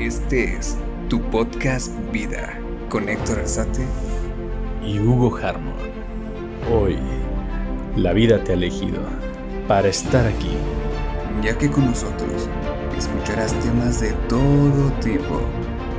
Este 0.00 0.56
es 0.56 0.78
tu 1.10 1.20
podcast 1.20 1.92
Vida 2.10 2.58
con 2.88 3.06
Héctor 3.06 3.40
Arzate 3.40 3.84
y 4.82 4.98
Hugo 4.98 5.36
Harmon. 5.36 5.74
Hoy, 6.72 6.98
la 7.96 8.14
vida 8.14 8.42
te 8.42 8.52
ha 8.52 8.54
elegido 8.54 9.02
para 9.68 9.88
estar 9.88 10.26
aquí. 10.26 10.56
Ya 11.42 11.58
que 11.58 11.70
con 11.70 11.84
nosotros 11.84 12.48
escucharás 12.96 13.52
temas 13.60 14.00
de 14.00 14.12
todo 14.26 14.90
tipo, 15.02 15.42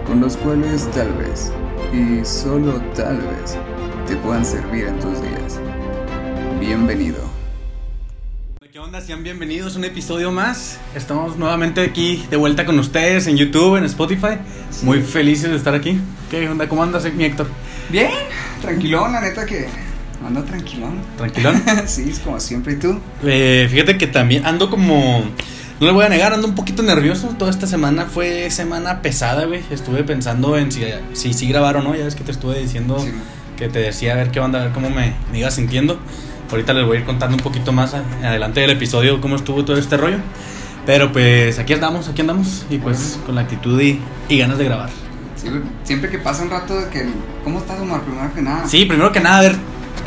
con 0.08 0.20
los 0.20 0.36
cuales 0.36 0.90
tal 0.96 1.14
vez, 1.14 1.54
y 1.94 2.26
solo 2.26 2.82
tal 2.96 3.18
vez, 3.18 3.56
te 4.08 4.16
puedan 4.16 4.44
servir 4.44 4.88
en 4.88 5.00
tus 5.00 5.22
días. 5.22 5.60
Bienvenido. 6.60 7.31
¿Qué 8.92 8.98
onda? 8.98 9.08
Sean 9.08 9.24
bienvenidos 9.24 9.76
a 9.76 9.80
un 9.80 9.86
episodio 9.86 10.32
más. 10.34 10.78
Estamos 10.94 11.38
nuevamente 11.38 11.80
aquí 11.80 12.26
de 12.30 12.36
vuelta 12.36 12.66
con 12.66 12.78
ustedes 12.78 13.26
en 13.28 13.38
YouTube, 13.38 13.78
en 13.78 13.86
Spotify. 13.86 14.40
Muy 14.84 15.00
felices 15.02 15.50
de 15.50 15.56
estar 15.56 15.74
aquí. 15.74 15.98
¿Qué 16.30 16.50
onda? 16.50 16.68
¿Cómo 16.68 16.84
andas, 16.84 17.06
mi 17.14 17.24
Héctor? 17.24 17.48
Bien, 17.90 18.12
tranquilón, 18.62 19.14
la 19.14 19.22
neta 19.22 19.46
que 19.46 19.70
ando 20.28 20.44
tranquilón. 20.44 21.00
¿Tranquilón? 21.16 21.64
sí, 21.86 22.10
es 22.10 22.20
como 22.20 22.38
siempre. 22.42 22.74
¿Y 22.74 22.76
tú? 22.80 23.00
Eh, 23.24 23.70
fíjate 23.72 23.98
que 23.98 24.08
también 24.08 24.46
ando 24.46 24.70
como. 24.70 25.24
No 25.80 25.88
le 25.88 25.94
voy 25.94 26.04
a 26.04 26.10
negar, 26.10 26.34
ando 26.34 26.46
un 26.50 26.56
poquito 26.56 26.84
nervioso. 26.84 27.34
Toda 27.40 27.50
esta 27.50 27.68
semana 27.68 28.08
fue 28.08 28.52
semana 28.52 29.02
pesada, 29.02 29.46
güey. 29.46 29.62
Estuve 29.72 30.04
pensando 30.04 30.58
en 30.58 30.70
si, 30.70 30.84
si, 31.14 31.32
si 31.32 31.48
grabar 31.48 31.78
o 31.78 31.82
no. 31.82 31.96
Ya 31.96 32.04
ves 32.04 32.16
que 32.16 32.26
te 32.26 32.32
estuve 32.32 32.60
diciendo 32.60 33.00
Sí. 33.00 33.14
que 33.58 33.70
te 33.70 33.80
decía 33.80 34.12
a 34.12 34.16
ver 34.18 34.32
qué 34.32 34.42
onda, 34.42 34.60
a 34.60 34.66
ver 34.66 34.74
cómo 34.74 34.90
me, 34.90 35.14
me 35.32 35.40
iba 35.40 35.50
sintiendo. 35.50 35.98
Ahorita 36.52 36.74
les 36.74 36.86
voy 36.86 36.98
a 36.98 37.00
ir 37.00 37.06
contando 37.06 37.38
un 37.38 37.44
poquito 37.44 37.72
más 37.72 37.94
adelante 37.94 38.60
del 38.60 38.72
episodio 38.72 39.22
cómo 39.22 39.38
estuvo 39.38 39.64
todo 39.64 39.78
este 39.78 39.96
rollo. 39.96 40.18
Pero 40.86 41.12
pues 41.12 41.60
aquí 41.60 41.74
andamos, 41.74 42.10
aquí 42.10 42.22
andamos. 42.22 42.66
Y 42.70 42.78
pues 42.78 43.20
con 43.26 43.36
la 43.36 43.42
actitud 43.42 43.80
y, 43.80 44.00
y 44.28 44.38
ganas 44.38 44.58
de 44.58 44.66
grabar. 44.66 44.90
Sí, 45.36 45.50
güey, 45.50 45.62
siempre 45.84 46.10
que 46.10 46.20
pasa 46.20 46.44
un 46.44 46.50
rato 46.50 46.80
de 46.80 46.90
que. 46.90 47.08
¿Cómo 47.44 47.60
estás, 47.60 47.80
Omar? 47.80 48.02
Primero 48.02 48.34
que 48.34 48.42
nada. 48.42 48.68
Sí, 48.68 48.86
primero 48.86 49.12
que 49.12 49.20
nada, 49.20 49.40
a 49.40 49.42
ver. 49.42 49.56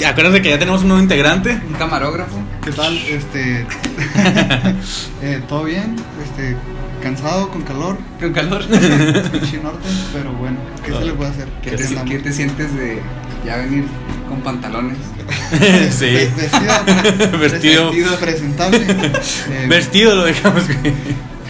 Acuérdense 0.06 0.42
que 0.42 0.50
ya 0.50 0.58
tenemos 0.58 0.82
un 0.82 0.88
nuevo 0.88 1.02
integrante. 1.02 1.60
Un 1.66 1.74
camarógrafo. 1.74 2.36
¿Qué 2.62 2.72
tal? 2.72 2.96
Este. 2.98 3.66
eh, 5.22 5.42
¿Todo 5.48 5.64
bien? 5.64 5.96
Este. 6.22 6.56
Cansado, 7.02 7.50
con 7.50 7.62
calor. 7.62 7.98
Con 8.20 8.32
calor. 8.32 8.64
Pinche 9.32 9.58
norte, 9.58 9.88
pero 10.12 10.32
bueno, 10.32 10.56
¿qué 10.84 10.92
se 10.92 11.04
le 11.04 11.12
puede 11.12 11.30
hacer? 11.30 11.48
¿Qué 11.62 11.70
Aquí 11.70 11.78
te, 11.78 11.88
andamos. 11.88 12.10
qué 12.10 12.18
te 12.18 12.32
sientes 12.32 12.74
de 12.74 13.02
ya 13.44 13.56
venir 13.58 13.84
con 14.34 14.42
pantalones? 14.42 14.98
sí. 15.90 16.30
Vestido. 16.36 17.38
Vestido. 17.38 17.86
Vestido 17.86 18.16
presentable. 18.18 18.80
Eh, 19.50 19.66
Vestido 19.68 20.14
lo 20.14 20.24
dejamos. 20.24 20.64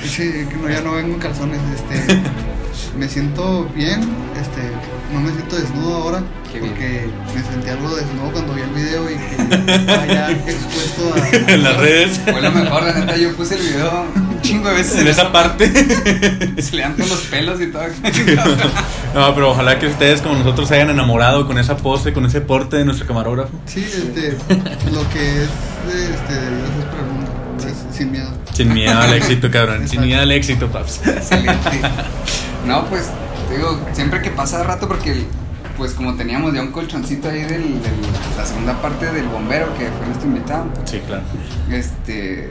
Sí, 0.04 0.46
no, 0.60 0.68
ya 0.68 0.80
no 0.80 0.92
vengo 0.92 1.14
en 1.14 1.20
calzones. 1.20 1.60
Este. 1.74 2.20
Me 2.98 3.08
siento 3.08 3.64
bien. 3.74 4.00
Este. 4.40 4.70
No 5.12 5.20
me 5.20 5.32
siento 5.32 5.56
desnudo 5.56 5.94
ahora. 5.96 6.22
Qué 6.54 6.60
bien. 6.60 6.72
porque 6.72 7.08
me 7.34 7.42
sentí 7.42 7.68
algo 7.68 7.96
desnudo 7.96 8.30
cuando 8.32 8.54
vi 8.54 8.62
el 8.62 8.70
video 8.70 9.10
y 9.10 9.16
que 9.16 9.74
estaba 9.74 10.06
ya 10.06 10.30
expuesto 10.46 11.14
a. 11.14 11.52
En 11.52 11.62
las 11.64 11.76
redes. 11.76 12.20
Fue 12.24 12.40
lo 12.40 12.52
mejor, 12.52 12.82
la 12.84 12.92
neta. 12.92 13.16
Yo 13.16 13.34
puse 13.34 13.56
el 13.56 13.62
video 13.62 14.06
un 14.14 14.40
chingo 14.40 14.68
de 14.68 14.74
veces 14.76 15.00
En 15.00 15.08
esa 15.08 15.32
parte. 15.32 15.68
Se 16.62 16.76
le 16.76 16.82
dan 16.82 16.94
los 16.96 17.22
pelos 17.22 17.60
y 17.60 17.66
todo. 17.66 17.82
No, 19.14 19.34
pero 19.34 19.50
ojalá 19.50 19.80
que 19.80 19.88
ustedes 19.88 20.20
como 20.20 20.36
nosotros 20.36 20.68
se 20.68 20.76
hayan 20.76 20.90
enamorado 20.90 21.46
con 21.46 21.58
esa 21.58 21.76
pose, 21.76 22.12
con 22.12 22.24
ese 22.24 22.40
porte 22.40 22.76
de 22.76 22.84
nuestro 22.84 23.06
camarógrafo. 23.06 23.50
Sí, 23.66 23.84
este, 23.84 24.36
lo 24.92 25.08
que 25.10 25.42
es 25.42 25.50
de, 25.86 26.14
este, 26.14 26.34
Dios 26.34 27.66
es 27.66 27.66
es 27.66 27.96
sin 27.96 28.12
miedo. 28.12 28.30
Sin 28.52 28.72
miedo 28.72 28.98
al 28.98 29.12
éxito, 29.14 29.50
cabrón. 29.50 29.88
Sin 29.88 30.02
miedo 30.02 30.22
al 30.22 30.30
éxito, 30.30 30.68
paps. 30.68 31.00
Excelente. 31.06 31.80
No, 32.66 32.86
pues, 32.86 33.10
te 33.48 33.56
digo, 33.56 33.80
siempre 33.92 34.22
que 34.22 34.30
pasa 34.30 34.62
rato, 34.62 34.88
porque, 34.88 35.24
pues, 35.76 35.92
como 35.92 36.14
teníamos 36.14 36.54
ya 36.54 36.62
un 36.62 36.70
colchoncito 36.72 37.28
ahí 37.28 37.42
del- 37.42 37.80
la 38.36 38.44
segunda 38.46 38.80
parte 38.80 39.06
del 39.12 39.26
bombero, 39.26 39.66
que 39.78 39.86
fue 39.88 40.06
nuestro 40.06 40.28
invitado, 40.28 40.66
Sí, 40.84 41.00
claro. 41.06 41.22
este. 41.70 42.50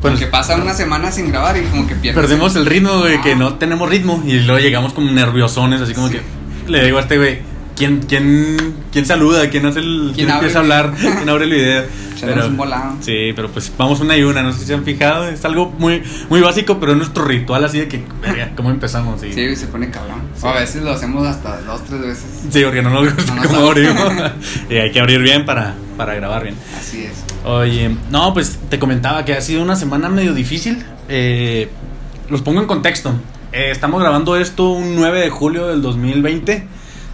Pues- 0.00 0.18
que 0.18 0.26
pasa 0.26 0.56
una 0.56 0.74
semana 0.74 1.10
sin 1.10 1.28
grabar 1.30 1.56
y 1.56 1.62
como 1.62 1.86
que 1.86 1.94
pierdes. 1.94 2.20
Perdemos 2.20 2.54
el 2.56 2.66
ritmo, 2.66 2.98
güey, 2.98 3.20
que 3.22 3.32
Ah. 3.32 3.36
no 3.36 3.54
tenemos 3.54 3.88
ritmo. 3.88 4.22
Y 4.26 4.40
luego 4.40 4.60
llegamos 4.60 4.92
como 4.92 5.10
nerviosones, 5.10 5.80
así 5.80 5.94
como 5.94 6.08
Sí. 6.08 6.18
que 6.66 6.70
le 6.70 6.84
digo 6.84 6.98
a 6.98 7.00
este 7.00 7.16
güey, 7.16 7.38
¿quién, 7.76 8.00
quién, 8.08 8.74
quién 8.92 9.06
saluda? 9.06 9.48
¿Quién 9.50 9.66
hace 9.66 9.80
el. 9.80 10.12
¿Quién 10.14 10.26
¿Quién, 10.26 10.30
empieza 10.30 10.58
a 10.58 10.62
hablar? 10.62 10.94
¿Quién 10.98 11.28
abre 11.28 11.44
el 11.44 11.50
video? 11.50 11.84
Echándonos 12.14 12.46
un 12.46 12.56
volado. 12.56 12.96
Sí, 13.00 13.32
pero 13.34 13.50
pues 13.50 13.72
vamos 13.76 14.00
una 14.00 14.16
y 14.16 14.22
una, 14.22 14.42
no 14.42 14.52
sé 14.52 14.60
si 14.60 14.66
se 14.66 14.74
han 14.74 14.84
fijado. 14.84 15.28
Es 15.28 15.44
algo 15.44 15.74
muy, 15.78 16.02
muy 16.30 16.40
básico, 16.40 16.78
pero 16.78 16.92
es 16.92 16.98
nuestro 16.98 17.24
ritual 17.24 17.64
así 17.64 17.78
de 17.80 17.88
que, 17.88 18.04
verga, 18.22 18.52
¿cómo 18.56 18.70
empezamos? 18.70 19.20
Sí, 19.20 19.32
Sí, 19.32 19.56
se 19.56 19.66
pone 19.66 19.90
cabrón. 19.90 20.20
Sí. 20.36 20.46
O 20.46 20.48
a 20.48 20.54
veces 20.54 20.82
lo 20.82 20.92
hacemos 20.92 21.26
hasta 21.26 21.60
dos, 21.62 21.84
tres 21.84 22.00
veces. 22.00 22.24
Sí, 22.50 22.62
porque 22.64 22.82
no 22.82 22.90
nos 22.90 23.12
gusta 23.14 23.34
No 23.34 23.44
sabe. 23.44 23.66
abrimos. 23.68 24.12
y 24.70 24.76
hay 24.76 24.92
que 24.92 25.00
abrir 25.00 25.20
bien 25.20 25.44
para, 25.44 25.74
para 25.96 26.14
grabar 26.14 26.44
bien. 26.44 26.54
Así 26.78 27.04
es. 27.04 27.24
Oye, 27.44 27.94
no, 28.10 28.32
pues 28.32 28.58
te 28.70 28.78
comentaba 28.78 29.24
que 29.24 29.34
ha 29.34 29.40
sido 29.40 29.62
una 29.62 29.76
semana 29.76 30.08
medio 30.08 30.32
difícil. 30.34 30.82
Eh, 31.08 31.68
los 32.30 32.40
pongo 32.42 32.60
en 32.60 32.66
contexto. 32.66 33.12
Eh, 33.52 33.70
estamos 33.70 34.00
grabando 34.00 34.36
esto 34.36 34.70
un 34.70 34.96
9 34.96 35.20
de 35.20 35.30
julio 35.30 35.66
del 35.66 35.82
2020. 35.82 36.66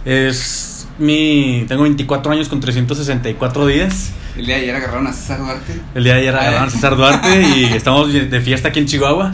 Es 0.05 0.87
mi. 0.97 1.65
Tengo 1.67 1.83
24 1.83 2.31
años 2.31 2.49
con 2.49 2.59
364 2.59 3.67
días. 3.67 4.11
El 4.37 4.45
día 4.45 4.55
de 4.55 4.61
ayer 4.63 4.75
agarraron 4.75 5.07
a 5.07 5.13
César 5.13 5.39
Duarte. 5.39 5.73
El 5.93 6.03
día 6.03 6.13
de 6.15 6.19
ayer 6.21 6.35
Ay. 6.35 6.41
agarraron 6.47 6.67
a 6.69 6.71
César 6.71 6.95
Duarte 6.95 7.41
y 7.41 7.65
estamos 7.65 8.11
de 8.13 8.41
fiesta 8.41 8.69
aquí 8.69 8.79
en 8.79 8.85
Chihuahua. 8.85 9.33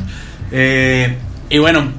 Eh, 0.51 1.17
y 1.49 1.57
bueno, 1.59 1.91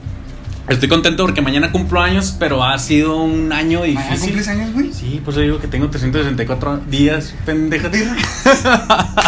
estoy 0.69 0.89
contento 0.89 1.25
porque 1.25 1.41
mañana 1.41 1.73
cumplo 1.73 2.01
años, 2.01 2.35
pero 2.39 2.63
ha 2.65 2.79
sido 2.79 3.17
un 3.17 3.53
año 3.53 3.81
¿Mañana 3.81 4.01
difícil. 4.03 4.21
cumples 4.27 4.49
años, 4.49 4.73
güey? 4.73 4.93
Sí, 4.93 5.21
pues 5.25 5.37
yo 5.37 5.43
digo 5.43 5.59
que 5.59 5.67
tengo 5.69 5.89
364 5.89 6.81
días, 6.91 7.35
pendeja. 7.47 7.89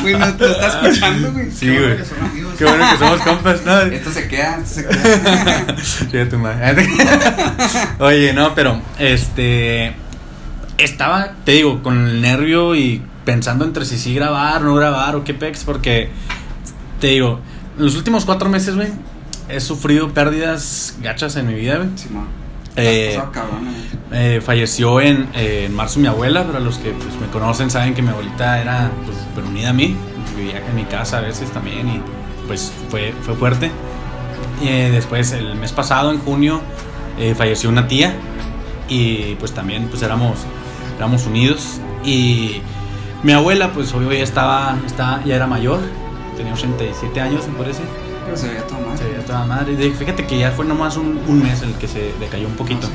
Güey, 0.03 0.17
no 0.17 0.35
te 0.35 0.47
lo 0.47 0.53
estás 0.53 0.75
escuchando, 0.83 1.33
güey. 1.33 1.51
Sí, 1.51 1.67
Qué 1.67 1.73
bueno 1.73 1.87
güey. 1.87 1.97
que 1.99 2.05
son 2.05 2.21
amigos. 2.25 2.55
Qué 2.59 2.65
bueno 2.65 2.85
que 2.91 2.99
somos 2.99 3.21
compas, 3.21 3.65
¿no? 3.65 3.81
Esto 3.81 4.11
se 4.13 4.29
queda, 4.29 4.59
esto 4.59 4.75
se 4.75 4.87
queda. 4.87 5.77
Sí, 5.83 6.07
tu 6.31 6.39
madre. 6.39 6.89
Oye, 7.99 8.33
no, 8.33 8.55
pero 8.55 8.81
este. 8.99 9.95
Estaba, 10.79 11.33
te 11.45 11.53
digo, 11.53 11.83
con 11.83 12.07
el 12.07 12.21
nervio 12.23 12.75
y 12.75 13.03
pensando 13.25 13.65
entre 13.67 13.85
si 13.85 13.99
sí 13.99 14.15
grabar, 14.15 14.63
no 14.63 14.75
grabar 14.75 15.15
o 15.15 15.25
qué 15.25 15.35
pex, 15.35 15.65
porque 15.65 16.09
te 17.01 17.09
digo, 17.09 17.41
en 17.79 17.85
los 17.85 17.95
últimos 17.97 18.25
cuatro 18.25 18.49
meses, 18.49 18.75
güey, 18.77 18.89
he 19.53 19.61
sufrido 19.61 20.13
pérdidas 20.13 20.97
gachas 21.03 21.37
en 21.37 21.47
mi 21.47 21.55
vida, 21.55 21.77
güey. 21.77 21.89
Simón. 21.97 22.29
Eh. 22.77 23.21
Eh, 24.13 24.41
falleció 24.45 25.01
en, 25.01 25.29
eh, 25.35 25.67
en 25.67 25.75
marzo 25.75 26.01
mi 26.01 26.09
abuela, 26.09 26.45
para 26.45 26.59
los 26.59 26.79
que 26.79 26.91
pues, 26.91 27.21
me 27.21 27.29
conocen 27.29 27.71
saben 27.71 27.95
que 27.95 28.03
mi 28.03 28.09
abuelita 28.09 28.61
era 28.61 28.91
pues, 29.05 29.47
unida 29.47 29.71
a 29.71 29.73
mí, 29.73 29.97
vivía 30.37 30.67
en 30.67 30.75
mi 30.75 30.85
casa 30.85 31.19
a 31.19 31.21
veces 31.21 31.51
también 31.51 31.89
y 31.89 32.03
pues 32.47 32.73
fue, 32.89 33.15
fue 33.23 33.35
fuerte. 33.35 33.71
Y, 34.61 34.69
eh, 34.69 34.91
después 34.91 35.33
el 35.33 35.55
mes 35.55 35.73
pasado, 35.73 36.11
en 36.11 36.19
junio, 36.19 36.61
eh, 37.19 37.35
falleció 37.37 37.71
una 37.71 37.87
tía 37.87 38.15
y 38.89 39.37
pues 39.37 39.53
también 39.53 39.87
pues 39.89 40.03
éramos, 40.03 40.39
éramos 40.97 41.27
unidos 41.27 41.81
y 42.05 42.63
mi 43.23 43.33
abuela 43.33 43.71
pues 43.73 43.95
obvio 43.95 44.13
ya 44.13 44.25
estaba, 44.25 44.77
estaba, 44.87 45.23
ya 45.25 45.37
era 45.37 45.47
mayor, 45.47 45.79
tenía 46.37 46.53
87 46.53 47.21
años 47.21 47.47
me 47.47 47.55
parece. 47.59 47.83
Pero 48.25 48.37
se 48.37 48.49
veía 48.49 48.67
todo 48.67 48.81
mal. 48.81 48.97
Se 48.99 49.05
veía 49.05 49.25
toda 49.25 49.45
madre. 49.45 49.77
De- 49.77 49.91
Fíjate 49.93 50.27
que 50.27 50.39
ya 50.39 50.51
fue 50.53 50.65
nomás 50.65 50.97
un, 50.97 51.21
un 51.27 51.43
mes 51.43 51.63
el 51.63 51.75
que 51.75 51.89
se 51.89 52.13
decayó 52.21 52.47
un 52.47 52.55
poquito. 52.55 52.89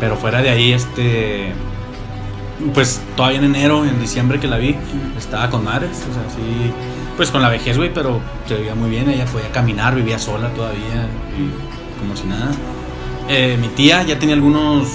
Pero 0.00 0.16
fuera 0.16 0.40
de 0.42 0.50
ahí, 0.50 0.72
este. 0.72 1.52
Pues 2.74 3.00
todavía 3.16 3.38
en 3.38 3.44
enero, 3.44 3.84
en 3.84 4.00
diciembre 4.00 4.38
que 4.38 4.46
la 4.46 4.56
vi, 4.56 4.76
estaba 5.18 5.50
con 5.50 5.64
madres. 5.64 6.04
O 6.10 6.14
sea, 6.14 6.22
sí. 6.34 6.70
Pues 7.16 7.30
con 7.30 7.42
la 7.42 7.48
vejez, 7.48 7.76
güey, 7.76 7.92
pero 7.92 8.20
se 8.46 8.54
veía 8.54 8.74
muy 8.74 8.88
bien. 8.88 9.08
Ella 9.10 9.26
podía 9.26 9.50
caminar, 9.50 9.94
vivía 9.94 10.18
sola 10.18 10.48
todavía, 10.50 11.06
y 11.36 11.98
como 12.00 12.16
si 12.16 12.24
nada. 12.26 12.50
Eh, 13.28 13.56
mi 13.60 13.68
tía 13.68 14.02
ya 14.04 14.18
tenía 14.18 14.34
algunos. 14.34 14.88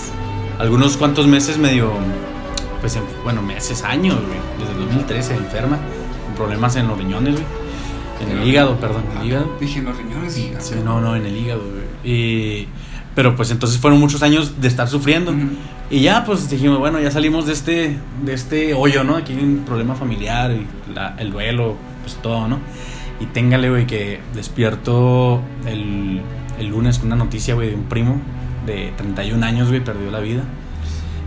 Algunos 0.59 0.97
cuantos 0.97 1.27
meses 1.27 1.57
medio. 1.57 1.91
Pues, 2.81 2.95
en- 2.95 3.03
bueno, 3.23 3.41
meses, 3.41 3.83
años, 3.83 4.15
güey. 4.15 4.39
Desde 4.59 4.73
el 4.73 4.87
2013, 4.87 5.35
enferma. 5.35 5.77
Con 6.25 6.35
problemas 6.35 6.75
en 6.77 6.87
los 6.87 6.97
riñones, 6.97 7.33
güey. 7.35 7.45
En 8.21 8.37
el 8.37 8.47
hígado, 8.47 8.79
perdón, 8.79 9.03
en 9.13 9.21
el 9.21 9.27
hígado. 9.27 9.51
Dije, 9.59 9.81
los 9.81 9.97
riñones 9.97 10.37
y 10.37 10.51
Sí, 10.59 10.75
no, 10.83 10.99
no, 11.01 11.15
en 11.15 11.25
el 11.25 11.35
hígado, 11.37 11.61
güey. 11.61 11.85
Y, 12.13 12.67
pero 13.15 13.35
pues 13.35 13.51
entonces 13.51 13.79
fueron 13.79 13.99
muchos 13.99 14.23
años 14.23 14.59
de 14.61 14.67
estar 14.67 14.87
sufriendo. 14.87 15.31
Ujú. 15.31 15.41
Y 15.89 16.01
ya 16.01 16.23
pues 16.25 16.49
dijimos, 16.49 16.79
bueno, 16.79 16.99
ya 16.99 17.11
salimos 17.11 17.45
de 17.45 17.53
este, 17.53 17.97
de 18.23 18.33
este 18.33 18.73
hoyo, 18.73 19.03
¿no? 19.03 19.15
Aquí 19.15 19.33
hay 19.33 19.43
un 19.43 19.63
problema 19.65 19.95
familiar 19.95 20.51
y 20.51 20.67
la- 20.93 21.15
el 21.17 21.31
duelo, 21.31 21.75
pues 22.03 22.15
todo, 22.15 22.47
¿no? 22.47 22.59
Y 23.19 23.25
téngale, 23.27 23.69
güey, 23.69 23.87
que 23.87 24.19
despierto 24.35 25.41
el, 25.65 26.21
el 26.59 26.67
lunes 26.67 26.99
con 26.99 27.07
una 27.07 27.15
noticia, 27.15 27.55
güey, 27.55 27.69
de 27.69 27.75
un 27.75 27.83
primo 27.85 28.19
de 28.65 28.91
31 28.97 29.43
años, 29.45 29.69
güey, 29.69 29.83
perdió 29.83 30.11
la 30.11 30.19
vida. 30.19 30.43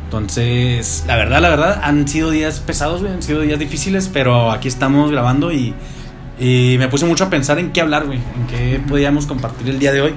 Entonces, 0.05 1.05
la 1.07 1.17
verdad, 1.17 1.41
la 1.41 1.49
verdad, 1.51 1.81
han 1.85 2.07
sido 2.09 2.31
días 2.31 2.61
pesados, 2.61 3.01
güey, 3.01 3.13
han 3.13 3.23
sido 3.23 3.41
días 3.43 3.59
difíciles, 3.59 4.11
pero 4.13 4.51
aquí 4.51 4.69
estamos 4.69 5.11
grabando 5.11 5.53
y, 5.53 5.73
y 6.41 6.77
me 6.79 6.89
puse 6.89 7.05
mucho 7.05 7.25
a 7.25 7.31
pensar 7.31 7.59
en 7.59 7.71
qué 7.71 7.83
hablar, 7.83 8.07
güey, 8.07 8.19
en 8.19 8.47
qué 8.47 8.81
podíamos 8.89 9.27
compartir 9.27 9.69
el 9.69 9.79
día 9.79 9.93
de 9.93 10.01
hoy. 10.01 10.15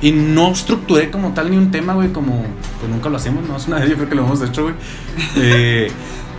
Y 0.00 0.12
no 0.12 0.52
estructuré 0.52 1.10
como 1.10 1.34
tal 1.34 1.50
ni 1.50 1.56
un 1.56 1.72
tema, 1.72 1.94
güey, 1.94 2.12
como 2.12 2.44
pues 2.78 2.88
nunca 2.88 3.08
lo 3.08 3.16
hacemos, 3.16 3.46
no 3.48 3.56
es 3.56 3.66
una 3.66 3.80
vez, 3.80 3.90
yo 3.90 3.96
creo 3.96 4.08
que 4.08 4.14
lo 4.14 4.24
hemos 4.24 4.40
hecho, 4.40 4.62
güey. 4.62 4.74
Eh, 5.36 5.90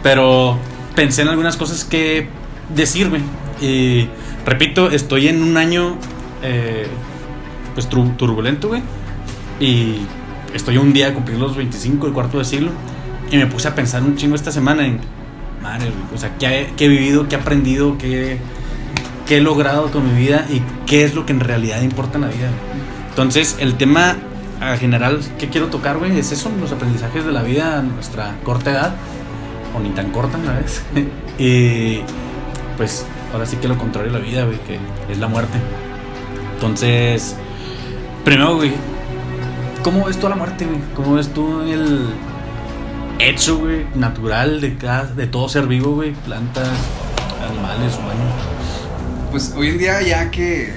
pero 0.01 0.57
pensé 0.95 1.23
en 1.23 1.27
algunas 1.27 1.57
cosas 1.57 1.83
que 1.83 2.29
decirme. 2.73 3.19
Y 3.61 4.07
repito, 4.45 4.89
estoy 4.89 5.27
en 5.27 5.43
un 5.43 5.57
año 5.57 5.97
eh, 6.41 6.87
pues 7.73 7.89
turbulento, 7.89 8.69
güey. 8.69 8.81
Y 9.59 9.97
estoy 10.53 10.77
un 10.77 10.93
día 10.93 11.07
de 11.07 11.13
cumplir 11.13 11.37
los 11.37 11.57
25, 11.57 12.07
el 12.07 12.13
cuarto 12.13 12.37
de 12.37 12.45
siglo. 12.45 12.71
Y 13.29 13.35
me 13.35 13.47
puse 13.47 13.67
a 13.67 13.75
pensar 13.75 14.01
un 14.01 14.15
chingo 14.15 14.35
esta 14.35 14.53
semana 14.53 14.87
en, 14.87 15.01
madre, 15.61 15.89
güey, 15.89 16.15
o 16.15 16.17
sea, 16.17 16.37
¿qué 16.37 16.71
qué 16.77 16.85
he 16.85 16.87
vivido, 16.87 17.27
qué 17.27 17.35
he 17.35 17.39
aprendido, 17.39 17.97
qué, 17.97 18.39
qué 19.29 19.37
he 19.37 19.41
logrado 19.41 19.91
con 19.91 20.11
mi 20.11 20.19
vida 20.19 20.47
y 20.49 20.59
qué 20.87 21.03
es 21.03 21.13
lo 21.13 21.27
que 21.27 21.33
en 21.33 21.39
realidad 21.39 21.83
importa 21.83 22.15
en 22.15 22.21
la 22.21 22.29
vida. 22.29 22.49
Entonces, 23.09 23.57
el 23.59 23.75
tema 23.75 24.17
general 24.79 25.19
que 25.37 25.49
quiero 25.49 25.67
tocar, 25.67 25.99
güey, 25.99 26.17
es 26.17 26.31
eso, 26.31 26.51
los 26.59 26.71
aprendizajes 26.71 27.23
de 27.23 27.31
la 27.31 27.43
vida 27.43 27.77
a 27.77 27.83
nuestra 27.83 28.35
corta 28.43 28.71
edad, 28.71 28.95
o 29.77 29.79
ni 29.79 29.89
tan 29.89 30.09
corta, 30.09 30.39
¿sabes? 30.43 30.83
y 31.37 31.99
pues 32.75 33.05
ahora 33.31 33.45
sí 33.45 33.57
que 33.57 33.67
lo 33.67 33.77
contrario 33.77 34.11
de 34.11 34.17
la 34.17 34.25
vida, 34.25 34.45
güey, 34.45 34.57
que 34.63 34.79
es 35.11 35.19
la 35.19 35.27
muerte. 35.27 35.59
Entonces, 36.55 37.35
primero, 38.25 38.55
güey, 38.55 38.71
¿cómo 39.83 40.05
ves 40.05 40.19
tú 40.19 40.27
la 40.27 40.35
muerte, 40.37 40.65
güey? 40.65 40.79
¿Cómo 40.95 41.13
ves 41.13 41.31
tú 41.31 41.61
el 41.61 42.09
hecho, 43.19 43.59
güey, 43.59 43.85
natural 43.93 44.59
de, 44.59 44.75
cada, 44.75 45.05
de 45.05 45.27
todo 45.27 45.49
ser 45.49 45.67
vivo, 45.67 45.93
güey? 45.93 46.13
Plantas, 46.13 46.67
animales, 47.47 47.93
humanos. 47.95 48.78
Pues 49.31 49.53
hoy 49.55 49.69
en 49.69 49.77
día 49.77 50.01
ya 50.01 50.31
que, 50.31 50.73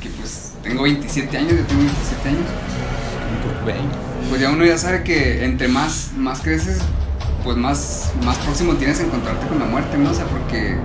que 0.00 0.08
pues 0.10 0.52
tengo 0.62 0.82
27 0.84 1.36
años, 1.36 1.52
yo 1.52 1.64
tengo 1.64 1.82
27 1.82 2.28
años, 2.28 2.40
pues 4.30 4.40
ya 4.40 4.50
uno 4.50 4.64
ya 4.64 4.78
sabe 4.78 5.02
que 5.02 5.44
entre 5.44 5.68
más, 5.68 6.10
más 6.16 6.40
creces, 6.40 6.78
pues 7.44 7.56
más, 7.56 8.12
más 8.24 8.38
próximo 8.38 8.74
tienes 8.74 9.00
a 9.00 9.02
encontrarte 9.04 9.46
con 9.46 9.58
la 9.58 9.66
muerte, 9.66 9.98
¿no? 9.98 10.10
O 10.10 10.14
sea, 10.14 10.24
porque 10.26 10.76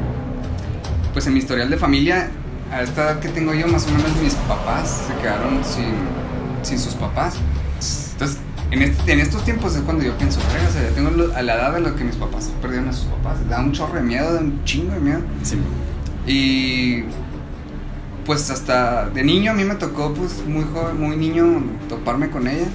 pues 1.13 1.25
en 1.27 1.33
mi 1.33 1.39
historial 1.39 1.69
de 1.69 1.77
familia, 1.77 2.29
a 2.71 2.81
esta 2.81 3.03
edad 3.11 3.19
que 3.19 3.29
tengo 3.29 3.53
yo, 3.53 3.67
más 3.67 3.85
o 3.87 3.91
menos 3.91 4.13
mis 4.21 4.33
papás 4.33 5.03
se 5.07 5.21
quedaron 5.21 5.61
sin, 5.63 5.93
sin 6.63 6.77
sus 6.79 6.93
papás. 6.95 7.35
Entonces, 8.13 8.37
en, 8.71 8.81
este- 8.81 9.13
en 9.13 9.19
estos 9.21 9.45
tiempos 9.45 9.75
es 9.75 9.81
cuando 9.81 10.03
yo 10.03 10.17
pienso, 10.17 10.39
"Verga, 10.51 10.67
o 10.67 10.73
sea, 10.73 10.83
ya 10.83 10.89
tengo 10.93 11.33
a 11.33 11.41
la 11.41 11.53
edad 11.55 11.73
de 11.73 11.79
lo 11.79 11.95
que 11.95 12.03
mis 12.03 12.15
papás 12.17 12.49
perdieron 12.61 12.89
a 12.89 12.93
sus 12.93 13.05
papás. 13.05 13.37
Da 13.49 13.61
un 13.61 13.71
chorro 13.71 13.93
de 13.95 14.01
miedo, 14.01 14.33
da 14.33 14.41
un 14.41 14.61
chingo 14.65 14.93
de 14.93 14.99
miedo. 14.99 15.19
Sí. 15.43 15.57
Y 16.27 17.03
pues 18.27 18.49
hasta 18.49 19.09
de 19.09 19.23
niño 19.23 19.51
a 19.51 19.53
mí 19.53 19.63
me 19.63 19.75
tocó 19.75 20.13
pues 20.13 20.45
muy 20.45 20.65
joven, 20.65 20.99
muy 20.99 21.15
niño 21.15 21.63
toparme 21.87 22.29
con 22.29 22.45
ella 22.45 22.67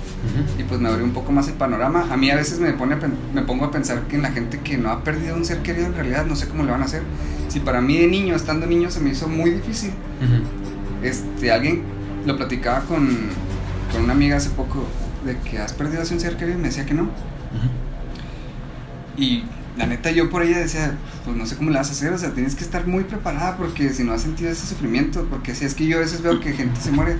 y 0.59 0.63
pues 0.63 0.81
me 0.81 0.89
abrió 0.89 1.05
un 1.05 1.13
poco 1.13 1.31
más 1.31 1.47
el 1.49 1.55
panorama. 1.55 2.07
A 2.11 2.17
mí 2.17 2.31
a 2.31 2.37
veces 2.37 2.59
me 2.59 2.73
pone 2.73 2.95
a 2.95 2.99
me 3.35 3.43
pongo 3.43 3.67
a 3.67 3.71
pensar 3.71 4.01
que 4.09 4.17
en 4.17 4.23
la 4.23 4.33
gente 4.33 4.61
que 4.61 4.79
no 4.79 4.91
ha 4.91 5.05
perdido 5.05 5.37
un 5.37 5.45
ser 5.45 5.59
querido 5.59 5.87
en 5.87 5.95
realidad 5.95 6.25
no 6.25 6.37
sé 6.37 6.49
cómo 6.49 6.65
le 6.65 6.73
van 6.73 6.81
a 6.81 6.87
hacer. 6.87 7.03
Si 7.49 7.61
para 7.61 7.83
mí 7.83 7.99
de 7.99 8.07
niño, 8.07 8.35
estando 8.35 8.67
niño 8.67 8.91
se 8.91 9.01
me 9.01 9.11
hizo 9.11 9.29
muy 9.29 9.51
difícil. 9.51 9.91
Este, 11.03 11.53
alguien 11.53 11.83
lo 12.25 12.39
platicaba 12.39 12.81
con, 12.87 13.07
con 13.93 14.05
una 14.05 14.15
amiga 14.15 14.39
hace 14.39 14.49
poco 14.49 14.87
de 15.27 15.37
que 15.39 15.59
has 15.59 15.75
perdido 15.75 16.01
así 16.01 16.15
un 16.15 16.21
ser 16.21 16.39
querido 16.39 16.57
y 16.57 16.63
me 16.63 16.69
decía 16.69 16.87
que 16.87 16.95
no. 16.95 17.11
Y 19.19 19.45
la 19.83 19.89
neta 19.89 20.11
yo 20.13 20.31
por 20.31 20.43
ella 20.45 20.59
decía, 20.59 20.95
pues 21.25 21.37
no 21.37 21.45
sé 21.45 21.57
cómo 21.57 21.71
le 21.71 21.77
vas 21.79 21.89
a 21.89 21.93
hacer, 21.93 22.13
o 22.13 22.19
sea, 22.19 22.31
tienes 22.31 22.55
que 22.55 22.63
estar 22.63 22.87
muy 22.87 23.03
preparada 23.05 23.57
porque 23.57 23.91
si 23.93 24.05
no 24.05 24.13
has 24.13 24.23
sentido 24.23 24.51
ese 24.51 24.65
sufrimiento, 24.67 25.27
porque 25.29 25.55
si 25.57 25.65
es 25.65 25.75
que 25.75 25.87
yo 25.87 25.97
a 25.97 26.01
veces 26.01 26.23
veo 26.23 26.39
que 26.41 26.53
gente 26.53 26.81
se 26.81 26.93
muere 26.93 27.19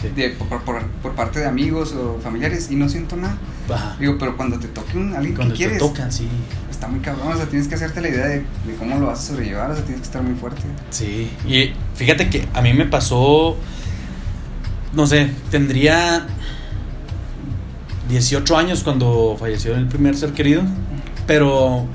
Sí. 0.00 0.08
de- 0.14 0.30
por, 0.30 0.60
por- 0.64 0.82
por 1.02 1.12
parte 1.14 1.38
de 1.38 1.46
amigos 1.46 1.92
o 1.92 2.18
familiares 2.22 2.68
y 2.70 2.74
no 2.76 2.88
siento 2.88 3.16
nada. 3.16 3.38
Ajá. 3.72 3.96
Digo, 3.98 4.16
pero 4.18 4.36
cuando 4.36 4.58
te 4.58 4.66
toque 4.68 4.98
un, 4.98 5.14
alguien 5.14 5.34
Cuando 5.36 5.54
que 5.54 5.58
te 5.58 5.64
quieres, 5.64 5.78
tocan, 5.78 6.10
sí. 6.12 6.28
está 6.70 6.88
muy 6.88 6.98
cabrón, 7.00 7.32
o 7.32 7.36
sea, 7.36 7.46
tienes 7.46 7.68
que 7.68 7.76
hacerte 7.76 8.00
la 8.02 8.08
idea 8.08 8.26
de, 8.26 8.38
de 8.40 8.74
cómo 8.78 8.98
lo 8.98 9.06
vas 9.06 9.20
a 9.20 9.22
sobrellevar, 9.22 9.70
o 9.70 9.74
sea, 9.74 9.84
tienes 9.84 10.00
que 10.02 10.06
estar 10.06 10.22
muy 10.22 10.34
fuerte. 10.34 10.62
Sí, 10.90 11.30
y 11.46 11.72
fíjate 11.94 12.28
que 12.28 12.46
a 12.52 12.60
mí 12.60 12.72
me 12.74 12.84
pasó, 12.86 13.56
no 14.92 15.06
sé, 15.06 15.30
tendría 15.50 16.26
18 18.08 18.56
años 18.58 18.82
cuando 18.82 19.36
falleció 19.38 19.74
el 19.76 19.86
primer 19.86 20.16
ser 20.16 20.32
querido, 20.32 20.62
pero 21.26 21.86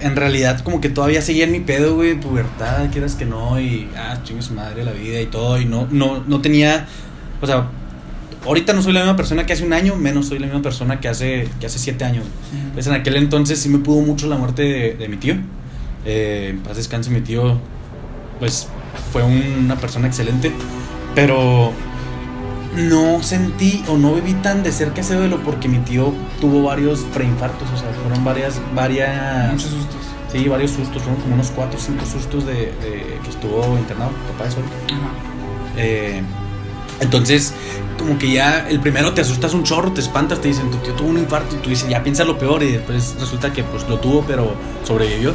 en 0.00 0.14
realidad 0.16 0.60
como 0.60 0.80
que 0.80 0.88
todavía 0.88 1.22
seguía 1.22 1.44
en 1.44 1.52
mi 1.52 1.60
pedo, 1.60 1.94
güey, 1.96 2.14
pubertad, 2.20 2.90
quieras 2.92 3.14
que 3.14 3.24
no, 3.24 3.60
y 3.60 3.88
ah, 3.96 4.18
chingue 4.24 4.42
su 4.42 4.54
madre 4.54 4.84
la 4.84 4.92
vida 4.92 5.20
y 5.20 5.26
todo, 5.26 5.60
y 5.60 5.64
no, 5.64 5.88
no, 5.90 6.22
no 6.26 6.40
tenía, 6.40 6.86
o 7.40 7.46
sea, 7.46 7.66
ahorita 8.46 8.72
no 8.72 8.82
soy 8.82 8.92
la 8.92 9.00
misma 9.00 9.16
persona 9.16 9.44
que 9.46 9.52
hace 9.52 9.64
un 9.64 9.72
año, 9.72 9.96
menos 9.96 10.26
soy 10.28 10.38
la 10.38 10.46
misma 10.46 10.62
persona 10.62 11.00
que 11.00 11.08
hace, 11.08 11.48
que 11.58 11.66
hace 11.66 11.78
7 11.78 12.04
años. 12.04 12.24
Pues 12.74 12.86
en 12.86 12.92
aquel 12.94 13.16
entonces 13.16 13.58
sí 13.58 13.68
me 13.68 13.78
pudo 13.78 14.00
mucho 14.02 14.28
la 14.28 14.36
muerte 14.36 14.62
de, 14.62 14.94
de 14.94 15.08
mi 15.08 15.16
tío. 15.16 15.34
Eh, 16.04 16.48
en 16.50 16.60
paz 16.60 16.76
descanse 16.76 17.10
mi 17.10 17.20
tío, 17.20 17.58
pues 18.38 18.68
fue 19.12 19.24
un- 19.24 19.64
una 19.64 19.74
persona 19.76 20.06
excelente, 20.06 20.52
pero 21.14 21.72
no 22.78 23.22
sentí 23.22 23.84
o 23.88 23.96
no 23.96 24.14
viví 24.14 24.34
tan 24.34 24.62
de 24.62 24.72
cerca 24.72 25.00
ese 25.00 25.14
duelo 25.16 25.40
porque 25.44 25.68
mi 25.68 25.78
tío 25.78 26.12
tuvo 26.40 26.62
varios 26.62 27.00
preinfartos, 27.14 27.68
o 27.70 27.76
sea, 27.76 27.88
fueron 28.02 28.24
varias, 28.24 28.60
varias, 28.74 29.52
Muchos 29.52 29.70
sustos. 29.70 30.00
sí, 30.32 30.48
varios 30.48 30.70
sustos, 30.70 31.02
fueron 31.02 31.20
como 31.20 31.34
unos 31.34 31.50
4 31.50 31.78
o 31.78 31.82
5 31.82 32.06
sustos 32.06 32.46
de, 32.46 32.54
de 32.54 33.18
que 33.22 33.30
estuvo 33.30 33.76
internado, 33.78 34.12
papá 34.32 34.44
de 34.44 34.50
sol. 34.52 34.62
Eh, 35.76 36.22
entonces, 37.00 37.52
como 37.98 38.18
que 38.18 38.32
ya 38.32 38.68
el 38.68 38.80
primero 38.80 39.12
te 39.12 39.20
asustas 39.20 39.54
un 39.54 39.64
chorro, 39.64 39.92
te 39.92 40.00
espantas, 40.00 40.40
te 40.40 40.48
dicen, 40.48 40.70
tu 40.70 40.78
tío 40.78 40.94
tuvo 40.94 41.08
un 41.08 41.18
infarto, 41.18 41.56
y 41.56 41.58
tú 41.58 41.70
dices, 41.70 41.88
ya 41.88 42.02
piensa 42.02 42.24
lo 42.24 42.38
peor, 42.38 42.62
y 42.62 42.72
después 42.72 43.16
resulta 43.20 43.52
que 43.52 43.64
pues 43.64 43.88
lo 43.88 43.98
tuvo, 43.98 44.22
pero 44.22 44.54
sobrevivió. 44.84 45.34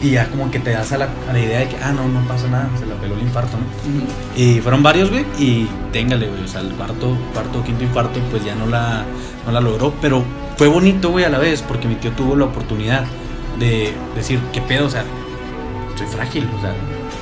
Y 0.00 0.10
ya 0.10 0.28
como 0.28 0.50
que 0.50 0.58
te 0.58 0.70
das 0.70 0.92
a 0.92 0.98
la, 0.98 1.08
a 1.28 1.32
la 1.32 1.38
idea 1.38 1.60
de 1.60 1.68
que, 1.68 1.76
ah, 1.82 1.92
no, 1.92 2.08
no 2.08 2.26
pasa 2.26 2.48
nada, 2.48 2.68
se 2.78 2.84
le 2.84 2.94
peló 2.96 3.14
el 3.14 3.22
infarto, 3.22 3.56
¿no? 3.56 3.64
Ujú. 3.64 4.06
Y 4.36 4.60
fueron 4.60 4.82
varios, 4.82 5.10
güey, 5.10 5.24
y 5.38 5.68
téngale, 5.92 6.28
güey, 6.28 6.42
o 6.42 6.48
sea, 6.48 6.60
el 6.60 6.72
cuarto, 6.72 7.16
cuarto, 7.32 7.62
quinto 7.62 7.84
infarto, 7.84 8.20
pues 8.30 8.44
ya 8.44 8.54
no 8.54 8.66
la, 8.66 9.04
no 9.46 9.52
la 9.52 9.60
logró, 9.60 9.94
pero 10.00 10.24
fue 10.56 10.68
bonito, 10.68 11.10
güey, 11.10 11.24
a 11.24 11.30
la 11.30 11.38
vez, 11.38 11.62
porque 11.62 11.88
mi 11.88 11.94
tío 11.94 12.10
tuvo 12.12 12.36
la 12.36 12.44
oportunidad 12.44 13.04
de 13.58 13.94
decir, 14.14 14.40
¿qué 14.52 14.60
pedo? 14.60 14.86
O 14.86 14.90
sea, 14.90 15.04
soy 15.96 16.06
frágil, 16.06 16.48
o 16.56 16.60
sea, 16.60 16.74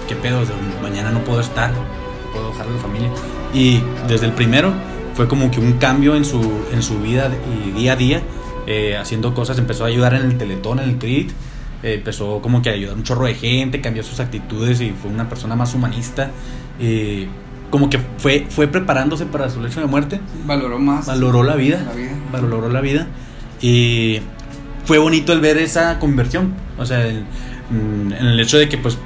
¿qué 0.09 0.17
pedo? 0.17 0.41
O 0.41 0.47
sea, 0.47 0.57
mañana 0.83 1.11
no 1.11 1.21
puedo 1.21 1.41
estar, 1.41 1.73
puedo 2.33 2.51
dejar 2.51 2.67
a 2.67 2.71
la 2.71 2.79
familia. 2.79 3.11
Y 3.55 3.83
desde 4.09 4.27
el 4.27 4.33
primero 4.33 4.73
fue 5.15 5.29
como 5.29 5.51
que 5.51 5.61
un 5.61 5.75
cambio 5.75 6.17
en 6.17 6.25
su, 6.25 6.41
en 6.73 6.83
su 6.83 6.99
vida 6.99 7.31
y 7.67 7.71
día 7.73 7.93
a 7.93 7.97
día, 7.97 8.23
eh, 8.67 8.97
haciendo 8.97 9.35
cosas, 9.35 9.59
empezó 9.59 9.85
a 9.85 9.89
ayudar 9.89 10.15
en 10.15 10.23
el 10.23 10.39
teletón, 10.39 10.79
en 10.79 10.89
el 10.89 10.99
CRIT, 10.99 11.33
eh, 11.83 11.95
empezó 11.95 12.41
como 12.43 12.63
que 12.63 12.71
a 12.71 12.73
ayudar 12.75 12.95
a 12.95 12.97
un 12.97 13.03
chorro 13.03 13.27
de 13.27 13.35
gente, 13.35 13.81
cambió 13.81 14.03
sus 14.03 14.21
actitudes 14.21 14.81
y 14.81 14.91
fue 14.91 15.11
una 15.11 15.29
persona 15.29 15.57
más 15.57 15.75
humanista. 15.75 16.31
eh, 16.81 17.29
como 17.71 17.89
que 17.89 17.99
fue, 18.19 18.47
fue 18.51 18.67
preparándose 18.69 19.25
para 19.25 19.49
su 19.49 19.63
lecho 19.63 19.81
de 19.81 19.87
muerte, 19.87 20.21
Valoró 20.45 20.79
más. 20.79 21.07
valoró 21.07 21.43
la 21.43 21.57
vida, 21.57 21.83
La 21.87 21.93
vida. 21.95 22.11
valoró 22.31 22.69
la 22.69 22.81
vida 22.83 23.07
y 23.63 24.19
fue 24.85 24.99
bonito 24.99 25.33
el 25.33 25.41
ver 25.41 25.57
esa 25.57 25.99
conversión, 25.99 26.53
o 26.79 26.85
sea, 26.85 27.07
el- 27.07 27.21
mm, 27.71 28.13
en 28.13 28.27
el 28.27 28.41
hecho 28.41 28.59
de 28.59 28.69
que 28.69 28.77
pues 28.77 28.99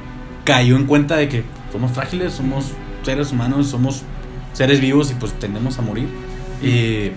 cayó 0.45 0.75
en 0.75 0.87
cuenta 0.87 1.17
de 1.17 1.29
que 1.29 1.45
somos 1.71 1.93
frágiles, 1.93 2.33
somos 2.33 2.73
seres 3.05 3.31
humanos, 3.31 3.69
somos 3.69 4.03
seres 4.53 4.81
vivos 4.81 5.13
y 5.13 5.15
pues 5.15 5.33
tendemos 5.35 5.79
a 5.79 5.83
morir. 5.83 6.09
Y 6.63 7.13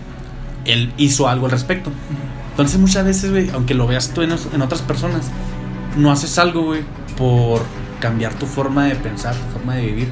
él 0.70 0.94
hizo 0.98 1.28
algo 1.30 1.46
al 1.48 1.52
respecto. 1.52 1.90
Entonces 2.60 2.78
muchas 2.78 3.06
veces, 3.06 3.32
güey, 3.32 3.50
aunque 3.52 3.74
lo 3.74 3.88
veas 3.88 4.10
tú 4.10 4.22
en, 4.22 4.32
en 4.32 4.62
otras 4.62 4.82
personas, 4.82 5.32
no 5.96 6.12
haces 6.12 6.38
algo, 6.38 6.64
güey, 6.64 6.82
por 7.18 7.62
cambiar 8.02 8.34
tu 8.34 8.48
forma 8.48 8.84
de 8.84 8.96
pensar, 8.96 9.34
tu 9.34 9.54
forma 9.54 9.76
de 9.76 9.86
vivir. 9.86 10.10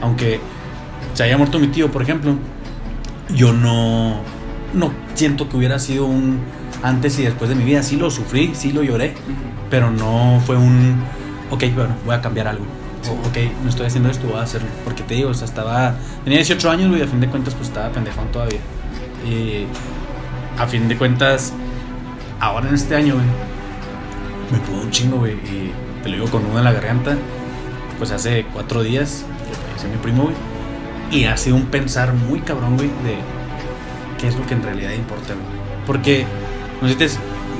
Aunque 0.00 0.38
se 1.14 1.24
haya 1.24 1.36
muerto 1.36 1.58
mi 1.58 1.66
tío, 1.66 1.90
por 1.90 2.02
ejemplo, 2.02 2.36
yo 3.34 3.52
no, 3.52 4.20
no 4.74 4.92
siento 5.14 5.48
que 5.48 5.56
hubiera 5.56 5.80
sido 5.80 6.06
un 6.06 6.38
antes 6.84 7.18
y 7.18 7.24
después 7.24 7.50
de 7.50 7.56
mi 7.56 7.64
vida. 7.64 7.82
Sí 7.82 7.96
lo 7.96 8.12
sufrí, 8.12 8.52
sí 8.54 8.70
lo 8.70 8.84
lloré, 8.84 9.14
pero 9.68 9.90
no 9.90 10.40
fue 10.46 10.56
un, 10.56 11.02
ok, 11.50 11.64
bueno, 11.74 11.96
voy 12.06 12.14
a 12.14 12.20
cambiar 12.20 12.46
algo. 12.46 12.64
Sí. 13.02 13.10
O, 13.10 13.28
ok, 13.28 13.38
no 13.64 13.70
estoy 13.70 13.86
haciendo 13.86 14.08
esto, 14.08 14.28
voy 14.28 14.38
a 14.38 14.42
hacerlo. 14.42 14.68
Porque 14.84 15.02
te 15.02 15.14
digo, 15.14 15.30
o 15.30 15.34
sea, 15.34 15.48
estaba, 15.48 15.96
tenía 16.22 16.38
18 16.38 16.70
años, 16.70 16.90
güey, 16.90 17.02
a 17.02 17.08
fin 17.08 17.18
de 17.18 17.26
cuentas, 17.26 17.54
pues 17.54 17.66
estaba 17.66 17.90
pendejón 17.90 18.30
todavía. 18.30 18.60
Y 19.28 19.64
a 20.56 20.64
fin 20.68 20.86
de 20.86 20.96
cuentas, 20.96 21.52
ahora 22.40 22.68
en 22.68 22.74
este 22.74 22.94
año, 22.96 23.14
güey, 23.14 23.26
me 24.52 24.58
pudo 24.58 24.82
un 24.82 24.90
chingo, 24.90 25.18
güey, 25.18 25.32
y 25.34 25.72
te 26.02 26.08
lo 26.08 26.16
digo 26.16 26.30
con 26.30 26.44
uno 26.44 26.58
en 26.58 26.64
la 26.64 26.72
garganta. 26.72 27.16
Pues 27.98 28.10
hace 28.12 28.46
cuatro 28.52 28.82
días 28.82 29.24
que 29.48 29.54
falleció 29.54 29.88
mi 29.90 29.96
primo, 29.96 30.22
güey. 30.24 30.34
Y 31.10 31.24
ha 31.24 31.36
sido 31.36 31.56
un 31.56 31.66
pensar 31.66 32.12
muy 32.14 32.40
cabrón, 32.40 32.76
güey, 32.76 32.88
de 32.88 33.16
qué 34.18 34.28
es 34.28 34.36
lo 34.36 34.46
que 34.46 34.54
en 34.54 34.62
realidad 34.62 34.92
importa, 34.92 35.34
güey. 35.34 35.58
Porque, 35.86 36.26
no 36.80 36.88
sé, 36.88 36.94
si 36.94 36.98
te, 36.98 37.08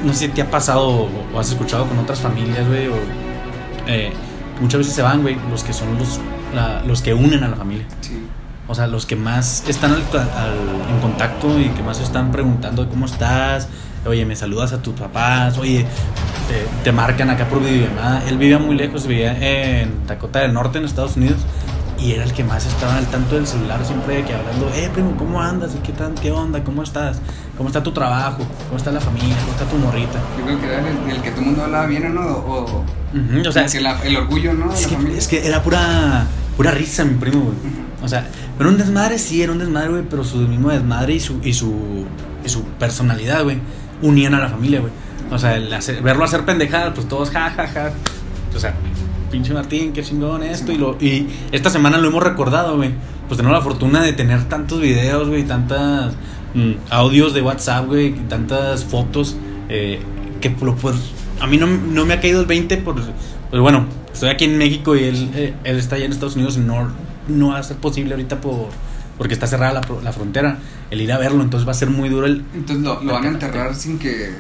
no 0.07 0.13
sé 0.13 0.19
si 0.27 0.29
te 0.29 0.43
ha 0.43 0.51
pasado 0.51 0.87
o, 0.87 1.11
o 1.35 1.41
has 1.41 1.49
escuchado 1.49 1.87
con 1.87 1.99
otras 1.99 2.21
familias, 2.21 2.67
güey, 2.69 2.87
o 2.89 2.95
eh, 3.87 4.13
muchas 4.61 4.79
veces 4.79 4.95
se 4.95 5.03
van, 5.03 5.23
güey, 5.23 5.37
los 5.51 5.65
que 5.65 5.73
son 5.73 5.97
los, 5.99 6.21
la- 6.55 6.83
los 6.85 7.03
que 7.03 7.15
unen 7.15 7.43
a 7.43 7.49
la 7.49 7.57
familia. 7.57 7.87
Sí. 8.03 8.23
O 8.69 8.75
sea, 8.75 8.87
los 8.87 9.07
que 9.07 9.17
más 9.17 9.65
están 9.67 9.93
al- 9.93 10.03
al- 10.37 10.91
en 10.95 11.01
contacto 11.01 11.59
y 11.59 11.71
que 11.71 11.83
más 11.83 12.01
están 12.01 12.31
preguntando 12.31 12.89
cómo 12.89 13.07
estás. 13.07 13.69
Oye, 14.07 14.25
me 14.25 14.37
saludas 14.37 14.73
a 14.73 14.81
tus 14.83 14.95
papás. 14.95 15.59
Oye, 15.59 15.85
te, 16.49 16.85
te 16.85 16.93
marcan 16.93 17.31
acá 17.31 17.47
por 17.49 17.61
videollamada. 17.61 18.23
Él 18.29 18.39
vivía 18.39 18.59
muy 18.59 18.77
lejos, 18.77 19.07
vivía 19.07 19.37
en 19.39 20.07
Dakota 20.07 20.41
del 20.41 20.53
Norte, 20.55 20.79
en 20.79 20.85
Estados 20.85 21.17
Unidos. 21.17 21.39
Y 22.01 22.13
era 22.13 22.23
el 22.23 22.33
que 22.33 22.45
más 22.45 22.65
estaba 22.65 22.97
al 22.97 23.07
tanto 23.07 23.35
del 23.35 23.45
celular, 23.49 23.85
siempre 23.85 24.25
que 24.25 24.33
hablando, 24.33 24.71
eh, 24.73 24.89
primo, 24.95 25.17
¿cómo 25.19 25.43
andas? 25.43 25.73
¿Y 25.75 25.79
qué, 25.79 25.93
tan, 25.93 26.15
¿Qué 26.15 26.31
onda? 26.31 26.63
¿Cómo 26.63 26.85
estás? 26.85 27.21
¿Cómo 27.57 27.69
está 27.71 27.83
tu 27.83 27.91
trabajo? 27.91 28.39
¿Cómo 28.67 28.77
está 28.77 28.93
la 28.93 29.01
familia? 29.01 29.35
¿Cómo 29.41 29.51
está 29.51 29.65
tu 29.65 29.77
morrita? 29.79 30.21
Yo 30.39 30.45
creo 30.45 30.61
que 30.61 30.67
era 30.67 30.79
el, 30.79 31.11
el 31.17 31.23
que 31.23 31.31
todo 31.33 31.41
el 31.41 31.47
mundo 31.47 31.65
hablaba 31.65 31.87
bien, 31.87 32.15
¿no? 32.15 32.21
O, 32.21 32.65
o 32.67 32.85
Ujú, 33.13 33.49
o 33.49 33.53
sea, 33.53 33.63
como 33.63 33.73
que 33.73 33.81
la- 33.81 34.01
el 34.05 34.17
orgullo, 34.17 34.53
¿no? 34.55 34.73
Es 34.73 34.83
la 34.83 34.89
que, 34.91 34.95
familia. 34.95 35.19
es 35.19 35.27
que 35.27 35.45
era 35.45 35.61
pura, 35.65 36.25
pura 36.57 36.71
risa, 36.71 37.05
mi 37.05 37.15
primo, 37.15 37.41
güey. 37.47 37.57
O 38.01 38.07
sea, 38.07 38.29
pero 38.57 38.71
un 38.71 38.79
desmadre 38.79 39.19
sí, 39.19 39.43
era 39.43 39.51
un 39.51 39.59
desmadre, 39.59 39.89
güey, 39.89 40.03
pero 40.09 40.23
su 40.23 40.37
mismo 40.37 40.71
desmadre 40.71 41.15
y 41.15 41.21
su, 41.21 41.41
y 41.43 41.53
su, 41.53 42.05
y 42.45 42.49
su 42.49 42.63
personalidad, 42.79 43.43
güey, 43.43 43.59
unían 44.03 44.35
a 44.35 44.41
la 44.41 44.49
familia, 44.49 44.81
güey. 44.81 44.93
O 45.31 45.39
sea, 45.39 45.57
el 45.57 45.73
hacer- 45.73 46.03
verlo 46.03 46.25
hacer 46.25 46.45
pendejadas, 46.45 46.93
pues 46.95 47.09
todos, 47.09 47.31
ja, 47.31 47.51
ja, 47.51 47.67
ja. 47.67 47.93
O 48.55 48.59
sea, 48.59 48.75
pinche 49.31 49.53
Martín, 49.53 49.93
qué 49.93 50.03
chingón 50.03 50.43
esto. 50.43 50.73
Y, 50.73 50.79
lo, 50.79 50.97
y 51.01 51.27
esta 51.53 51.71
semana 51.71 51.99
lo 51.99 52.09
hemos 52.09 52.23
recordado, 52.23 52.77
güey. 52.77 52.93
Pues 53.29 53.37
tenemos 53.37 53.57
la 53.59 53.63
fortuna 53.63 54.03
de 54.03 54.15
tener 54.15 54.45
tantos 54.49 54.81
videos, 54.81 55.29
güey, 55.29 55.45
tantas 55.45 56.15
mm, 56.55 56.73
audios 56.91 57.35
de 57.35 57.43
WhatsApp, 57.43 57.87
güey, 57.87 58.15
tantas 58.29 58.85
fotos. 58.85 59.37
eh, 59.69 60.01
que 60.41 60.55
lo, 60.63 60.77
pues, 60.77 60.97
a 61.41 61.47
mí 61.47 61.57
no, 61.59 61.67
no 61.67 62.07
me 62.07 62.15
ha 62.15 62.21
caído 62.21 62.41
el 62.41 62.47
20 62.47 62.77
por... 62.79 62.95
Pues 63.51 63.61
bueno, 63.63 63.87
estoy 64.13 64.29
aquí 64.31 64.45
en 64.45 64.57
México 64.57 64.95
y 64.97 65.05
él, 65.05 65.31
eh, 65.35 65.55
él 65.65 65.79
está 65.79 65.97
allá 65.97 66.05
en 66.07 66.13
Estados 66.13 66.37
Unidos 66.37 66.57
y 66.57 66.61
no, 66.61 66.89
no 67.29 67.49
va 67.49 67.59
a 67.59 67.63
ser 67.63 67.77
posible 67.79 68.15
ahorita 68.15 68.41
por 68.41 68.69
porque 69.19 69.35
está 69.35 69.47
cerrada 69.47 69.73
la, 69.75 70.03
la 70.03 70.13
frontera. 70.13 70.59
El 70.91 71.01
ir 71.03 71.13
a 71.13 71.19
verlo, 71.19 71.43
entonces 71.43 71.67
va 71.69 71.73
a 71.73 71.75
ser 71.75 71.91
muy 71.91 72.09
duro 72.09 72.27
el... 72.27 72.45
Entonces 72.55 72.83
lo, 72.85 73.03
lo 73.03 73.13
van 73.13 73.25
a 73.25 73.29
enterrar 73.29 73.75
sin 73.75 73.99
que. 73.99 74.31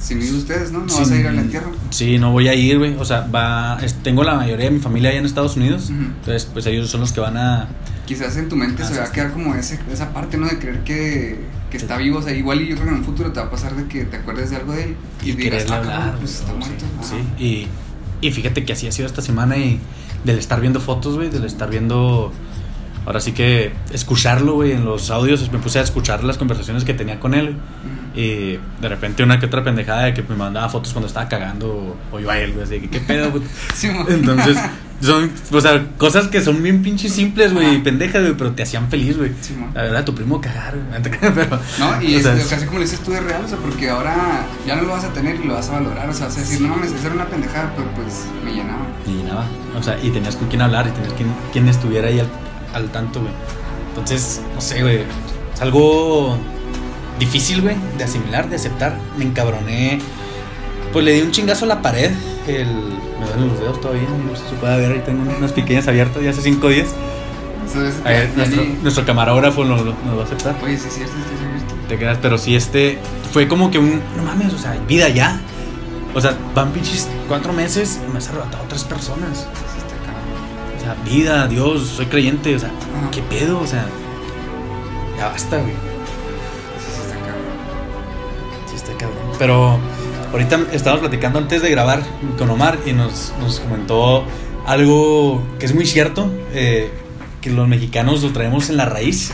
Sin 0.00 0.22
ir 0.22 0.32
ustedes, 0.32 0.70
¿no? 0.70 0.80
No 0.80 0.88
sin- 0.88 1.00
vas 1.00 1.10
a 1.10 1.16
ir 1.16 1.26
al 1.26 1.38
entierro. 1.38 1.72
Sí, 1.90 2.18
no 2.18 2.30
voy 2.30 2.46
a 2.48 2.54
ir, 2.54 2.78
güey. 2.78 2.94
O 2.96 3.04
sea, 3.04 3.26
va, 3.34 3.78
es- 3.82 3.94
tengo 4.02 4.22
la 4.22 4.34
mayoría 4.34 4.66
de 4.66 4.70
mi 4.70 4.78
familia 4.78 5.10
allá 5.10 5.18
en 5.18 5.26
Estados 5.26 5.56
Unidos. 5.56 5.90
Entonces, 5.90 6.44
pues 6.52 6.64
ellos 6.66 6.88
son 6.88 7.00
los 7.00 7.12
que 7.12 7.20
van 7.20 7.36
a... 7.36 7.66
Quizás 8.06 8.36
en 8.36 8.48
tu 8.48 8.56
mente 8.56 8.82
Ah, 8.84 8.86
se 8.86 8.98
va 8.98 9.04
a 9.06 9.12
quedar 9.12 9.32
como 9.32 9.54
ese, 9.56 9.78
esa 9.92 10.12
parte, 10.14 10.38
¿no? 10.38 10.46
De 10.46 10.58
creer 10.58 10.82
que, 10.84 11.40
que 11.70 11.76
está 11.76 11.96
vivo. 11.98 12.20
O 12.20 12.22
sea, 12.22 12.32
igual 12.32 12.62
y 12.62 12.68
yo 12.68 12.74
creo 12.76 12.86
que 12.86 12.92
en 12.92 12.98
el 12.98 13.04
futuro 13.04 13.32
te 13.32 13.40
va 13.40 13.46
a 13.46 13.50
pasar 13.50 13.74
de 13.74 13.84
que 13.86 14.04
te 14.04 14.16
acuerdes 14.18 14.50
de 14.50 14.56
algo 14.56 14.72
de 14.72 14.84
él 14.84 14.96
y, 15.22 15.32
digas, 15.32 15.64
quererle 15.64 15.74
ah, 15.74 15.78
hablar. 15.78 16.16
pues 16.18 16.34
está 16.36 16.52
muerto. 16.54 16.84
sí, 17.02 17.14
Ajá. 17.16 17.24
sí. 17.38 17.44
Y, 17.44 18.26
y 18.26 18.30
fíjate 18.30 18.64
que 18.64 18.72
así 18.72 18.86
ha 18.86 18.92
sido 18.92 19.06
esta 19.06 19.20
semana 19.20 19.56
y 19.58 19.78
del 20.24 20.38
estar 20.38 20.60
viendo 20.60 20.80
fotos, 20.80 21.16
güey, 21.16 21.28
del 21.28 21.44
estar 21.44 21.68
viendo... 21.68 22.32
Ahora 23.08 23.20
sí 23.20 23.32
que 23.32 23.72
escucharlo, 23.90 24.52
güey, 24.52 24.72
en 24.72 24.84
los 24.84 25.10
audios, 25.10 25.50
me 25.50 25.58
puse 25.58 25.78
a 25.78 25.82
escuchar 25.82 26.24
las 26.24 26.36
conversaciones 26.36 26.84
que 26.84 26.92
tenía 26.92 27.18
con 27.18 27.32
él. 27.32 27.56
Y 28.14 28.58
de 28.82 28.88
repente 28.88 29.22
una 29.22 29.40
que 29.40 29.46
otra 29.46 29.64
pendejada 29.64 30.02
de 30.02 30.12
que 30.12 30.22
me 30.22 30.36
mandaba 30.36 30.68
fotos 30.68 30.92
cuando 30.92 31.06
estaba 31.06 31.26
cagando 31.26 31.96
o, 32.12 32.20
yo 32.20 32.30
a 32.30 32.38
él, 32.38 32.52
güey, 32.52 32.64
así 32.64 32.80
que 32.80 32.90
qué 32.90 33.00
pedo, 33.00 33.30
güey. 33.30 33.44
Sí. 33.74 33.88
Entonces, 34.10 34.58
son, 35.00 35.30
o 35.50 35.60
sea, 35.62 35.86
cosas 35.96 36.26
que 36.26 36.42
son 36.42 36.62
bien 36.62 36.82
pinches 36.82 37.14
simples, 37.14 37.54
güey, 37.54 37.76
y 37.76 37.78
pendejas, 37.78 38.20
güey, 38.20 38.34
pero 38.36 38.52
te 38.52 38.62
hacían 38.62 38.90
feliz, 38.90 39.16
güey. 39.16 39.32
Sí. 39.40 39.56
La 39.72 39.84
verdad, 39.84 40.04
tu 40.04 40.14
primo 40.14 40.38
cagar, 40.42 40.74
güey. 40.76 41.02
Pero, 41.34 41.58
No, 41.78 42.02
y 42.02 42.20
sea, 42.20 42.34
este, 42.34 42.56
casi 42.56 42.66
como 42.66 42.78
le 42.78 42.84
dices 42.84 43.00
tú 43.00 43.14
es 43.14 43.24
real, 43.24 43.42
o 43.42 43.48
sea, 43.48 43.56
porque 43.56 43.88
ahora 43.88 44.44
ya 44.66 44.76
no 44.76 44.82
lo 44.82 44.90
vas 44.90 45.04
a 45.04 45.14
tener 45.14 45.36
y 45.36 45.44
lo 45.44 45.54
vas 45.54 45.70
a 45.70 45.80
valorar, 45.80 46.10
o 46.10 46.12
sea, 46.12 46.26
vas 46.26 46.36
a 46.36 46.40
decir, 46.40 46.60
no 46.60 46.68
mames, 46.68 46.92
esa 46.92 47.06
era 47.06 47.14
una 47.14 47.26
pendejada, 47.26 47.72
pero 47.74 47.88
pues 47.92 48.26
me 48.44 48.52
llenaba. 48.52 48.86
me 49.06 49.14
llenaba. 49.14 49.46
O 49.78 49.82
sea, 49.82 49.98
y 50.02 50.10
tenías 50.10 50.36
con 50.36 50.48
quién 50.48 50.60
hablar 50.60 50.88
y 50.88 50.90
tenías 50.90 51.14
quien, 51.14 51.28
quien 51.52 51.68
estuviera 51.68 52.08
ahí 52.08 52.20
al, 52.20 52.28
al 52.74 52.90
tanto, 52.90 53.20
güey. 53.20 53.32
Entonces, 53.90 54.40
no 54.54 54.60
sé, 54.60 54.82
güey. 54.82 55.04
Es 55.54 55.60
algo 55.60 56.36
difícil, 57.18 57.62
güey, 57.62 57.76
de 57.96 58.04
asimilar, 58.04 58.48
de 58.48 58.56
aceptar. 58.56 58.98
Me 59.16 59.24
encabroné. 59.24 60.00
Pues 60.92 61.04
le 61.04 61.12
di 61.12 61.22
un 61.22 61.32
chingazo 61.32 61.64
a 61.64 61.68
la 61.68 61.82
pared. 61.82 62.10
El, 62.46 62.66
me 62.66 63.26
duelen 63.26 63.48
los 63.48 63.60
dedos 63.60 63.80
todavía, 63.80 64.02
no 64.08 64.36
sé 64.36 64.42
si 64.44 64.50
se 64.50 64.56
puede 64.56 64.78
ver. 64.78 64.92
Ahí 64.92 65.02
tengo 65.04 65.22
unas 65.36 65.52
pequeñas 65.52 65.88
abiertas 65.88 66.22
ya 66.22 66.30
hace 66.30 66.42
cinco 66.42 66.68
días. 66.68 66.88
Entonces, 67.66 68.00
A 68.04 68.08
ver, 68.08 68.30
ya 68.34 68.46
nuestro, 68.82 69.04
camarógrafo 69.04 69.64
nos, 69.64 69.84
nos 69.84 70.16
va 70.16 70.22
a 70.22 70.24
aceptar. 70.24 70.56
Oye, 70.62 70.78
sí, 70.78 70.88
es 70.88 70.94
cierto, 70.94 71.12
sí, 71.12 71.34
es 71.34 71.40
cierto. 71.40 71.74
Te 71.88 71.98
quedas, 71.98 72.18
pero 72.22 72.38
sí, 72.38 72.56
este 72.56 72.98
fue 73.32 73.48
como 73.48 73.70
que 73.70 73.78
un. 73.78 74.00
No 74.16 74.22
mames, 74.22 74.54
o 74.54 74.58
sea, 74.58 74.72
vida 74.86 75.08
ya. 75.08 75.40
O 76.14 76.20
sea, 76.20 76.34
van 76.54 76.72
pinches 76.72 77.08
cuatro 77.28 77.52
meses 77.52 78.00
y 78.06 78.10
me 78.10 78.18
has 78.18 78.28
arrebatado 78.28 78.64
tres 78.68 78.84
personas. 78.84 79.46
Sea, 80.94 81.04
vida, 81.04 81.46
Dios, 81.48 81.86
soy 81.88 82.06
creyente. 82.06 82.54
O 82.54 82.58
sea. 82.58 82.70
¿qué 83.12 83.22
pedo? 83.22 83.60
O 83.60 83.66
sea, 83.66 83.86
ya 85.16 85.28
basta, 85.28 85.56
güey. 85.58 85.72
Sí, 86.78 87.00
está 87.02 87.18
cabrón. 87.18 87.44
Sí, 88.68 88.76
está 88.76 88.92
cabrón. 88.92 89.18
Pero 89.38 89.78
ahorita 90.32 90.60
estábamos 90.72 91.00
platicando 91.00 91.38
antes 91.38 91.62
de 91.62 91.70
grabar 91.70 92.02
con 92.38 92.50
Omar 92.50 92.78
y 92.86 92.92
nos, 92.92 93.32
nos 93.40 93.60
comentó 93.60 94.24
algo 94.66 95.42
que 95.58 95.66
es 95.66 95.74
muy 95.74 95.86
cierto, 95.86 96.30
eh, 96.52 96.90
que 97.40 97.50
los 97.50 97.66
mexicanos 97.66 98.22
lo 98.22 98.32
traemos 98.32 98.68
en 98.68 98.76
la 98.76 98.84
raíz 98.84 99.32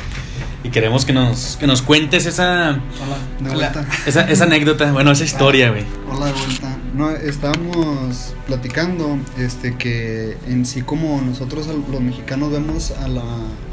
y 0.62 0.70
queremos 0.70 1.04
que 1.04 1.12
nos, 1.12 1.56
que 1.56 1.66
nos 1.66 1.82
cuentes 1.82 2.26
esa, 2.26 2.70
Hola, 2.70 3.16
de 3.40 3.54
vuelta. 3.54 3.86
esa, 4.06 4.22
esa 4.30 4.44
anécdota, 4.44 4.92
bueno, 4.92 5.10
esa 5.10 5.24
historia, 5.24 5.70
güey. 5.70 5.84
Hola 6.10 6.26
de 6.26 6.32
vuelta. 6.32 6.76
No, 6.94 7.10
estábamos 7.10 8.34
platicando 8.46 9.18
este 9.36 9.76
que 9.76 10.36
en 10.48 10.64
sí 10.64 10.82
como 10.82 11.20
nosotros 11.22 11.66
los 11.90 12.00
mexicanos 12.00 12.52
vemos 12.52 12.92
a 12.92 13.08
la, 13.08 13.22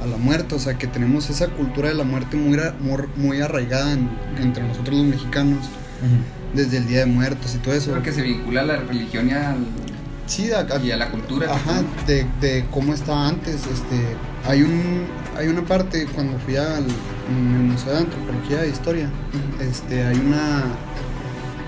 a 0.01 0.07
la 0.09 0.17
muerte, 0.17 0.55
o 0.55 0.59
sea 0.59 0.73
que 0.79 0.87
tenemos 0.87 1.29
esa 1.29 1.47
cultura 1.49 1.89
de 1.89 1.95
la 1.95 2.03
muerte 2.03 2.35
muy, 2.35 2.57
ra- 2.57 2.73
muy, 3.17 3.39
arraigada 3.41 3.93
en- 3.93 4.09
entre 4.39 4.63
nosotros 4.63 4.97
los 4.97 5.05
mexicanos, 5.05 5.59
desde 6.55 6.77
el 6.77 6.87
Día 6.87 6.99
de 7.01 7.05
Muertos 7.05 7.53
y 7.53 7.59
todo 7.59 7.75
eso. 7.75 7.91
Creo 7.91 8.03
que 8.03 8.11
se 8.11 8.23
vincula 8.23 8.61
a 8.61 8.65
la 8.65 8.77
religión 8.77 9.29
y, 9.29 9.33
al, 9.33 9.57
Sí, 10.25 10.49
a- 10.51 10.61
a- 10.61 10.79
y 10.83 10.91
a 10.91 10.97
la 10.97 11.11
cultura. 11.11 11.53
Ajá, 11.53 11.83
de, 12.07 12.25
de 12.41 12.65
cómo 12.71 12.91
estaba 12.93 13.27
antes. 13.27 13.55
Este, 13.67 14.15
hay 14.47 14.63
un 14.63 15.03
hay 15.37 15.47
una 15.47 15.61
parte 15.63 16.07
cuando 16.13 16.37
fui 16.39 16.55
al 16.57 16.83
en 17.29 17.53
el 17.55 17.63
Museo 17.71 17.93
de 17.93 17.99
Antropología 17.99 18.63
e 18.65 18.69
Historia. 18.69 19.09
Este, 19.59 20.03
hay 20.05 20.17
una 20.17 20.63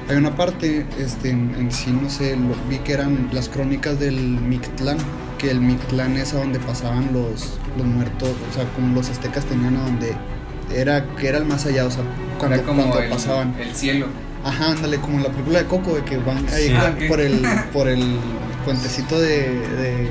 hay 0.10 0.18
una 0.18 0.36
parte 0.36 0.86
este 1.00 1.30
en, 1.32 1.56
en 1.58 1.72
sí 1.72 1.92
no 1.92 2.10
sé, 2.10 2.36
lo- 2.36 2.56
vi 2.70 2.78
que 2.80 2.94
eran 2.94 3.30
las 3.32 3.50
crónicas 3.50 4.00
del 4.00 4.16
Mictlán, 4.18 4.98
que 5.38 5.50
el 5.52 5.62
Mictlán 5.62 6.18
es 6.18 6.34
a 6.34 6.38
donde 6.40 6.60
pasaban 6.60 7.12
los 7.14 7.60
los 7.78 7.86
muertos, 7.88 8.30
o 8.52 8.54
sea, 8.54 8.66
como 8.76 8.94
los 8.96 9.10
aztecas 9.10 9.46
tenían 9.46 9.76
a 9.78 9.84
donde 9.84 10.14
era 10.76 11.06
que 11.16 11.28
era 11.28 11.38
el 11.38 11.46
más 11.46 11.66
allá, 11.66 11.86
o 11.86 11.92
sea, 11.92 12.04
cuando, 12.38 12.56
Era 12.58 12.66
como 12.66 12.82
cuando 12.84 13.00
el, 13.02 13.10
pasaban. 13.10 13.56
el 13.60 13.74
cielo. 13.76 14.08
Ajá, 14.44 14.72
ándale, 14.72 14.98
como 14.98 15.18
en 15.18 15.24
la 15.24 15.30
película 15.30 15.60
de 15.60 15.66
Coco, 15.66 15.96
de 15.96 16.04
que 16.04 16.18
van 16.18 16.46
ahí 16.50 16.68
Sí. 16.68 16.74
Ah, 16.76 16.94
por 17.08 17.20
el 17.22 17.42
por 17.74 17.88
el 17.88 18.18
puentecito 18.66 19.20
de, 19.20 19.30
de, 19.60 20.10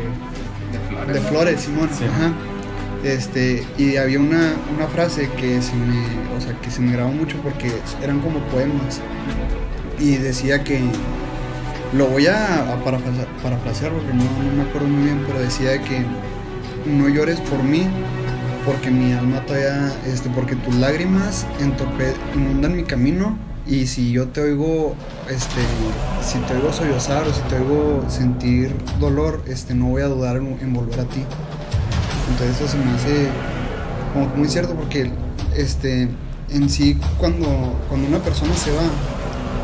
De 0.72 0.78
flores. 0.88 1.14
de 1.14 1.20
¿no? 1.20 1.28
flores, 1.28 1.60
Simón. 1.60 1.90
Sí. 1.96 2.04
Ajá. 2.04 2.32
Este, 3.04 3.64
y 3.78 3.96
había 3.96 4.20
una, 4.20 4.52
una 4.76 4.86
frase 4.86 5.28
que 5.36 5.60
se 5.60 5.74
me, 5.74 5.98
o 6.36 6.40
sea, 6.40 6.52
que 6.62 6.70
se 6.70 6.80
me 6.80 6.92
grabó 6.92 7.10
mucho 7.12 7.36
porque 7.42 7.70
eran 8.02 8.20
como 8.20 8.38
poemas. 8.46 9.00
Y 10.02 10.16
decía 10.16 10.64
que 10.64 10.80
lo 11.92 12.08
voy 12.08 12.26
a, 12.26 12.72
a 12.72 12.84
parafrase- 12.84 13.26
parafrasear 13.40 13.92
porque 13.92 14.12
no, 14.12 14.24
me 14.56 14.62
acuerdo 14.68 14.88
muy 14.88 15.04
bien, 15.04 15.22
pero 15.26 15.38
decía 15.38 15.80
que 15.80 16.04
no 16.90 17.08
llores 17.08 17.38
por 17.40 17.62
mí 17.62 17.86
porque 18.66 18.90
mi 18.90 19.12
alma 19.12 19.46
todavía, 19.46 19.92
este, 20.06 20.28
porque 20.30 20.56
tus 20.56 20.74
lágrimas 20.74 21.46
entorpe, 21.60 22.14
inundan 22.34 22.74
mi 22.76 22.82
camino 22.82 23.36
y 23.64 23.86
si 23.86 24.10
yo 24.10 24.26
te 24.28 24.40
oigo, 24.40 24.96
este, 25.30 25.60
si 26.24 26.38
te 26.40 26.54
oigo 26.56 26.72
sollozar 26.72 27.22
o 27.28 27.32
si 27.32 27.40
te 27.42 27.56
oigo 27.58 28.04
sentir 28.08 28.74
dolor, 28.98 29.44
este, 29.46 29.74
no 29.74 29.86
voy 29.86 30.02
a 30.02 30.06
dudar 30.06 30.36
en, 30.36 30.72
volver 30.72 30.98
a 30.98 31.04
ti. 31.04 31.22
Entonces 32.28 32.56
eso 32.60 32.68
se 32.68 32.76
me 32.78 32.90
hace 32.92 33.28
como 34.12 34.26
muy 34.34 34.48
cierto 34.48 34.74
porque, 34.74 35.10
este, 35.56 36.08
en 36.50 36.68
sí 36.68 36.98
cuando, 37.18 37.46
cuando 37.88 38.08
una 38.08 38.18
persona 38.18 38.52
se 38.54 38.72
va, 38.72 38.82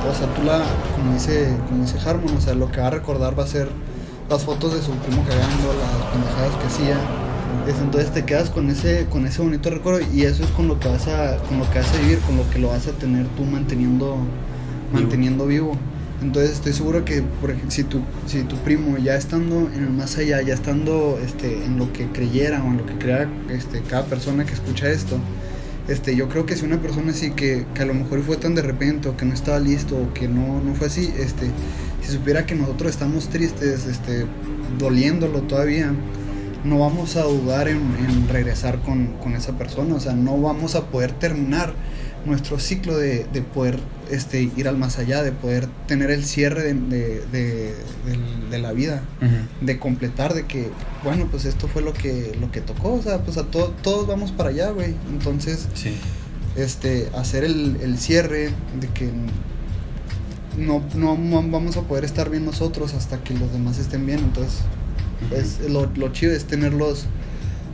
o 0.06 0.14
sea, 0.14 0.32
tú 0.34 0.42
la, 0.42 0.62
como 0.96 1.12
dice, 1.14 1.54
como 1.68 1.84
dice 1.84 1.98
Harmon, 2.04 2.36
o 2.36 2.40
sea, 2.40 2.54
lo 2.54 2.70
que 2.70 2.80
va 2.80 2.88
a 2.88 2.90
recordar 2.90 3.38
va 3.38 3.44
a 3.44 3.46
ser 3.46 3.68
las 4.28 4.44
fotos 4.44 4.74
de 4.74 4.82
su 4.82 4.92
primo 4.92 5.22
cagando, 5.24 5.74
las 5.74 6.12
pendejadas 6.12 6.54
que 6.56 6.66
hacía. 6.66 6.96
Es, 7.66 7.78
Entonces 7.80 8.12
te 8.12 8.24
quedas 8.24 8.50
con 8.50 8.70
ese, 8.70 9.06
con 9.10 9.26
ese 9.26 9.42
bonito 9.42 9.70
recuerdo 9.70 10.00
y 10.12 10.22
eso 10.22 10.42
es 10.42 10.50
con 10.50 10.68
lo 10.68 10.78
que 10.78 10.88
vas 10.88 11.06
a, 11.08 11.36
con 11.48 11.58
lo 11.58 11.70
que 11.70 11.78
vas 11.78 11.94
a 11.94 11.98
vivir, 11.98 12.18
con 12.20 12.36
lo 12.36 12.48
que 12.50 12.58
lo 12.58 12.68
vas 12.68 12.86
a 12.86 12.92
tener 12.92 13.26
tú 13.28 13.44
manteniendo, 13.44 14.16
manteniendo 14.92 15.46
vivo. 15.46 15.76
Entonces 16.22 16.52
estoy 16.52 16.72
seguro 16.72 17.04
que 17.04 17.22
por 17.22 17.50
ejemplo, 17.50 17.70
si 17.70 17.84
tu, 17.84 18.00
si 18.26 18.42
tu 18.42 18.56
primo 18.56 18.98
ya 18.98 19.14
estando 19.14 19.70
en 19.72 19.84
el 19.84 19.90
más 19.90 20.16
allá, 20.18 20.42
ya 20.42 20.54
estando 20.54 21.18
este, 21.24 21.64
en 21.64 21.78
lo 21.78 21.92
que 21.92 22.06
creyera 22.06 22.62
o 22.62 22.66
en 22.66 22.78
lo 22.78 22.86
que 22.86 22.94
crea 22.94 23.28
este, 23.50 23.82
cada 23.82 24.04
persona 24.04 24.44
que 24.44 24.54
escucha 24.54 24.88
esto, 24.88 25.18
este, 25.88 26.14
yo 26.14 26.28
creo 26.28 26.44
que 26.46 26.54
si 26.54 26.64
una 26.64 26.80
persona 26.80 27.12
así 27.12 27.30
que, 27.30 27.66
que 27.74 27.82
a 27.82 27.86
lo 27.86 27.94
mejor 27.94 28.22
fue 28.22 28.36
tan 28.36 28.54
de 28.54 28.62
repente 28.62 29.08
o 29.08 29.16
que 29.16 29.24
no 29.24 29.34
estaba 29.34 29.58
listo 29.58 29.96
o 29.96 30.12
que 30.12 30.28
no, 30.28 30.60
no 30.62 30.74
fue 30.74 30.88
así, 30.88 31.12
este, 31.18 31.50
si 32.02 32.12
supiera 32.12 32.46
que 32.46 32.54
nosotros 32.54 32.90
estamos 32.90 33.28
tristes, 33.28 33.86
este, 33.86 34.26
doliéndolo 34.78 35.42
todavía, 35.42 35.92
no 36.64 36.80
vamos 36.80 37.16
a 37.16 37.22
dudar 37.22 37.68
en, 37.68 37.78
en 37.78 38.28
regresar 38.28 38.80
con, 38.82 39.14
con 39.22 39.34
esa 39.34 39.52
persona, 39.56 39.94
o 39.94 40.00
sea, 40.00 40.12
no 40.12 40.40
vamos 40.40 40.74
a 40.74 40.86
poder 40.90 41.12
terminar 41.12 41.72
nuestro 42.28 42.58
ciclo 42.60 42.96
de, 42.96 43.26
de 43.32 43.42
poder 43.42 43.78
este, 44.10 44.42
ir 44.56 44.68
al 44.68 44.76
más 44.78 44.98
allá, 44.98 45.22
de 45.22 45.32
poder 45.32 45.68
tener 45.86 46.10
el 46.10 46.24
cierre 46.24 46.62
de, 46.74 46.74
de- 47.32 48.58
la 48.58 48.72
vida, 48.72 49.02
de 49.60 49.78
completar, 49.78 50.34
de 50.34 50.46
que, 50.46 50.68
bueno, 51.04 51.28
pues 51.30 51.44
esto 51.44 51.68
fue 51.68 51.82
lo 51.82 51.92
que, 51.92 52.36
lo 52.40 52.50
que 52.50 52.60
tocó, 52.60 52.94
o 52.94 53.02
sea, 53.02 53.18
pues 53.22 53.36
a 53.38 53.44
to- 53.44 53.74
todos 53.82 54.06
vamos 54.06 54.32
para 54.32 54.48
allá, 54.50 54.70
güey. 54.70 54.94
Entonces, 55.10 55.68
Sí. 55.74 55.94
este, 56.56 57.08
hacer 57.16 57.44
el, 57.44 57.76
el 57.82 57.98
cierre 57.98 58.50
de 58.80 58.88
que 58.94 59.10
no, 60.56 60.82
no 60.94 61.14
mo- 61.16 61.44
vamos 61.50 61.76
a 61.76 61.82
poder 61.82 62.04
estar 62.04 62.30
bien 62.30 62.44
nosotros 62.44 62.94
hasta 62.94 63.22
que 63.22 63.34
los 63.34 63.52
demás 63.52 63.78
estén 63.78 64.06
bien, 64.06 64.18
entonces, 64.20 64.60
es, 65.36 65.68
lo, 65.70 65.86
lo 65.94 66.12
chido 66.12 66.32
es 66.32 66.44
tener 66.44 66.72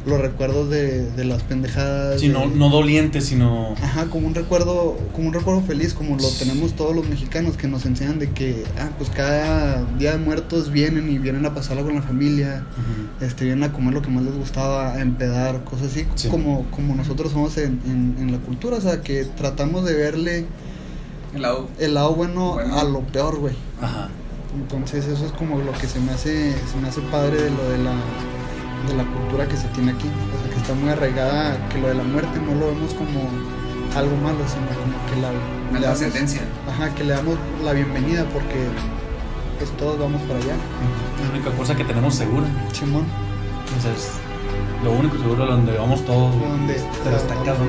los, 0.06 0.20
recuerdos 0.20 0.70
de, 0.70 1.10
de 1.12 1.24
las 1.24 1.42
pendejadas. 1.42 2.20
Sí, 2.20 2.28
no, 2.28 2.40
de- 2.40 2.56
no 2.56 2.68
doliente, 2.68 3.20
sino. 3.20 3.74
Ajá, 3.82 4.06
como 4.06 4.26
un 4.26 4.34
recuerdo, 4.34 4.96
como 5.14 5.28
un 5.28 5.34
recuerdo 5.34 5.62
feliz, 5.62 5.94
como 5.94 6.16
lo 6.16 6.28
tenemos 6.38 6.74
todos 6.74 6.94
los 6.94 7.08
mexicanos 7.08 7.56
que 7.56 7.68
nos 7.68 7.86
enseñan 7.86 8.18
de 8.18 8.30
que, 8.30 8.64
ah, 8.78 8.90
pues 8.98 9.10
cada 9.10 9.84
día 9.98 10.12
de 10.12 10.18
muertos 10.18 10.70
vienen 10.70 11.10
y 11.10 11.18
vienen 11.18 11.46
a 11.46 11.54
pasarlo 11.54 11.84
con 11.84 11.94
la 11.94 12.02
familia, 12.02 12.64
este, 13.20 13.44
vienen 13.44 13.64
a 13.64 13.72
comer 13.72 13.94
lo 13.94 14.02
que 14.02 14.10
más 14.10 14.24
les 14.24 14.34
gustaba, 14.34 14.92
a 14.94 15.00
empedar, 15.00 15.64
cosas 15.64 15.88
así, 15.92 16.06
Sí. 16.14 16.28
como, 16.28 16.66
como 16.70 16.94
nosotros 16.94 17.32
somos 17.32 17.56
en, 17.58 17.80
en, 17.86 18.16
en 18.18 18.32
la 18.32 18.38
cultura, 18.38 18.76
o 18.76 18.80
sea, 18.80 19.00
que 19.00 19.24
tratamos 19.24 19.84
de 19.84 19.94
verle 19.94 20.46
El 21.34 21.42
lado. 21.42 21.68
el 21.78 21.94
lado 21.94 22.14
bueno, 22.14 22.52
Bueno. 22.54 22.78
a 22.78 22.84
lo 22.84 23.00
peor, 23.00 23.38
güey. 23.38 23.54
Ajá. 23.80 24.08
Entonces 24.54 25.06
eso 25.06 25.26
es 25.26 25.32
como 25.32 25.58
lo 25.58 25.72
que 25.72 25.88
se 25.88 25.98
me 25.98 26.12
hace, 26.12 26.52
se 26.52 26.76
me 26.80 26.86
hace 26.88 27.00
padre 27.10 27.42
de 27.42 27.50
lo 27.50 27.68
de 27.70 27.78
la, 27.78 27.90
de 28.86 28.94
la 28.94 29.04
cultura 29.04 29.46
que 29.46 29.56
se 29.56 29.68
tiene 29.68 29.92
aquí. 29.92 30.08
O 30.08 30.42
sea, 30.42 30.50
que 30.52 30.56
está 30.60 30.74
muy 30.74 30.88
arraigada, 30.90 31.56
que 31.68 31.78
lo 31.80 31.88
de 31.88 31.94
la 31.94 32.04
muerte 32.04 32.38
no 32.40 32.54
lo 32.54 32.66
vemos 32.68 32.92
como 32.94 33.20
algo 33.96 34.16
malo, 34.16 34.38
sino 34.46 34.66
como 34.68 34.94
que 35.08 35.20
la... 35.20 35.30
Una 35.70 35.80
le 35.80 35.86
damos- 35.86 35.98
trascendencia. 36.00 36.42
Ajá, 36.68 36.94
que 36.94 37.04
le 37.04 37.12
damos 37.14 37.36
la 37.62 37.72
bienvenida 37.72 38.24
porque 38.32 38.68
pues 39.58 39.70
todos 39.76 39.98
vamos 39.98 40.20
para 40.22 40.38
allá. 40.38 40.54
La 41.22 41.30
única 41.34 41.50
cosa 41.56 41.74
que 41.76 41.84
tenemos 41.84 42.14
segura. 42.14 42.46
Simón, 42.72 43.04
Entonces, 43.66 44.10
lo 44.82 44.92
único 44.92 45.16
seguro 45.18 45.46
donde 45.46 45.76
vamos 45.78 46.04
todos. 46.04 46.38
donde... 46.38 46.82
Pero 47.04 47.16
está 47.16 47.34
cabrón 47.36 47.68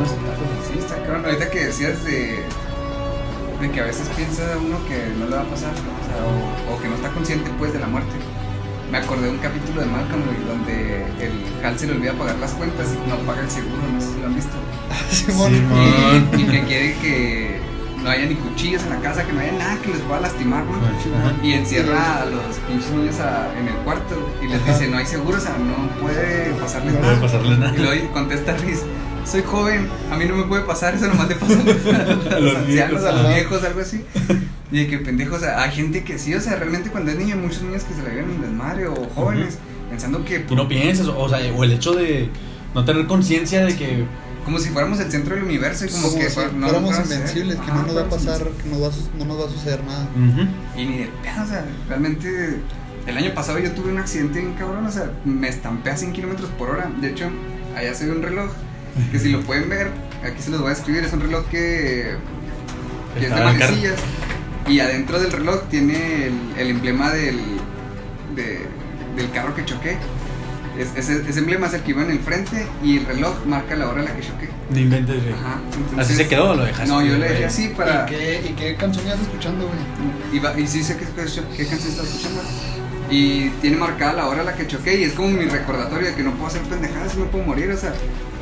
Sí, 0.72 0.80
está 0.80 0.96
cabrón. 1.04 1.26
Ahorita 1.26 1.50
que 1.52 1.66
decías 1.66 2.04
de, 2.04 2.40
de 3.62 3.72
que 3.72 3.80
a 3.82 3.86
veces 3.86 4.08
piensa 4.16 4.44
uno 4.60 4.78
que 4.88 5.14
no 5.20 5.26
le 5.30 5.36
va 5.36 5.44
a 5.44 5.46
pasar, 5.46 5.72
o, 5.72 6.06
sea, 6.06 6.74
o, 6.74 6.76
o 6.76 6.82
que 6.82 6.88
no 6.90 6.96
está 6.96 7.10
consciente 7.10 7.50
pues 7.58 7.72
de 7.72 7.80
la 7.80 7.88
muerte. 7.88 8.12
Me 8.92 8.98
acordé 9.00 9.24
de 9.24 9.30
un 9.32 9.38
capítulo 9.40 9.82
de 9.82 9.88
Malcolm 9.88 10.22
güey, 10.26 10.38
donde 10.48 11.06
el 11.26 11.66
Hal 11.66 11.78
se 11.80 11.88
le 11.88 11.94
olvida 11.94 12.14
pagar 12.14 12.36
las 12.38 12.52
cuentas 12.52 12.88
y 12.94 13.10
no 13.10 13.16
paga 13.18 13.42
el 13.42 13.50
seguro, 13.50 13.78
no 13.94 14.00
sé 14.00 14.08
si 14.14 14.20
lo 14.22 14.28
han 14.28 14.36
visto. 14.36 14.52
Simón. 15.12 15.52
Simón. 15.54 16.30
Y, 16.38 16.42
y 16.42 16.46
que 16.46 16.64
quiere 16.64 16.94
que 17.02 17.60
no 18.04 18.10
haya 18.12 18.26
ni 18.28 18.36
cuchillos 18.36 18.84
en 18.84 18.92
la 18.92 19.00
casa, 19.00 19.26
que 19.26 19.34
no 19.34 19.40
haya 19.40 19.54
nada 19.54 19.78
que 19.82 19.90
les 19.90 20.00
pueda 20.02 20.22
lastimar, 20.22 20.64
güey. 20.66 20.78
Ajá. 20.80 21.34
Y 21.44 21.54
encierra 21.54 22.22
a 22.22 22.26
los 22.26 22.56
pinches 22.68 22.92
niños 22.92 23.20
a- 23.20 23.52
en 23.60 23.68
el 23.68 23.74
cuarto 23.84 24.16
y 24.44 24.48
les 24.48 24.64
dice, 24.66 24.88
no 24.88 24.98
hay 24.98 25.06
seguro, 25.08 25.38
o 25.38 25.42
sea, 25.42 25.56
no 25.58 25.90
puede 26.00 26.52
pasarles 26.54 26.94
No 26.94 27.00
nada. 27.00 27.14
puede 27.16 27.32
pasarle 27.32 27.58
nada. 27.58 27.76
Y 27.76 27.80
luego 27.82 28.12
contesta 28.14 28.56
Riz, 28.58 28.82
soy 29.26 29.42
joven, 29.42 29.90
a 30.12 30.16
mí 30.18 30.26
no 30.26 30.36
me 30.36 30.44
puede 30.44 30.62
pasar, 30.64 30.94
eso 30.94 31.08
nomás 31.08 31.28
le 31.28 31.36
pasa 31.36 31.54
a 31.54 31.64
los, 31.64 31.86
a 32.32 32.36
A 32.36 32.40
los 32.40 32.54
los 32.54 32.56
ancianos, 32.58 32.68
viejos, 32.68 33.04
a 33.06 33.12
los 33.24 33.34
viejos, 33.34 33.64
algo 33.64 33.82
así. 33.82 34.06
Y 34.76 34.80
de 34.80 34.88
que 34.88 34.98
pendejo, 34.98 35.38
o 35.38 35.40
sea, 35.40 35.64
hay 35.64 35.72
gente 35.72 36.04
que 36.04 36.20
sí, 36.20 36.36
o 36.36 36.42
sea, 36.42 36.58
realmente 36.58 36.90
cuando 36.90 37.10
es 37.10 37.18
niño, 37.18 37.36
hay 37.36 37.42
muchos 37.42 37.62
niños 37.62 37.86
que 37.86 37.94
se 37.94 38.04
le 38.04 38.10
vienen 38.10 38.36
en 38.36 38.42
desmadre 38.42 38.88
o 38.88 39.08
jóvenes, 39.16 39.58
pensando 39.90 40.26
que 40.26 40.46
Y 40.50 40.54
no 40.54 40.68
piensas, 40.68 41.08
o 41.08 41.30
sea, 41.30 41.40
o 41.56 41.64
el 41.64 41.72
hecho 41.72 41.94
de 41.94 42.30
no 42.74 42.84
tener 42.84 43.08
conciencia 43.08 43.64
de 43.64 43.74
que. 43.78 44.04
como 44.44 44.60
si 44.60 44.72
fuéramos 44.72 45.00
el 45.00 45.10
centro 45.10 45.34
del 45.34 45.46
universo 45.46 45.86
y 45.86 45.88
como, 45.88 46.10
Como 46.10 46.20
que 46.20 46.30
si 46.30 46.40
no 46.58 46.68
fuéramos 46.68 47.00
invencibles, 47.00 47.56
que 47.56 47.72
Ajá, 47.72 47.74
no 47.74 47.84
nos 47.84 47.96
va 47.96 48.02
a 48.02 48.10
pasar, 48.10 48.50
que 48.62 48.68
nos 48.70 48.84
va 48.84 48.88
a 48.88 49.18
no 49.18 49.24
nos 49.24 49.40
va 49.40 49.46
a 49.46 49.50
suceder 49.50 49.82
nada. 49.86 50.10
Y 50.76 50.86
ni 50.86 50.98
de 50.98 51.10
pedo, 51.24 51.44
o 51.46 51.48
sea, 51.48 51.66
realmente 51.88 52.60
el 53.08 53.18
año 53.18 53.34
pasado 53.34 53.60
yo 53.60 53.72
tuve 53.72 53.94
un 53.94 54.00
accidente 54.00 54.42
bien 54.42 54.56
cabrón, 54.56 54.86
o 54.86 54.92
sea, 54.92 55.10
me 55.24 55.48
estampé 55.48 55.92
a 55.92 55.96
100 55.96 56.12
kilómetros 56.12 56.50
por 56.50 56.72
hora. 56.72 56.92
De 57.00 57.12
hecho, 57.12 57.30
allá 57.78 57.94
se 57.94 58.08
ve 58.08 58.12
un 58.12 58.22
reloj 58.22 58.52
que 59.10 59.20
si 59.20 59.30
lo 59.30 59.40
pueden 59.40 59.70
ver, 59.70 59.92
aquí 60.22 60.42
se 60.42 60.50
los 60.50 60.60
voy 60.60 60.72
a 60.72 60.74
escribir, 60.74 61.06
es 61.06 61.14
un 61.14 61.22
reloj 61.22 61.46
que, 61.46 62.18
que 63.18 63.26
es 63.26 63.34
de 63.34 63.42
manecillas. 63.42 64.00
Y 64.68 64.80
adentro 64.80 65.20
del 65.20 65.32
reloj 65.32 65.64
tiene 65.70 66.28
el, 66.28 66.34
el 66.58 66.70
emblema 66.70 67.12
del, 67.12 67.38
de- 68.36 68.66
del 69.16 69.32
carro 69.32 69.56
que 69.56 69.64
choqué. 69.66 69.98
Es- 70.80 70.92
ese, 70.96 71.24
ese 71.30 71.40
emblema 71.40 71.68
es 71.68 71.74
el 71.76 71.82
que 71.84 71.92
iba 71.92 72.04
en 72.04 72.12
el 72.12 72.20
frente 72.20 72.66
y 72.84 72.98
el 72.98 73.06
reloj 73.06 73.46
marca 73.46 73.76
la 73.76 73.88
hora 73.90 74.00
en 74.02 74.06
la 74.10 74.16
que 74.16 74.22
choqué. 74.24 74.50
No 74.72 74.80
inventes, 74.80 75.22
güey. 75.22 75.34
Ajá. 75.34 75.60
¿Así 76.02 76.16
se 76.16 76.28
quedó 76.28 76.52
o 76.52 76.56
lo 76.56 76.66
dejaste? 76.66 76.88
No, 76.88 77.02
yo 77.04 77.18
le 77.18 77.30
dejé 77.30 77.46
así 77.46 77.68
para. 77.70 78.06
¿Y, 78.08 78.10
qué, 78.10 78.42
¿Y 78.50 78.54
qué 78.54 78.76
canción 78.76 79.06
ibas 79.06 79.20
escuchando, 79.22 79.68
güey? 79.68 79.80
Y, 80.34 80.40
va- 80.40 80.60
y 80.60 80.68
sí 80.68 80.84
sé 80.84 80.98
qué, 80.98 81.06
qué, 81.06 81.24
qué 81.56 81.66
canción 81.68 81.90
está 81.92 82.04
escuchando. 82.04 82.42
Y 83.10 83.50
tiene 83.62 83.78
marcada 83.78 84.14
la 84.14 84.28
hora 84.28 84.42
a 84.42 84.46
la 84.46 84.56
que 84.56 84.66
choqué 84.66 85.00
y 85.00 85.04
es 85.04 85.14
como 85.14 85.28
mi 85.30 85.46
recordatorio 85.46 86.08
de 86.08 86.16
que 86.16 86.24
no 86.24 86.32
puedo 86.32 86.48
hacer 86.48 86.64
pendejadas 86.64 87.14
y 87.16 87.20
no 87.20 87.26
puedo 87.26 87.44
morir, 87.46 87.70
o 87.72 87.78
sea. 87.78 87.94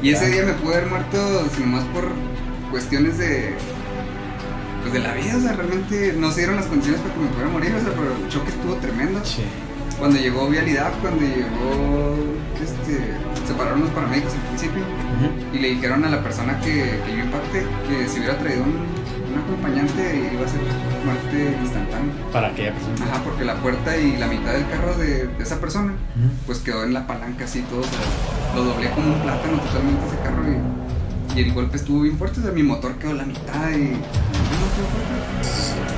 Y 0.01 0.11
ese 0.11 0.29
día 0.29 0.43
me 0.43 0.53
pude 0.53 0.75
haber 0.75 0.87
muerto 0.89 1.49
sino 1.53 1.67
más 1.67 1.83
por 1.85 2.05
cuestiones 2.71 3.17
de. 3.17 3.53
Pues 4.83 4.93
de 4.93 4.99
la 4.99 5.13
vida, 5.13 5.37
o 5.37 5.41
sea, 5.41 5.53
realmente 5.53 6.13
no 6.19 6.29
se 6.31 6.41
dieron 6.41 6.55
las 6.57 6.67
condiciones 6.67 7.01
para 7.01 7.13
que 7.15 7.19
me 7.21 7.27
pudiera 7.27 7.49
morir, 7.49 7.73
o 7.75 7.79
sea, 7.79 7.89
pero 7.89 8.15
el 8.15 8.29
choque 8.29 8.49
estuvo 8.49 8.75
tremendo. 8.75 9.19
Sí. 9.23 9.43
Cuando 9.97 10.19
llegó 10.19 10.47
Vialidad, 10.49 10.91
cuando 11.01 11.21
llegó. 11.21 12.15
Este. 12.61 13.13
Se 13.47 13.53
pararon 13.55 13.81
los 13.81 13.89
paramédicos 13.89 14.33
al 14.33 14.39
principio 14.47 14.81
y 15.53 15.59
le 15.59 15.69
dijeron 15.71 16.05
a 16.05 16.09
la 16.09 16.23
persona 16.23 16.57
que, 16.61 16.97
que 17.05 17.11
yo 17.17 17.23
impacté 17.25 17.65
que 17.89 18.07
si 18.07 18.19
hubiera 18.19 18.37
traído 18.37 18.63
un, 18.63 18.69
un 18.71 19.37
acompañante 19.43 20.29
iba 20.33 20.45
a 20.45 20.47
ser 20.47 20.61
muerte 21.03 21.57
instantánea. 21.61 22.13
Para 22.31 22.47
aquella 22.47 22.73
persona. 22.73 22.95
Ajá, 23.03 23.21
porque 23.25 23.43
la 23.43 23.55
puerta 23.55 23.97
y 23.97 24.15
la 24.15 24.27
mitad 24.27 24.53
del 24.53 24.65
carro 24.69 24.97
de, 24.97 25.27
de 25.27 25.43
esa 25.43 25.59
persona 25.59 25.93
pues 26.45 26.59
quedó 26.59 26.85
en 26.85 26.93
la 26.93 27.05
palanca 27.05 27.43
así 27.43 27.63
todo, 27.63 27.81
o 27.81 27.83
sea, 27.83 28.55
lo 28.55 28.63
doblé 28.63 28.89
como 28.91 29.13
un 29.13 29.21
plátano 29.21 29.59
totalmente 29.59 30.07
ese 30.07 30.17
carro 30.23 30.43
y, 31.35 31.39
y 31.39 31.43
el 31.43 31.53
golpe 31.53 31.75
estuvo 31.75 32.01
bien 32.01 32.17
fuerte, 32.17 32.39
o 32.39 32.43
sea, 32.43 32.51
mi 32.53 32.63
motor 32.63 32.93
quedó 32.95 33.11
a 33.11 33.15
la 33.15 33.25
mitad 33.25 33.71
y. 33.71 33.97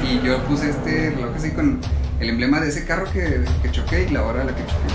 Y 0.04 0.26
yo 0.26 0.44
puse 0.44 0.70
este 0.70 1.12
reloj 1.12 1.36
así 1.36 1.52
con 1.52 1.80
el 2.20 2.30
emblema 2.30 2.60
de 2.62 2.70
ese 2.70 2.86
carro 2.86 3.06
que, 3.12 3.44
que 3.62 3.72
choqué 3.72 4.06
y 4.10 4.10
la 4.14 4.24
hora 4.24 4.42
a 4.42 4.46
la 4.46 4.56
que 4.56 4.62
choqué. 4.64 4.88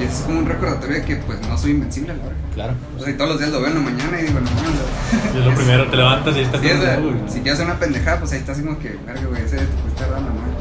Y, 0.00 0.02
y 0.02 0.06
es 0.06 0.14
como 0.26 0.38
un 0.40 0.46
recordatorio 0.46 0.96
de 0.96 1.02
que 1.04 1.16
pues 1.16 1.40
no 1.46 1.56
soy 1.58 1.72
invencible 1.72 2.12
a 2.12 2.16
la 2.16 2.24
hora. 2.24 2.34
Claro. 2.54 2.74
O 2.98 3.02
sea, 3.02 3.12
y 3.12 3.16
todos 3.16 3.30
los 3.30 3.38
días 3.38 3.50
lo 3.50 3.60
veo 3.60 3.68
en 3.68 3.74
la 3.74 3.80
mañana 3.80 4.20
y 4.20 4.24
digo, 4.26 4.40
no, 4.40 4.50
no, 4.50 5.34
Y 5.34 5.38
es 5.40 5.44
lo 5.46 5.54
primero, 5.54 5.86
te 5.90 5.96
levantas 5.96 6.34
y 6.36 6.38
ahí 6.40 6.44
está 6.44 6.58
Sí, 6.60 6.68
güey. 6.68 7.14
si 7.28 7.34
quieres 7.40 7.52
hacer 7.54 7.66
una 7.66 7.78
pendejada, 7.78 8.18
pues 8.18 8.32
ahí 8.32 8.38
está 8.38 8.52
así 8.52 8.62
como 8.62 8.78
que, 8.78 8.96
verga, 9.06 9.26
güey, 9.28 9.42
ese 9.42 9.56
te 9.58 9.66
fuiste 9.66 10.04
a 10.04 10.08
dar 10.08 10.22
la 10.22 10.28
madre. 10.28 10.52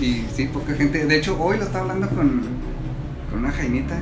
Y 0.00 0.26
sí, 0.34 0.46
poca 0.46 0.74
gente. 0.74 1.04
De 1.06 1.16
hecho, 1.16 1.36
hoy 1.40 1.58
lo 1.58 1.64
estaba 1.64 1.82
hablando 1.82 2.08
con, 2.08 2.42
con 3.30 3.38
una 3.40 3.52
jainita. 3.52 3.96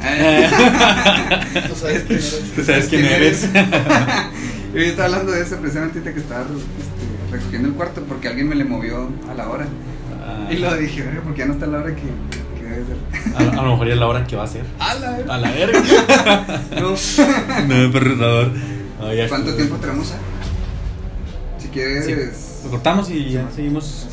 Tú 1.68 1.74
sabes 1.76 2.04
quién 2.06 2.16
eres. 2.18 2.42
Tú 2.56 2.64
sabes 2.64 2.86
quién 2.88 3.04
eres. 3.04 3.48
Y 4.74 4.78
hoy 4.78 4.84
estaba 4.84 5.06
hablando 5.06 5.32
de 5.32 5.42
eso 5.42 5.56
precisamente 5.56 5.98
ahorita 5.98 6.14
que 6.14 6.20
estaba 6.20 6.42
este, 6.42 7.32
recogiendo 7.36 7.68
el 7.68 7.74
cuarto 7.74 8.02
porque 8.02 8.28
alguien 8.28 8.48
me 8.48 8.54
le 8.54 8.64
movió 8.64 9.08
a 9.30 9.34
la 9.34 9.48
hora. 9.48 9.66
Ah, 10.24 10.48
Y 10.52 10.56
lo 10.58 10.74
dije, 10.76 11.02
verga, 11.02 11.22
porque 11.22 11.38
ya 11.40 11.46
no 11.46 11.54
está 11.54 11.66
la 11.66 11.78
hora 11.78 11.94
que, 11.94 12.02
que 12.02 12.64
debe 12.64 12.84
ser. 12.86 12.96
a, 13.56 13.60
a 13.60 13.64
lo 13.64 13.70
mejor 13.72 13.86
ya 13.88 13.94
es 13.94 14.00
la 14.00 14.06
hora 14.06 14.26
que 14.26 14.36
va 14.36 14.44
a 14.44 14.46
ser. 14.46 14.64
¡A 14.78 14.94
la 14.94 15.10
verga! 15.12 15.34
A 15.34 15.38
la 15.38 15.50
verga. 15.50 15.82
No. 16.80 16.90
no, 19.00 19.14
ya 19.14 19.28
¿Cuánto 19.28 19.54
tiempo 19.54 19.76
tenemos? 19.76 20.12
ah? 20.12 20.18
Si 21.58 21.68
quieres. 21.68 22.04
Sí. 22.04 22.14
Lo 22.64 22.70
cortamos 22.70 23.08
y 23.10 23.30
ya 23.30 23.48
seguimos. 23.54 24.08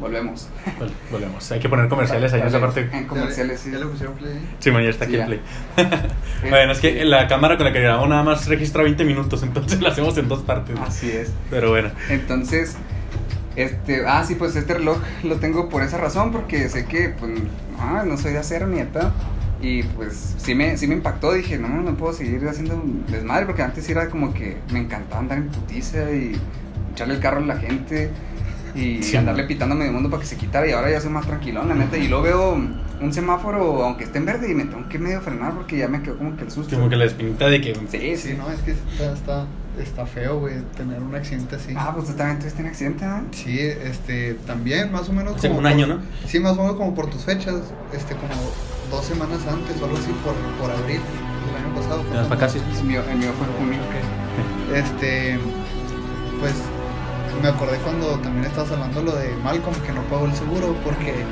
Volvemos. 0.00 0.48
Vol- 0.78 0.90
Volvemos. 1.12 1.52
Hay 1.52 1.60
que 1.60 1.68
poner 1.68 1.88
comerciales 1.88 2.32
ahí 2.32 2.40
en 2.40 2.46
esa 2.46 2.60
parte. 2.60 2.88
En 2.92 3.06
comerciales, 3.06 3.60
sí. 3.60 3.70
¿Ya 3.70 3.78
le 3.78 3.86
pusieron 3.86 4.16
play? 4.16 4.40
Sí, 4.58 4.70
man, 4.70 4.82
ya 4.82 4.90
está 4.90 5.04
aquí 5.04 5.14
Sí, 5.14 5.20
el 5.20 5.26
play. 5.26 5.40
bueno, 6.50 6.72
es 6.72 6.80
que 6.80 7.04
la 7.04 7.28
cámara 7.28 7.56
con 7.56 7.66
la 7.66 7.72
que 7.72 7.80
grabamos 7.80 8.08
nada 8.08 8.22
más 8.22 8.46
registra 8.46 8.82
20 8.82 9.04
minutos, 9.04 9.42
entonces 9.42 9.80
la 9.82 9.90
hacemos 9.90 10.16
en 10.18 10.28
dos 10.28 10.42
partes. 10.42 10.76
Así 10.80 11.10
es. 11.10 11.30
Pero 11.50 11.70
bueno. 11.70 11.90
Entonces, 12.08 12.76
este, 13.56 14.06
ah, 14.06 14.24
sí, 14.24 14.34
pues 14.36 14.56
este 14.56 14.74
reloj 14.74 14.98
lo 15.22 15.36
tengo 15.36 15.68
por 15.68 15.82
esa 15.82 15.98
razón, 15.98 16.32
porque 16.32 16.68
sé 16.68 16.86
que, 16.86 17.10
pues, 17.10 17.32
no, 17.78 18.04
no 18.04 18.16
soy 18.16 18.32
de 18.32 18.38
acero 18.38 18.66
ni 18.66 18.78
de 18.78 18.86
pedo. 18.86 19.12
Y 19.62 19.82
pues 19.82 20.36
sí 20.38 20.54
me, 20.54 20.78
sí 20.78 20.86
me 20.86 20.94
impactó, 20.94 21.34
dije, 21.34 21.58
no, 21.58 21.68
no 21.68 21.94
puedo 21.94 22.14
seguir 22.14 22.48
haciendo 22.48 22.76
un 22.76 23.04
desmadre, 23.06 23.44
porque 23.44 23.60
antes 23.60 23.86
era 23.90 24.08
como 24.08 24.32
que 24.32 24.56
me 24.72 24.78
encantaba 24.78 25.20
andar 25.20 25.36
en 25.36 25.48
putiza 25.48 26.10
y 26.12 26.34
echarle 26.94 27.12
el 27.14 27.20
carro 27.20 27.38
a 27.42 27.46
la 27.46 27.56
gente 27.58 28.08
y 28.74 29.02
Sí. 29.02 29.16
andarle 29.16 29.44
pitando 29.44 29.74
a 29.74 29.78
medio 29.78 29.92
mundo 29.92 30.10
para 30.10 30.20
que 30.22 30.26
se 30.28 30.36
quitara 30.36 30.66
y 30.68 30.72
ahora 30.72 30.90
ya 30.90 31.00
soy 31.00 31.10
más 31.10 31.26
tranquilón, 31.26 31.68
la 31.68 31.74
neta. 31.74 31.96
Y 31.96 32.08
luego 32.08 32.22
veo 32.24 32.52
un 33.00 33.12
semáforo, 33.14 33.82
aunque 33.84 34.04
esté 34.04 34.18
en 34.18 34.26
verde, 34.26 34.50
y 34.50 34.54
me 34.54 34.64
tengo 34.64 34.88
que 34.88 34.98
medio 34.98 35.20
frenar 35.22 35.54
porque 35.54 35.78
ya 35.78 35.88
me 35.88 36.02
quedó 36.02 36.18
como 36.18 36.36
que 36.36 36.44
el 36.44 36.50
susto. 36.50 36.76
Como 36.76 36.88
que 36.90 36.96
la 36.96 37.04
espinita 37.06 37.46
de 37.48 37.60
que. 37.60 37.74
Sí, 37.74 37.82
sí. 37.90 38.16
Sí, 38.16 38.34
no, 38.36 38.50
es 38.50 38.60
que 38.60 38.72
está, 38.72 39.12
está, 39.14 39.46
está 39.80 40.04
feo, 40.06 40.38
güey, 40.40 40.54
tener 40.76 41.00
un 41.00 41.14
accidente 41.14 41.56
así. 41.56 41.72
Ah, 41.76 41.92
pues 41.94 42.06
tú 42.08 42.12
también 42.14 42.38
tuviste 42.38 42.60
un 42.62 42.68
accidente, 42.68 43.06
¿no? 43.06 43.22
Sí, 43.32 43.58
este, 43.58 44.34
también 44.46 44.92
más 44.92 45.08
o 45.08 45.12
menos 45.12 45.36
Hace 45.36 45.48
como 45.48 45.60
un 45.60 45.66
año, 45.66 45.86
por- 45.86 45.96
¿no? 45.96 46.02
Sí, 46.26 46.38
más 46.40 46.52
o 46.58 46.62
menos 46.62 46.76
como 46.76 46.94
por 46.94 47.08
tus 47.08 47.24
fechas, 47.24 47.54
este, 47.94 48.14
como 48.16 48.34
dos 48.90 49.04
semanas 49.04 49.38
antes 49.50 49.80
o 49.80 49.84
algo 49.86 49.96
así, 49.96 50.10
por, 50.24 50.34
por 50.60 50.70
abril 50.76 51.00
del 51.46 51.64
año 51.64 51.74
pasado. 51.74 52.02
fue 52.02 52.10
¿Te 52.10 52.16
vas 52.18 52.26
cuando- 52.26 52.46
para 52.46 52.48
sí? 52.52 52.58
El 52.80 52.84
mío, 52.84 53.02
el 53.10 53.18
mío 53.18 53.30
fue 53.38 53.46
junio. 53.58 53.78
Este, 54.74 55.38
pues 56.40 56.52
me 57.42 57.48
acordé 57.48 57.76
cuando 57.78 58.18
también 58.18 58.44
estabas 58.46 58.70
hablando 58.72 59.02
lo 59.02 59.12
de 59.12 59.34
Malcolm 59.42 59.74
que 59.86 59.92
no 59.92 60.02
pagó 60.02 60.26
el 60.26 60.34
seguro 60.34 60.74
porque 60.84 61.24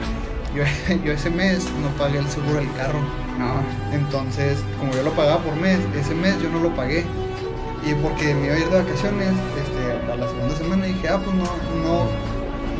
yo, 0.55 0.63
yo 1.05 1.13
ese 1.13 1.31
mes 1.31 1.65
no 1.83 1.89
pagué 1.99 2.19
el 2.19 2.29
seguro 2.29 2.57
del 2.57 2.73
carro. 2.75 3.01
No, 3.39 3.55
Entonces, 3.97 4.59
como 4.79 4.93
yo 4.93 5.03
lo 5.03 5.13
pagaba 5.13 5.39
por 5.39 5.55
mes, 5.57 5.79
ese 5.97 6.15
mes 6.15 6.41
yo 6.43 6.49
no 6.51 6.59
lo 6.61 6.75
pagué. 6.75 7.05
Y 7.87 7.95
porque 7.95 8.35
me 8.35 8.47
iba 8.47 8.55
a 8.57 8.59
ir 8.59 8.69
de 8.69 8.83
vacaciones, 8.83 9.29
este, 9.57 10.13
a 10.13 10.17
la 10.17 10.27
segunda 10.29 10.57
semana 10.57 10.85
dije, 10.87 11.09
ah, 11.09 11.21
pues 11.23 11.37
no, 11.37 11.45
no. 11.85 12.07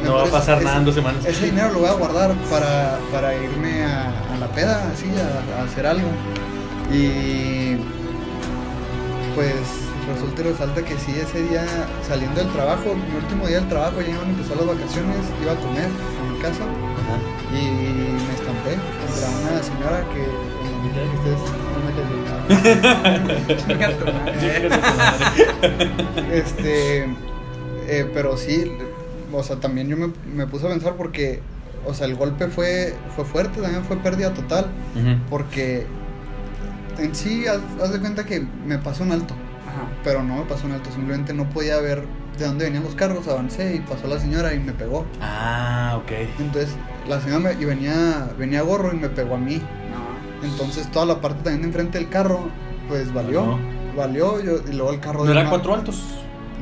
No 0.05 0.15
va 0.17 0.23
a 0.25 0.27
pasar 0.27 0.57
ese- 0.57 0.65
nada 0.65 0.79
en 0.79 0.85
dos 0.85 0.95
semanas. 0.97 1.25
Ese 1.25 1.47
dinero 1.51 1.73
lo 1.73 1.79
voy 1.81 1.89
a 1.89 1.93
guardar 1.93 2.33
para, 2.51 2.99
para 3.13 3.35
irme 3.37 3.85
a, 3.85 4.09
a 4.35 4.39
la 4.41 4.49
peda, 4.49 4.91
así, 4.93 5.07
a, 5.17 5.61
a 5.61 5.65
hacer 5.65 5.87
algo. 5.87 6.09
Y 6.93 7.77
pues 9.37 9.61
resulta 10.09 10.41
y 10.41 10.45
resalta 10.45 10.83
que 10.83 10.97
sí, 10.99 11.13
ese 11.21 11.43
día 11.43 11.65
saliendo 12.07 12.41
del 12.41 12.51
trabajo, 12.53 12.95
mi 12.95 13.17
último 13.17 13.47
día 13.47 13.61
del 13.61 13.69
trabajo, 13.69 14.01
ya 14.01 14.09
iban 14.09 14.27
a 14.27 14.31
empezar 14.31 14.57
las 14.57 14.67
vacaciones, 14.67 15.17
iba 15.43 15.53
a 15.53 15.57
comer 15.57 15.85
a 15.87 16.33
mi 16.33 16.39
casa 16.41 16.65
Ajá. 16.65 17.17
y 17.53 17.63
me 18.13 18.35
estampé 18.35 18.77
contra 19.05 19.29
una 19.41 19.63
señora 19.63 20.05
que, 20.13 20.23
que 20.95 21.17
ustedes 21.17 21.41
no 21.73 21.79
me 21.85 21.93
madre. 21.93 22.79
Este, 26.33 27.05
eh, 27.89 28.11
pero 28.13 28.37
sí, 28.37 28.71
o 29.33 29.43
sea, 29.43 29.57
también 29.57 29.89
yo 29.89 29.97
me, 29.97 30.13
me 30.35 30.47
puse 30.47 30.67
a 30.67 30.71
pensar 30.71 30.95
porque, 30.97 31.41
o 31.87 31.95
sea, 31.95 32.07
el 32.07 32.15
golpe 32.17 32.49
fue, 32.49 32.95
fue 33.17 33.25
fuerte, 33.25 33.61
también 33.61 33.85
fue 33.85 33.97
pérdida 33.97 34.33
total, 34.35 34.67
porque 35.31 35.87
en 36.99 37.15
sí, 37.15 37.47
haz, 37.47 37.61
haz 37.83 37.93
de 37.93 38.01
cuenta 38.01 38.25
que 38.25 38.45
me 38.67 38.79
pasó 38.79 39.05
un 39.05 39.13
alto. 39.13 39.35
Pero 40.05 40.23
no 40.23 40.37
me 40.37 40.43
pasó 40.43 40.67
un 40.67 40.73
alto, 40.73 40.91
simplemente 40.93 41.35
no 41.35 41.49
podía 41.51 41.79
ver 41.81 42.05
de 42.39 42.45
dónde 42.47 42.65
venían 42.67 42.85
los 42.85 42.95
carros, 42.95 43.27
avancé 43.29 43.75
y 43.77 43.81
pasó 43.81 44.07
la 44.07 44.19
señora 44.21 44.55
y 44.55 44.59
me 44.61 44.73
pegó. 44.73 45.05
Ah, 45.21 45.99
ok. 46.03 46.11
Entonces, 46.39 46.71
la 47.09 47.21
señora 47.21 47.41
me- 47.41 47.53
y 47.61 47.65
venía, 47.65 48.31
venía 48.39 48.63
gorro 48.63 48.93
y 48.93 48.97
me 48.97 49.09
pegó 49.09 49.35
a 49.35 49.39
mí. 49.39 49.57
No. 49.91 50.47
Entonces, 50.49 50.89
toda 50.93 51.05
la 51.07 51.21
parte 51.21 51.43
también 51.43 51.63
de 51.63 51.67
enfrente 51.69 51.99
del 51.99 52.09
carro, 52.09 52.49
pues 52.89 53.13
valió. 53.13 53.43
Valió. 53.43 53.79
Valió, 53.97 54.41
yo, 54.41 54.53
y 54.71 54.75
luego 54.75 54.93
el 54.93 55.01
carro 55.01 55.21
¿No 55.21 55.25
de 55.27 55.33
era 55.33 55.41
una- 55.41 55.51
cuatro 55.51 55.75
altos? 55.75 56.01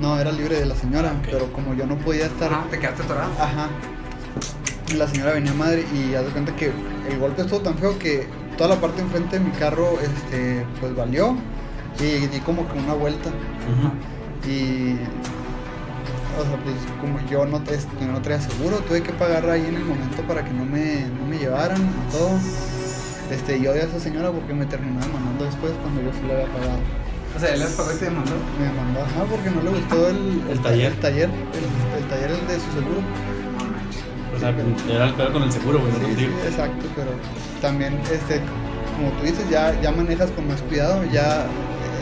No, 0.01 0.19
era 0.19 0.33
libre 0.33 0.59
de 0.59 0.65
la 0.67 0.75
señora, 0.75 1.13
pero 1.31 1.53
como 1.53 1.75
yo 1.75 1.87
no 1.87 1.97
podía 1.99 2.27
estar. 2.27 2.51
Ajá, 2.53 2.65
te 2.71 2.79
quedaste 2.79 3.03
atorado. 3.03 3.31
Ajá. 3.39 3.69
La 4.97 5.07
señora 5.09 5.33
venía 5.33 5.53
madre 5.53 5.85
y 5.95 6.15
haz 6.15 6.25
de 6.25 6.31
cuenta 6.31 6.55
que 6.57 6.71
el 7.11 7.19
golpe 7.19 7.43
estuvo 7.43 7.61
tan 7.61 7.77
feo 7.77 7.99
que 7.99 8.27
toda 8.57 8.75
la 8.77 8.81
parte 8.81 8.99
de 8.99 9.03
enfrente 9.03 9.39
de 9.39 9.45
mi 9.45 9.51
carro, 9.53 9.99
este, 10.01 10.65
pues 10.81 10.95
valió. 10.95 11.37
Y 12.01 12.27
di 12.27 12.41
como 12.41 12.67
que 12.71 12.79
una 12.79 12.95
vuelta. 12.95 13.31
Y. 14.47 14.95
O 16.39 16.43
sea, 16.45 16.57
pues 16.63 16.77
como 17.01 17.19
yo 17.31 17.47
no, 17.47 17.57
este, 17.71 18.05
no 18.05 18.21
traía 18.21 18.41
seguro, 18.43 18.77
tuve 18.87 19.03
que 19.03 19.13
pagar 19.13 19.49
ahí 19.49 19.65
en 19.67 19.75
el 19.77 19.85
momento 19.85 20.23
para 20.29 20.45
que 20.45 20.51
no 20.53 20.67
me, 20.67 21.07
no 21.19 21.27
me 21.27 21.39
llevaran 21.39 21.81
y 21.81 22.13
todo. 22.13 22.39
Este, 23.31 23.59
yo 23.61 23.71
odié 23.73 23.83
a 23.83 23.85
esa 23.87 23.99
señora 23.99 24.31
porque 24.31 24.53
me 24.53 24.67
terminó 24.67 25.01
demandando 25.01 25.45
después 25.47 25.73
cuando 25.81 26.03
yo 26.03 26.11
sí 26.13 26.21
le 26.27 26.35
había 26.35 26.47
pagado. 26.53 26.79
O 27.35 27.41
sea, 27.41 27.55
él 27.55 27.61
les 27.61 27.71
pagó 27.71 27.91
y 27.93 27.97
te 27.97 28.05
demandó. 28.05 28.33
Me 28.59 28.65
demandó, 28.67 29.01
ajá, 29.01 29.25
porque 29.31 29.51
no 29.51 29.63
le 29.63 29.71
gustó 29.81 30.09
el, 30.09 30.43
El 30.51 30.61
taller. 30.61 30.93
El 30.93 30.99
taller, 31.01 31.31
el, 31.31 32.03
el 32.03 32.09
taller 32.09 32.31
el 32.33 32.47
de 32.47 32.55
su 32.61 32.71
seguro. 32.73 33.01
No. 33.01 34.37
O 34.37 34.39
sea, 34.39 34.51
era 34.95 35.07
el 35.07 35.15
peor 35.15 35.33
con 35.33 35.43
el 35.43 35.53
seguro, 35.53 35.81
güey, 35.81 35.93
no 35.93 35.99
Sí, 36.01 36.05
sí, 36.05 36.11
contigo. 36.27 36.33
exacto, 36.47 36.87
pero 36.95 37.11
también, 37.63 37.95
este, 38.13 38.41
como 38.97 39.09
tú 39.19 39.25
dices, 39.25 39.49
ya, 39.51 39.73
ya 39.81 39.91
manejas 39.91 40.31
con 40.33 40.47
más 40.49 40.61
cuidado, 40.63 41.03
ya 41.11 41.47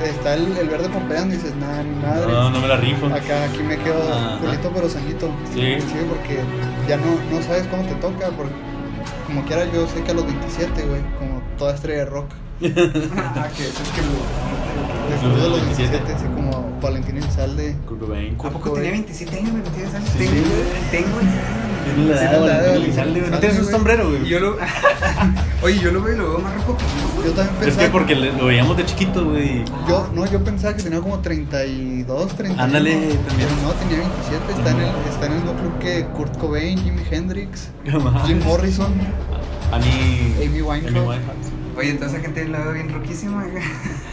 está 0.05 0.35
el, 0.35 0.57
el 0.57 0.69
verde 0.69 0.89
pompeando 0.89 1.35
y 1.35 1.39
dices, 1.39 1.55
nada, 1.57 1.83
mi 1.83 1.95
madre. 2.01 2.33
No, 2.33 2.51
no 2.51 2.61
me 2.61 2.69
la 2.69 2.77
rifo. 2.77 3.07
Acá, 3.07 3.45
aquí 3.45 3.63
me 3.63 3.77
quedo 3.79 4.03
Ajá. 4.13 4.39
culito 4.39 4.71
pero 4.75 4.89
sanito. 4.89 5.31
Sí. 5.53 5.77
porque 6.09 6.41
ya 6.89 6.97
no, 6.97 7.07
no 7.31 7.43
sabes 7.43 7.67
cómo 7.69 7.83
te 7.85 7.95
toca, 7.97 8.29
porque 8.37 8.53
como 9.27 9.45
quiera 9.45 9.65
yo 9.73 9.87
sé 9.89 10.03
que 10.03 10.11
a 10.11 10.15
los 10.15 10.27
27, 10.27 10.83
güey, 10.87 11.01
como 11.19 11.43
toda 11.59 11.75
estrella 11.75 12.01
de 12.01 12.05
rock. 12.07 12.27
Ah, 13.17 13.49
que 13.57 13.65
eso 13.65 13.83
es 13.83 13.89
que 13.91 14.01
Después 15.11 15.35
de 15.43 15.49
los 15.49 15.61
27. 15.61 15.97
27, 15.99 16.13
así 16.15 16.25
como 16.27 16.79
Valentín 16.81 17.17
Elizalde. 17.19 17.77
Kurt 17.87 18.01
Cobain. 18.01 18.35
¿A 18.39 18.51
poco 18.51 18.71
tenía 18.73 18.91
27 18.93 19.37
años, 19.39 19.51
güey? 19.51 19.63
¿No 19.65 19.71
tienes 19.71 19.95
años? 19.95 20.09
Sí, 20.11 20.19
tengo, 20.19 20.35
sí, 20.35 20.41
güey. 20.41 20.53
güey. 20.55 20.91
Tengo 20.91 21.17
¿No 23.31 23.39
tienes 23.39 23.59
un 23.59 23.67
sombrero, 23.71 24.09
güey? 24.11 24.27
yo 24.29 24.41
lo. 24.41 24.57
Oye, 25.63 25.79
yo 25.79 25.91
lo 25.93 26.03
veo 26.03 26.15
y 26.15 26.19
lo 26.19 26.29
veo 26.31 26.39
más 26.41 26.55
rojo 26.55 26.77
que 26.77 26.85
yo, 27.29 27.33
también 27.33 27.57
Es 27.57 27.65
pensaba. 27.65 27.83
que 27.87 27.91
porque 27.93 28.15
lo 28.17 28.47
veíamos 28.47 28.77
de 28.77 28.85
chiquito, 28.85 29.25
güey. 29.25 29.65
Yo, 29.89 30.09
no, 30.15 30.27
yo 30.27 30.43
pensaba 30.45 30.75
que 30.77 30.83
tenía 30.83 31.01
como 31.01 31.21
32, 31.21 32.35
31. 32.37 32.63
Ándale, 32.63 32.93
también. 32.93 33.19
Pero 33.39 33.51
no, 33.63 33.73
tenía 33.73 33.99
27. 33.99 34.53
Está 34.59 34.71
en 34.71 34.81
el, 34.81 34.89
está 35.11 35.27
en 35.27 35.33
el 35.33 35.39
mismo 35.39 35.55
club 35.55 35.79
que 35.79 36.05
Kurt 36.17 36.37
Cobain, 36.39 36.79
Jimi 36.79 37.03
Hendrix. 37.11 37.71
Jim 38.27 38.41
Morrison. 38.45 38.93
Amy 39.73 40.61
Winehouse. 40.63 41.19
Oye, 41.77 41.91
entonces 41.91 42.19
esa 42.19 42.23
gente 42.25 42.47
la 42.49 42.61
veo 42.61 42.73
bien 42.73 42.89
roquísima, 42.93 43.45
güey. 43.45 43.63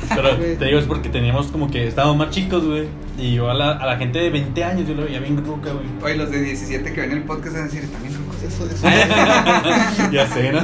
Pero 0.10 0.36
te 0.60 0.66
digo, 0.66 0.80
es 0.80 0.86
porque 0.86 1.10
teníamos 1.10 1.48
como 1.48 1.70
que 1.70 1.88
estábamos 1.88 2.18
más 2.18 2.30
chicos, 2.32 2.66
güey. 2.66 2.88
Y 3.18 3.36
yo 3.36 3.50
a 3.50 3.54
la, 3.54 3.72
a 3.74 3.86
la 3.86 3.98
gente 3.98 4.20
de 4.20 4.30
20 4.30 4.64
años, 4.64 4.88
yo 4.88 4.96
lo 4.96 5.04
veía 5.04 5.20
bien 5.20 5.38
ruca, 5.46 5.72
güey. 5.72 5.86
Oye, 6.04 6.16
los 6.16 6.32
de 6.32 6.42
17 6.42 6.92
que 6.94 7.02
ven 7.02 7.12
el 7.12 7.24
podcast 7.24 7.54
van 7.54 7.62
a 7.64 7.66
decir, 7.66 7.84
están 7.84 8.02
bien 8.02 8.16
rojos. 8.16 8.42
Eso, 8.44 8.66
eso. 8.66 8.88
ya 10.12 10.28
sé, 10.28 10.52
¿no? 10.52 10.62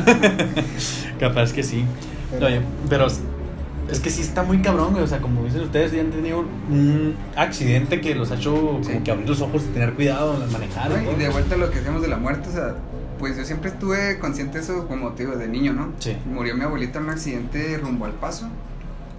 Capaz 1.19 1.53
que 1.53 1.63
sí. 1.63 1.83
Pero- 2.31 2.47
Oye, 2.47 2.61
pero 2.89 3.07
es- 3.07 3.99
que 4.01 4.09
sí 4.09 4.21
está 4.21 4.43
muy 4.43 4.61
cabrón, 4.61 4.91
güey. 4.91 5.03
O 5.03 5.07
sea, 5.07 5.19
como 5.19 5.43
dicen 5.45 5.61
ustedes, 5.61 5.91
ya 5.93 6.01
han 6.01 6.09
tenido 6.11 6.39
un 6.39 7.15
accidente 7.35 8.01
que 8.01 8.15
los 8.15 8.31
ha 8.31 8.35
hecho 8.35 8.53
como 8.53 8.83
Sí. 8.83 8.99
que 9.03 9.11
abrir 9.11 9.29
los 9.29 9.39
ojos 9.41 9.63
y 9.63 9.73
tener 9.73 9.93
cuidado 9.93 10.33
al 10.43 10.49
manejar. 10.51 10.91
Ay, 10.91 11.07
y 11.15 11.19
de 11.19 11.29
vuelta 11.29 11.55
a 11.55 11.57
lo 11.57 11.69
que 11.69 11.77
decíamos 11.77 12.01
de 12.01 12.07
la 12.09 12.17
muerte, 12.17 12.49
o 12.49 12.51
sea, 12.51 12.75
pues 13.17 13.37
yo 13.37 13.45
siempre 13.45 13.69
estuve 13.69 14.19
consciente 14.19 14.57
de 14.59 14.63
eso 14.63 14.87
como 14.87 15.11
te 15.13 15.23
digo, 15.25 15.35
de 15.37 15.47
niño, 15.47 15.73
¿no? 15.73 15.91
Sí. 15.99 16.17
Murió 16.25 16.55
mi 16.55 16.63
abuelita 16.63 16.99
en 16.99 17.05
un 17.05 17.11
accidente 17.11 17.77
rumbo 17.77 18.05
al 18.05 18.13
paso. 18.13 18.49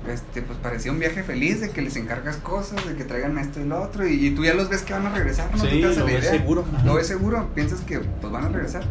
Este, 0.08 0.40
pues 0.42 0.58
parecía 0.60 0.90
un 0.92 0.98
viaje 0.98 1.22
feliz 1.22 1.60
de 1.60 1.70
que 1.70 1.82
les 1.82 1.96
encargas 1.96 2.36
cosas, 2.36 2.86
de 2.88 2.94
que 2.94 3.04
traigan 3.04 3.36
esto 3.36 3.60
y 3.60 3.64
lo 3.66 3.82
otro, 3.82 4.06
y, 4.08 4.26
y 4.28 4.30
tú 4.30 4.44
ya 4.44 4.54
los 4.54 4.68
ves 4.70 4.82
que 4.82 4.94
van 4.94 5.06
a 5.06 5.10
regresar, 5.14 5.50
¿no? 5.54 5.62
Sí, 5.62 5.80
lo 5.82 5.90
la 5.92 6.02
ves 6.04 6.20
idea. 6.20 6.30
seguro. 6.30 6.64
Ajá. 6.72 6.84
Lo 6.84 6.94
ves 6.94 7.06
seguro, 7.06 7.48
piensas 7.54 7.80
que 7.80 7.98
pues 7.98 8.32
van 8.32 8.44
a 8.44 8.48
regresar. 8.48 8.84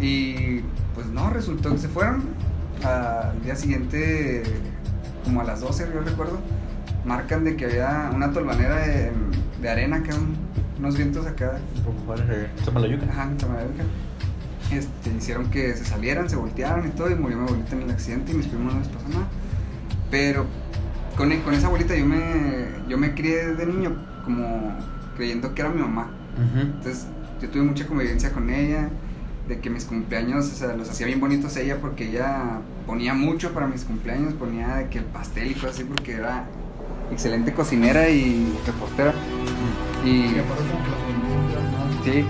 Y 0.00 0.60
pues 0.94 1.06
no, 1.08 1.30
resultó 1.30 1.72
que 1.72 1.78
se 1.78 1.88
fueron. 1.88 2.22
Al 2.82 3.42
día 3.42 3.54
siguiente, 3.56 4.42
como 5.24 5.42
a 5.42 5.44
las 5.44 5.60
12, 5.60 5.88
yo 5.92 6.00
recuerdo, 6.00 6.38
marcan 7.04 7.44
de 7.44 7.56
que 7.56 7.66
había 7.66 8.10
una 8.14 8.32
tolvanera 8.32 8.76
de, 8.86 9.10
de 9.60 9.68
arena 9.68 9.96
acá, 9.96 10.14
un- 10.14 10.39
unos 10.80 10.96
vientos 10.96 11.26
acá 11.26 11.52
de 11.52 11.60
Zapalayuca. 12.64 13.06
Ajá. 13.10 13.30
Este, 14.72 15.10
hicieron 15.16 15.50
que 15.50 15.74
se 15.76 15.84
salieran, 15.84 16.30
se 16.30 16.36
voltearon 16.36 16.86
y 16.86 16.90
todo, 16.90 17.10
y 17.10 17.14
murió 17.14 17.38
mi 17.38 17.44
abuelita 17.44 17.76
en 17.76 17.82
el 17.82 17.90
accidente 17.90 18.32
y 18.32 18.36
mis 18.36 18.46
primos 18.46 18.72
no 18.72 18.80
les 18.80 18.88
pasó 18.88 19.08
nada. 19.08 19.26
Pero 20.10 20.46
con, 21.16 21.36
con 21.40 21.54
esa 21.54 21.66
abuelita 21.66 21.94
yo 21.96 22.06
me, 22.06 22.18
yo 22.88 22.96
me 22.96 23.14
crié 23.14 23.54
de 23.54 23.66
niño 23.66 23.96
como 24.24 24.74
creyendo 25.16 25.54
que 25.54 25.62
era 25.62 25.70
mi 25.70 25.80
mamá. 25.80 26.10
Entonces 26.58 27.06
yo 27.42 27.50
tuve 27.50 27.62
mucha 27.62 27.86
convivencia 27.86 28.32
con 28.32 28.48
ella, 28.48 28.88
de 29.48 29.60
que 29.60 29.68
mis 29.68 29.84
cumpleaños, 29.84 30.46
o 30.46 30.54
sea, 30.54 30.74
los 30.74 30.88
hacía 30.88 31.06
bien 31.06 31.20
bonitos 31.20 31.56
ella 31.56 31.78
porque 31.80 32.08
ella 32.08 32.60
ponía 32.86 33.12
mucho 33.12 33.52
para 33.52 33.66
mis 33.66 33.84
cumpleaños, 33.84 34.32
ponía 34.34 34.76
de 34.76 34.88
que 34.88 34.98
el 34.98 35.04
pastel 35.04 35.50
y 35.50 35.54
cosas 35.54 35.72
así 35.72 35.84
porque 35.84 36.12
era 36.14 36.44
excelente 37.10 37.52
cocinera 37.52 38.08
y 38.08 38.56
repostera. 38.64 39.12
Y 40.04 40.28
Sí, 40.28 40.34
sí, 42.04 42.24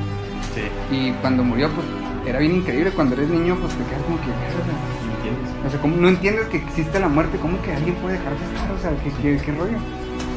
Sí, 0.54 0.62
y 0.90 1.12
cuando 1.20 1.44
murió, 1.44 1.68
pues 1.70 1.86
era 2.26 2.38
bien 2.40 2.56
increíble. 2.56 2.90
Cuando 2.90 3.14
eres 3.14 3.28
niño, 3.28 3.56
pues 3.60 3.72
te 3.74 3.84
quedas 3.84 4.02
como 4.02 4.20
que. 4.20 4.26
¿me 4.26 5.14
entiendes? 5.14 5.66
o 5.66 5.70
sea, 5.70 5.80
como 5.80 5.96
no 5.96 6.08
entiendes 6.08 6.46
que 6.46 6.56
existe 6.56 6.98
la 6.98 7.08
muerte, 7.08 7.38
¿cómo 7.38 7.60
que 7.62 7.72
alguien 7.72 7.94
puede 7.96 8.18
dejar 8.18 8.36
de 8.36 8.44
estar? 8.44 8.70
O 8.72 8.78
sea, 8.78 8.90
¿qué, 9.04 9.10
qué, 9.22 9.44
qué 9.44 9.52
rollo? 9.52 9.78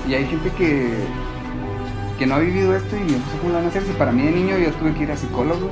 Y 0.08 0.14
hay 0.14 0.26
gente 0.26 0.52
que, 0.58 0.94
que 2.20 2.26
no 2.28 2.36
ha 2.36 2.40
vivido 2.40 2.76
esto 2.76 2.96
y 2.96 3.00
no 3.00 3.18
sé 3.18 3.38
cómo 3.40 3.50
lo 3.50 3.56
van 3.56 3.66
a 3.66 3.70
hacer. 3.70 3.84
Si 3.84 3.94
para 3.94 4.12
mí 4.12 4.24
de 4.24 4.32
niño 4.32 4.58
yo 4.58 4.72
tuve 4.74 4.94
que 4.94 5.04
ir 5.04 5.12
a 5.12 5.18
psicólogo 5.18 5.72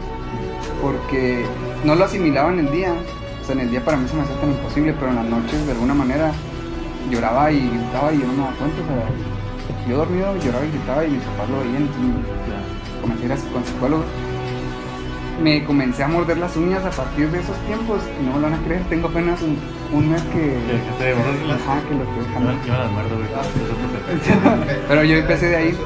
porque 0.81 1.45
no 1.85 1.95
lo 1.95 2.05
asimilaba 2.05 2.51
en 2.51 2.59
el 2.59 2.71
día. 2.71 2.93
O 3.41 3.45
sea, 3.45 3.53
en 3.53 3.61
el 3.61 3.71
día 3.71 3.83
para 3.83 3.97
mí 3.97 4.07
se 4.07 4.15
me 4.15 4.23
hacía 4.23 4.39
tan 4.39 4.51
imposible, 4.51 4.93
pero 4.93 5.11
en 5.11 5.17
las 5.17 5.25
noches 5.25 5.65
de 5.65 5.71
alguna 5.73 5.93
manera 5.93 6.31
lloraba 7.11 7.51
y 7.51 7.59
gritaba 7.59 8.13
y 8.13 8.19
yo 8.19 8.27
no 8.27 8.33
me 8.33 8.39
daba 8.39 8.55
cuenta. 8.55 8.81
O 8.81 8.87
sea, 8.87 9.87
yo 9.87 9.97
dormido 9.97 10.35
lloraba 10.37 10.65
y 10.65 10.71
gritaba 10.71 11.05
y 11.05 11.11
mis 11.11 11.23
papás 11.23 11.49
lo 11.49 11.59
veían. 11.59 11.83
entonces 11.83 12.25
Claro. 12.45 12.80
A- 13.09 13.53
con 13.53 13.63
psicólogo. 13.65 14.03
Me 15.43 15.63
comencé 15.63 16.03
a 16.03 16.07
morder 16.07 16.37
las 16.37 16.55
uñas 16.55 16.85
a 16.85 16.91
partir 16.91 17.29
de 17.31 17.39
esos 17.39 17.57
tiempos 17.65 17.99
y 18.19 18.23
no 18.25 18.33
me 18.33 18.39
lo 18.41 18.43
van 18.49 18.53
a 18.59 18.63
creer. 18.63 18.83
Tengo 18.89 19.07
apenas 19.07 19.41
un- 19.41 19.57
un 19.91 20.11
mes 20.11 20.21
que. 20.23 20.39
Que, 20.99 21.15
las. 21.47 21.59
Ajá, 21.61 21.81
que 21.87 21.95
lo 21.95 22.03
estoy 22.03 22.23
dejando. 22.27 22.51
Yo 22.67 22.91
muerdo, 22.91 23.15
güey. 23.17 24.77
Pero 24.87 25.03
yo 25.03 25.15
empecé 25.17 25.47
de 25.49 25.55
ahí. 25.55 25.77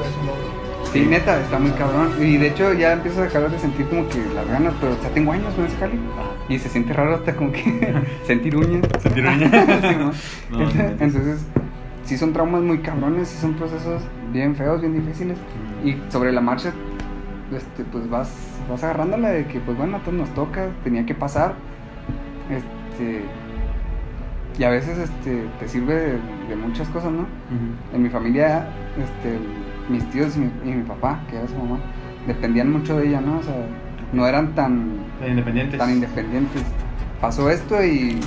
Sí, 0.92 1.06
neta, 1.06 1.40
está 1.40 1.58
muy 1.58 1.70
cabrón. 1.72 2.10
Y 2.20 2.36
de 2.36 2.48
hecho 2.48 2.72
ya 2.74 2.92
empiezo 2.92 3.20
a 3.20 3.24
dejar 3.24 3.50
de 3.50 3.58
sentir 3.58 3.86
como 3.86 4.06
que 4.08 4.18
las 4.34 4.46
ganas, 4.48 4.72
pero 4.80 4.96
ya 5.02 5.08
tengo 5.10 5.32
años 5.32 5.52
con 5.54 5.64
ese 5.66 5.76
jale. 5.76 5.94
Y 6.48 6.58
se 6.58 6.68
siente 6.68 6.92
raro 6.92 7.14
hasta 7.16 7.34
como 7.34 7.50
que 7.52 7.94
sentir 8.26 8.56
uñas. 8.56 8.82
Sentir 9.02 9.26
uñas. 9.26 9.50
Sí, 9.50 9.96
¿no? 9.98 10.58
No, 10.58 10.58
no, 10.66 10.72
no. 10.74 10.82
Entonces, 11.00 11.44
sí 12.04 12.16
son 12.16 12.32
traumas 12.32 12.62
muy 12.62 12.78
cabrones, 12.78 13.28
sí 13.28 13.38
son 13.40 13.54
procesos 13.54 14.02
bien 14.32 14.54
feos, 14.54 14.80
bien 14.80 14.94
difíciles. 14.94 15.38
Y 15.84 15.96
sobre 16.10 16.32
la 16.32 16.40
marcha, 16.40 16.72
este, 17.54 17.84
pues 17.84 18.08
vas, 18.10 18.30
vas 18.68 18.82
agarrándola 18.84 19.30
de 19.30 19.46
que, 19.46 19.60
pues 19.60 19.76
bueno, 19.76 19.96
a 19.98 20.00
todos 20.00 20.14
nos 20.14 20.28
toca, 20.34 20.68
tenía 20.84 21.06
que 21.06 21.14
pasar. 21.14 21.54
Este, 22.50 23.24
y 24.58 24.64
a 24.64 24.70
veces 24.70 24.98
este, 24.98 25.46
te 25.60 25.68
sirve 25.68 25.94
de, 25.94 26.18
de 26.48 26.56
muchas 26.56 26.88
cosas, 26.88 27.12
¿no? 27.12 27.26
En 27.92 28.02
mi 28.02 28.08
familia, 28.08 28.68
este, 28.98 29.38
mis 29.90 30.08
tíos 30.10 30.36
y 30.36 30.40
mi, 30.40 30.50
y 30.64 30.74
mi 30.74 30.82
papá, 30.82 31.20
que 31.28 31.36
era 31.36 31.46
su 31.46 31.54
mamá, 31.56 31.78
dependían 32.26 32.72
mucho 32.72 32.96
de 32.98 33.08
ella, 33.08 33.20
¿no? 33.20 33.38
O 33.38 33.42
sea, 33.42 33.54
no 34.12 34.26
eran 34.26 34.54
tan, 34.54 34.92
Independientes. 35.26 35.78
tan 35.78 35.90
independientes. 35.92 36.62
Pasó 37.20 37.50
esto 37.50 37.84
y 37.84 38.18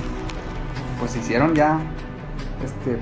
pues 0.99 1.15
hicieron 1.15 1.55
ya 1.55 1.79
este, 2.63 2.97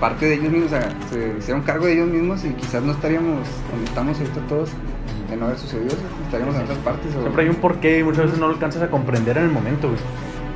parte 0.00 0.26
de 0.26 0.34
ellos 0.34 0.52
mismos, 0.52 0.72
o 0.72 0.76
sea, 0.76 0.88
se 1.10 1.34
hicieron 1.38 1.62
cargo 1.62 1.86
de 1.86 1.94
ellos 1.94 2.08
mismos 2.08 2.44
y 2.44 2.50
quizás 2.50 2.82
no 2.82 2.92
estaríamos 2.92 3.38
donde 3.70 3.84
estamos 3.86 4.18
ahorita 4.18 4.40
todos 4.48 4.70
de 5.30 5.36
no 5.36 5.46
haber 5.46 5.58
sucedido 5.58 5.88
eso, 5.88 5.98
estaríamos 6.24 6.54
en 6.56 6.62
otras 6.62 6.78
partes. 6.78 7.14
o- 7.16 7.20
Siempre 7.22 7.42
hay 7.44 7.48
un 7.48 7.56
porqué 7.56 7.98
y 8.00 8.02
muchas 8.04 8.24
veces 8.26 8.38
no 8.38 8.46
lo 8.48 8.52
alcanzas 8.54 8.82
a 8.82 8.90
comprender 8.90 9.38
en 9.38 9.44
el 9.44 9.50
momento, 9.50 9.88
güey. 9.88 10.00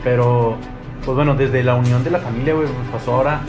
Pero, 0.05 0.57
pues 1.05 1.17
bueno, 1.17 1.35
desde 1.35 1.63
la 1.65 1.75
unión 1.75 2.05
de 2.05 2.11
la 2.11 2.19
familia, 2.21 2.55
güey, 2.55 2.67
nos 2.67 2.87
pasó 2.93 3.15
ahora 3.17 3.41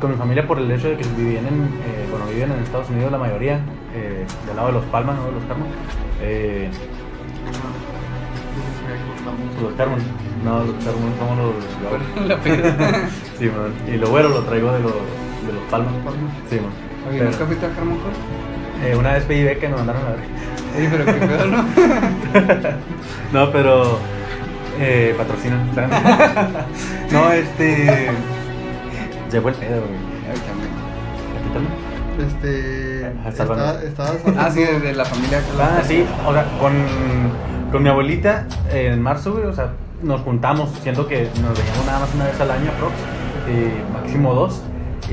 con 0.00 0.10
mi 0.10 0.16
familia 0.16 0.46
por 0.46 0.58
el 0.58 0.70
hecho 0.70 0.88
de 0.88 0.96
que 0.96 1.04
vivían 1.16 1.46
en, 1.46 1.54
eh, 1.64 2.06
bueno, 2.10 2.26
viven 2.26 2.52
en 2.52 2.58
Estados 2.62 2.88
Unidos 2.90 3.10
la 3.12 3.18
mayoría, 3.18 3.60
eh, 3.94 4.24
del 4.46 4.56
lado 4.56 4.68
de 4.68 4.74
los 4.74 4.84
Palmas, 4.86 5.16
no 5.16 5.26
de 5.26 5.32
los 5.32 5.44
Carmen. 5.44 5.66
Eh, 6.20 6.70
los 9.62 9.72
Carmen, 9.74 9.98
no, 10.44 10.58
los 10.64 10.74
Carmen 10.84 11.12
somos 11.18 11.38
los. 11.38 13.08
Sí, 13.38 13.46
man. 13.46 13.72
Y 13.92 13.96
lo 13.98 14.08
güero 14.08 14.28
lo 14.28 14.40
traigo 14.42 14.72
de 14.72 14.80
los, 14.80 14.92
de 15.46 15.52
los 15.52 15.62
Palmas. 15.70 15.92
Sí, 16.48 16.56
man. 16.56 16.70
Oye, 17.08 17.18
Pero- 17.18 17.30
¿nunca 17.30 17.46
fuiste 17.46 17.66
a 17.66 17.70
eh, 18.84 18.96
una 18.96 19.12
vez 19.12 19.24
pedí 19.24 19.40
y 19.40 19.44
me 19.68 19.76
mandaron 19.76 20.02
a 20.02 20.08
ver. 20.10 20.18
Oye, 20.76 20.88
pero 20.90 21.04
qué 21.04 21.12
pedo, 21.12 21.46
¿no? 21.46 21.64
No, 23.46 23.52
pero. 23.52 23.98
Eh, 24.80 25.14
patrocinan. 25.16 25.70
¿saben? 25.74 25.90
no, 27.12 27.32
este. 27.32 28.10
Se 29.28 29.40
fue 29.40 29.50
el 29.52 29.56
pedo, 29.56 29.80
güey. 29.82 30.12
Este. 32.26 33.06
Estabas 33.26 34.20
Ah, 34.36 34.50
sí, 34.50 34.60
de 34.62 34.92
la 34.94 35.04
familia. 35.04 35.40
Ah, 35.58 35.80
sí, 35.86 36.04
o 36.26 36.32
sea, 36.32 36.44
con, 36.60 36.72
con 37.70 37.82
mi 37.82 37.88
abuelita 37.88 38.46
eh, 38.70 38.90
en 38.92 39.00
marzo, 39.02 39.32
güey, 39.32 39.44
o 39.46 39.52
sea, 39.52 39.70
nos 40.02 40.20
juntamos, 40.22 40.70
siendo 40.82 41.06
que 41.08 41.28
nos 41.40 41.58
veíamos 41.58 41.86
nada 41.86 42.00
más 42.00 42.14
una 42.14 42.26
vez 42.26 42.40
al 42.40 42.50
año, 42.50 42.70
aprox, 42.70 42.92
eh, 43.48 43.72
máximo 43.92 44.34
dos. 44.34 44.62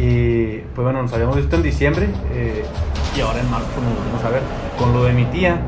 Y 0.02 0.60
pues 0.74 0.84
bueno, 0.84 1.02
nos 1.02 1.12
habíamos 1.12 1.36
visto 1.36 1.58
en 1.58 1.64
diciembre 1.64 2.08
eh, 2.32 2.64
y 3.18 3.20
ahora 3.20 3.42
en 3.42 3.52
marzo 3.52 3.68
pues, 3.76 3.86
nos 3.86 3.98
volvimos 3.98 4.24
a 4.24 4.30
ver. 4.30 4.42
Con 4.78 4.94
lo 4.94 5.04
de 5.04 5.12
mi 5.12 5.26
tía, 5.26 5.60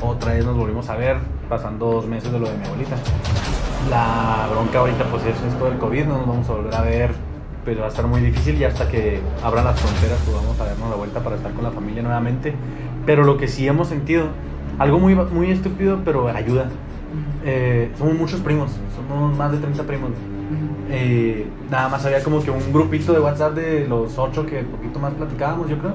otra 0.00 0.32
vez 0.32 0.44
nos 0.44 0.56
volvimos 0.56 0.88
a 0.88 0.96
ver, 0.96 1.18
pasando 1.48 1.86
dos 1.86 2.06
meses 2.06 2.32
de 2.32 2.40
lo 2.40 2.48
de 2.48 2.56
mi 2.56 2.66
abuelita. 2.66 2.96
La 3.88 4.48
bronca 4.50 4.80
ahorita 4.80 5.04
pues 5.04 5.22
es 5.26 5.36
esto 5.40 5.66
del 5.66 5.78
COVID, 5.78 6.06
no 6.06 6.18
nos 6.18 6.26
vamos 6.26 6.48
a 6.48 6.52
volver 6.54 6.74
a 6.74 6.82
ver, 6.82 7.10
pero 7.64 7.80
va 7.80 7.86
a 7.86 7.90
estar 7.90 8.04
muy 8.08 8.20
difícil 8.20 8.56
y 8.60 8.64
hasta 8.64 8.88
que 8.88 9.20
abran 9.44 9.64
las 9.64 9.80
fronteras 9.80 10.18
pues 10.24 10.36
vamos 10.36 10.58
a 10.60 10.64
darnos 10.64 10.90
la 10.90 10.96
vuelta 10.96 11.20
para 11.20 11.36
estar 11.36 11.52
con 11.52 11.62
la 11.62 11.70
familia 11.70 12.02
nuevamente. 12.02 12.54
Pero 13.06 13.22
lo 13.22 13.36
que 13.36 13.46
sí 13.46 13.68
hemos 13.68 13.86
sentido, 13.86 14.26
algo 14.80 14.98
muy, 14.98 15.14
muy 15.14 15.52
estúpido, 15.52 16.00
pero 16.04 16.26
ayuda. 16.26 16.68
Eh, 17.44 17.92
somos 17.96 18.14
muchos 18.14 18.40
primos, 18.40 18.72
somos 18.96 19.36
más 19.36 19.52
de 19.52 19.58
30 19.58 19.84
primos. 19.84 20.10
Eh, 20.90 21.46
nada 21.70 21.88
más 21.88 22.04
había 22.06 22.22
como 22.22 22.42
que 22.42 22.50
un 22.50 22.72
grupito 22.72 23.12
de 23.12 23.20
WhatsApp 23.20 23.54
de 23.54 23.86
los 23.86 24.16
ocho 24.18 24.46
que 24.46 24.60
poquito 24.62 24.98
más 24.98 25.12
platicábamos, 25.14 25.68
yo 25.68 25.78
creo. 25.78 25.92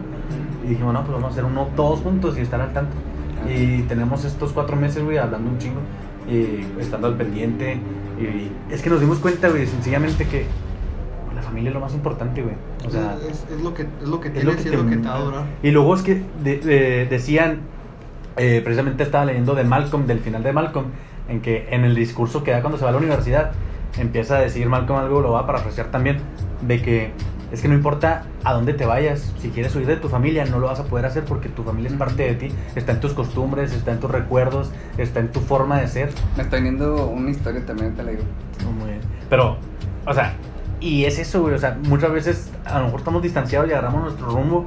Y 0.66 0.70
dijimos, 0.70 0.94
no, 0.94 1.02
pues 1.02 1.14
vamos 1.14 1.30
a 1.30 1.32
hacer 1.32 1.46
uno 1.46 1.68
todos 1.76 2.00
juntos 2.02 2.38
y 2.38 2.42
estar 2.42 2.62
al 2.62 2.72
tanto. 2.74 2.94
Y 3.50 3.82
tenemos 3.84 4.24
estos 4.24 4.54
cuatro 4.54 4.76
meses, 4.76 5.04
güey, 5.04 5.18
hablando 5.18 5.50
un 5.50 5.58
chingo 5.58 5.80
y 6.30 6.66
estando 6.80 7.08
al 7.08 7.16
pendiente. 7.18 7.78
Y 8.20 8.52
es 8.74 8.82
que 8.82 8.90
nos 8.90 9.00
dimos 9.02 9.18
cuenta, 9.20 9.50
güey, 9.50 9.66
sencillamente 9.66 10.26
que 10.28 10.46
pues, 11.26 11.36
la 11.36 11.42
familia 11.42 11.70
es 11.70 11.74
lo 11.74 11.82
más 11.82 11.94
importante, 11.94 12.42
güey. 12.42 12.56
O 12.88 12.90
sea, 12.90 13.18
es, 13.30 13.46
es 13.52 13.62
lo 13.64 13.74
que, 13.74 13.82
es 14.02 14.08
lo 14.08 14.20
que 14.22 14.30
es 14.30 14.44
lo 14.46 14.52
que 14.56 14.62
y 14.62 14.64
te, 14.64 14.70
es 14.70 14.76
lo 14.76 14.88
que 14.90 14.98
te 14.98 15.08
va 15.08 15.16
a 15.16 15.20
durar. 15.20 15.44
Y 15.64 15.72
luego 15.72 15.96
es 15.96 16.02
que 16.04 16.22
de- 16.44 16.60
de- 16.60 17.06
decían, 17.10 17.60
eh, 18.38 18.62
precisamente 18.64 19.04
estaba 19.04 19.26
leyendo 19.26 19.56
de 19.56 19.64
Malcolm, 19.64 20.06
del 20.06 20.20
final 20.20 20.44
de 20.44 20.54
Malcolm, 20.54 20.86
en 21.28 21.42
que 21.42 21.68
en 21.72 21.84
el 21.84 21.96
discurso 21.96 22.44
que 22.44 22.52
da 22.52 22.62
cuando 22.62 22.78
se 22.78 22.84
va 22.84 22.90
a 22.92 22.94
la 22.94 23.00
universidad, 23.00 23.52
empieza 23.98 24.38
a 24.38 24.42
decir 24.42 24.68
Malcolm 24.70 25.00
algo, 25.00 25.22
lo 25.22 25.32
va 25.32 25.42
a 25.42 25.46
parafrasear 25.46 25.92
también, 25.92 26.18
de 26.62 26.82
que 26.82 27.12
es 27.52 27.62
que 27.62 27.68
no 27.68 27.76
importa 27.76 28.24
a 28.44 28.54
dónde 28.54 28.74
te 28.74 28.88
vayas, 28.88 29.32
si 29.40 29.50
quieres 29.50 29.76
huir 29.76 29.86
de 29.86 29.96
tu 29.98 30.10
familia, 30.10 30.44
no 30.46 30.58
lo 30.58 30.68
vas 30.68 30.80
a 30.80 30.86
poder 30.86 31.06
hacer 31.06 31.24
porque 31.24 31.50
tu 31.50 31.64
familia 31.64 31.92
es 31.92 31.96
parte 31.96 32.24
de 32.24 32.34
ti, 32.34 32.48
está 32.76 32.94
en 32.94 33.00
tus 33.00 33.14
costumbres, 33.14 33.72
está 33.74 33.92
en 33.92 34.00
tus 34.00 34.10
recuerdos, 34.10 34.72
está 34.98 35.20
en 35.20 35.32
tu 35.32 35.40
forma 35.40 35.80
de 35.80 35.88
ser. 35.88 36.10
Me 36.36 36.42
está 36.42 36.56
viniendo 36.56 37.06
una 37.06 37.30
historia 37.30 37.64
también, 37.64 37.94
te 37.94 38.02
la 38.02 38.10
digo. 38.10 38.24
Muy 38.80 38.90
bien. 38.90 39.02
Pero, 39.30 39.58
o 40.08 40.14
sea, 40.16 40.34
y 40.80 41.06
es 41.06 41.20
eso, 41.20 41.42
güey. 41.42 41.54
O 41.54 41.60
sea, 41.60 41.78
muchas 41.88 42.12
veces 42.12 42.52
a 42.66 42.80
lo 42.80 42.86
mejor 42.86 43.02
estamos 43.02 43.22
distanciados 43.22 43.70
y 43.70 43.72
agarramos 43.72 44.02
nuestro 44.02 44.28
rumbo, 44.30 44.66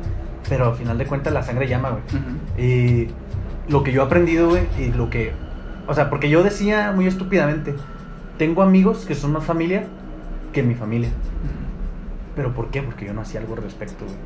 pero 0.49 0.67
al 0.67 0.77
final 0.77 0.97
de 0.97 1.07
cuentas 1.07 1.33
la 1.33 1.43
sangre 1.43 1.67
llama, 1.67 1.91
güey. 1.91 2.65
Y 2.65 3.09
lo 3.69 3.83
que 3.83 3.91
yo 3.91 4.03
he 4.03 4.05
aprendido, 4.07 4.49
güey, 4.49 4.63
y 4.79 4.93
lo 4.93 5.11
que. 5.11 5.33
O 5.89 5.95
sea, 5.95 6.09
porque 6.09 6.31
yo 6.31 6.45
decía 6.45 6.93
muy 6.93 7.09
estúpidamente: 7.09 7.75
tengo 8.39 8.63
amigos 8.63 9.05
que 9.07 9.15
son 9.15 9.33
más 9.33 9.45
familia 9.45 9.85
que 10.53 10.63
mi 10.63 10.75
familia. 10.75 11.11
¿Pero 12.35 12.53
por 12.53 12.69
qué? 12.71 12.83
Porque 12.83 13.07
yo 13.07 13.15
no 13.15 13.23
hacía 13.23 13.41
algo 13.41 13.55
al 13.55 13.63
respecto, 13.63 14.05
güey. 14.05 14.17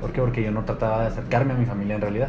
¿Por 0.00 0.12
qué? 0.12 0.20
Porque 0.20 0.42
yo 0.42 0.50
no 0.50 0.64
trataba 0.64 1.02
de 1.02 1.08
acercarme 1.08 1.52
a 1.52 1.56
mi 1.56 1.66
familia 1.66 1.96
en 1.96 2.00
realidad. 2.00 2.28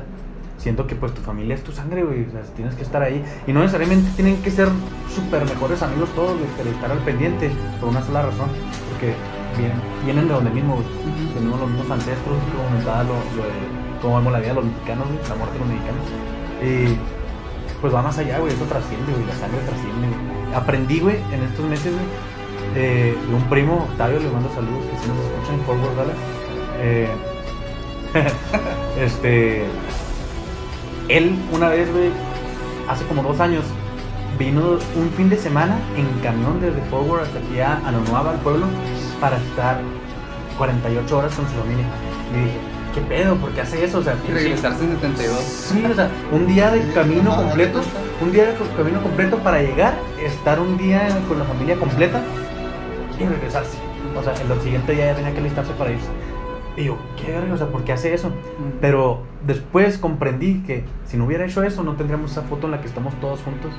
Siento 0.57 0.85
que 0.85 0.95
pues 0.95 1.13
tu 1.13 1.21
familia 1.21 1.55
es 1.55 1.63
tu 1.63 1.71
sangre, 1.71 2.03
güey. 2.03 2.25
O 2.25 2.31
sea, 2.31 2.41
tienes 2.55 2.75
que 2.75 2.83
estar 2.83 3.01
ahí. 3.01 3.23
Y 3.47 3.53
no 3.53 3.61
necesariamente 3.61 4.09
tienen 4.17 4.41
que 4.41 4.51
ser 4.51 4.67
súper 5.15 5.45
mejores 5.45 5.81
amigos 5.81 6.09
todos, 6.13 6.37
güey, 6.37 6.49
pero 6.57 6.69
estar 6.69 6.91
al 6.91 6.99
pendiente 6.99 7.49
por 7.79 7.89
una 7.89 8.01
sola 8.01 8.23
razón. 8.23 8.49
Porque 8.91 9.13
vienen, 9.57 9.79
vienen 10.03 10.27
de 10.27 10.33
donde 10.33 10.51
mismo, 10.51 10.75
güey. 10.75 10.87
Tenemos 11.33 11.59
los 11.61 11.69
mismos 11.69 11.91
ancestros, 11.91 12.37
como 12.51 12.67
comentaba 12.67 13.03
lo, 13.03 13.13
lo 13.13 13.43
de 13.43 13.59
cómo 14.01 14.17
vemos 14.17 14.33
la 14.33 14.39
vida 14.39 14.49
de 14.49 14.55
los 14.55 14.65
mexicanos, 14.65 15.07
güey, 15.07 15.19
la 15.29 15.35
muerte 15.35 15.53
de 15.53 15.59
los 15.59 15.69
mexicanos. 15.69 16.05
Y 16.59 17.18
pues 17.81 17.93
va 17.93 18.01
más 18.01 18.17
allá, 18.17 18.39
güey. 18.39 18.53
Eso 18.53 18.65
trasciende, 18.65 19.11
güey. 19.11 19.25
La 19.25 19.35
sangre 19.35 19.59
trasciende, 19.59 20.07
güey. 20.07 20.55
Aprendí, 20.55 20.99
güey, 20.99 21.17
en 21.31 21.43
estos 21.43 21.65
meses, 21.65 21.93
güey, 21.93 22.05
eh, 22.75 23.15
de 23.27 23.35
un 23.35 23.43
primo, 23.49 23.87
Octavio, 23.91 24.19
le 24.19 24.29
mando 24.29 24.49
saludos, 24.53 24.83
que 24.85 24.97
si 24.97 25.07
nos 25.07 25.17
escuchan 25.17 25.55
en 25.55 25.61
Fort 25.61 25.79
Worth, 25.81 25.95
Dallas. 25.95 26.15
Eh, 26.79 27.09
este. 28.99 29.65
Él, 31.07 31.35
una 31.51 31.69
vez, 31.69 31.91
güey, 31.91 32.09
hace 32.87 33.05
como 33.05 33.23
dos 33.23 33.39
años, 33.39 33.63
vino 34.37 34.77
un 34.95 35.09
fin 35.17 35.29
de 35.29 35.37
semana 35.37 35.79
en 35.97 36.07
camión 36.21 36.61
desde 36.61 36.81
Fort 36.83 37.07
Worth 37.07 37.23
hasta 37.23 37.39
aquí 37.39 37.59
a 37.59 37.77
Anonuaba, 37.87 38.31
al 38.31 38.39
pueblo, 38.39 38.67
para 39.19 39.37
estar 39.37 39.81
48 40.57 41.17
horas 41.17 41.33
con 41.33 41.45
su 41.47 41.53
familia. 41.53 41.85
Y 42.33 42.45
dije, 42.45 42.68
¿qué 42.99 43.05
pedo? 43.07 43.35
¿Por 43.35 43.51
qué 43.51 43.61
hace 43.61 43.83
eso? 43.83 43.99
O 43.99 44.03
sea, 44.03 44.15
regresarse 44.31 44.83
en 44.83 44.91
72. 44.91 45.39
Sí, 45.39 45.83
o 45.89 45.93
sea, 45.95 46.09
un 46.31 46.47
día 46.47 46.71
de 46.71 46.81
camino 46.93 47.35
completo, 47.35 47.81
un 48.21 48.31
día 48.31 48.47
de 48.47 48.55
camino 48.77 49.01
completo 49.01 49.37
para 49.37 49.61
llegar, 49.61 49.93
estar 50.23 50.59
un 50.59 50.77
día 50.77 51.07
con 51.27 51.39
la 51.39 51.45
familia 51.45 51.75
completa 51.77 52.21
y 53.19 53.25
regresarse. 53.25 53.77
O 54.17 54.23
sea, 54.23 54.33
el 54.33 54.61
siguiente 54.61 54.93
día 54.93 55.07
ya 55.07 55.15
tenía 55.15 55.33
que 55.33 55.41
listarse 55.41 55.71
para 55.73 55.91
irse. 55.91 56.07
Y 56.77 56.85
yo, 56.85 56.97
¿qué 57.17 57.31
verga? 57.31 57.53
O 57.53 57.57
sea, 57.57 57.67
¿por 57.67 57.83
qué 57.83 57.91
hace 57.93 58.13
eso? 58.13 58.31
Pero 58.79 59.23
después 59.45 59.97
comprendí 59.97 60.61
que 60.65 60.85
si 61.05 61.17
no 61.17 61.25
hubiera 61.25 61.45
hecho 61.45 61.63
eso, 61.63 61.83
no 61.83 61.93
tendríamos 61.95 62.31
esa 62.31 62.41
foto 62.43 62.67
en 62.67 62.71
la 62.71 62.81
que 62.81 62.87
estamos 62.87 63.13
todos 63.19 63.41
juntos. 63.41 63.71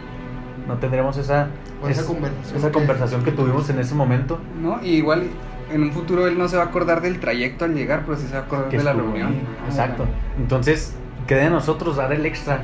No 0.69 0.77
tendríamos 0.77 1.17
esa, 1.17 1.49
esa 1.89 2.01
es- 2.03 2.07
conversación 2.07 2.57
esa 2.59 2.67
que- 2.69 2.73
conversación 2.73 3.25
que 3.25 3.33
tuvimos 3.33 3.69
en 3.71 3.79
ese 3.79 3.95
momento. 3.95 4.39
¿No? 4.61 4.81
Y 4.83 4.97
igual 4.97 5.25
en 5.73 5.83
un 5.83 5.93
futuro 5.93 6.27
él 6.27 6.39
no 6.39 6.49
se 6.49 6.57
va 6.57 6.65
a 6.65 6.67
acordar 6.67 7.01
del 7.01 7.21
trayecto 7.21 7.65
al 7.65 7.75
llegar, 7.75 8.03
pero 8.05 8.17
sí 8.17 8.27
se 8.27 8.35
va 8.35 8.41
a 8.41 8.43
acordar 8.43 8.69
que 8.69 8.79
de 8.79 8.85
la 8.85 8.93
reunión. 8.93 9.29
ahí. 9.29 9.47
Exacto. 9.69 10.07
Entonces, 10.39 10.95
queda 11.27 11.45
de 11.45 11.51
nosotros 11.51 11.97
dar 11.97 12.13
el 12.13 12.27
extra 12.27 12.63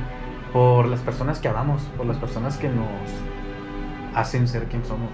por 0.53 0.87
las 0.87 0.99
personas 1.01 1.39
que 1.39 1.47
amamos, 1.47 1.81
por 1.97 2.05
las 2.05 2.17
personas 2.17 2.57
que 2.57 2.69
nos 2.69 2.87
hacen 4.13 4.47
ser 4.47 4.63
quien 4.65 4.83
somos. 4.85 5.09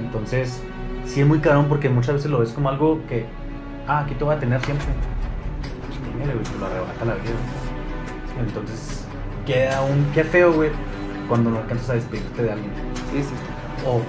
Entonces, 0.00 0.62
sí 1.04 1.20
es 1.20 1.26
muy 1.26 1.38
cabrón 1.38 1.66
porque 1.68 1.88
muchas 1.88 2.16
veces 2.16 2.30
lo 2.30 2.40
ves 2.40 2.52
como 2.52 2.68
algo 2.68 3.00
que, 3.08 3.26
ah, 3.86 4.00
aquí 4.00 4.14
te 4.14 4.24
voy 4.24 4.34
a 4.34 4.38
tener 4.38 4.60
siempre. 4.62 4.86
Chingue, 5.92 6.32
güey, 6.32 6.44
te 6.44 6.58
lo 6.58 6.66
arrebata 6.66 7.04
la 7.04 7.14
vida. 7.14 7.32
Entonces, 8.38 9.06
queda 9.46 9.82
un, 9.82 10.06
qué 10.12 10.24
feo, 10.24 10.52
güey, 10.52 10.70
cuando 11.28 11.50
no 11.50 11.58
alcanzas 11.58 11.90
a 11.90 11.94
despedirte 11.94 12.42
de 12.42 12.52
alguien. 12.52 12.70
Sí, 13.12 13.22
sí. 13.22 13.34
O 13.86 14.02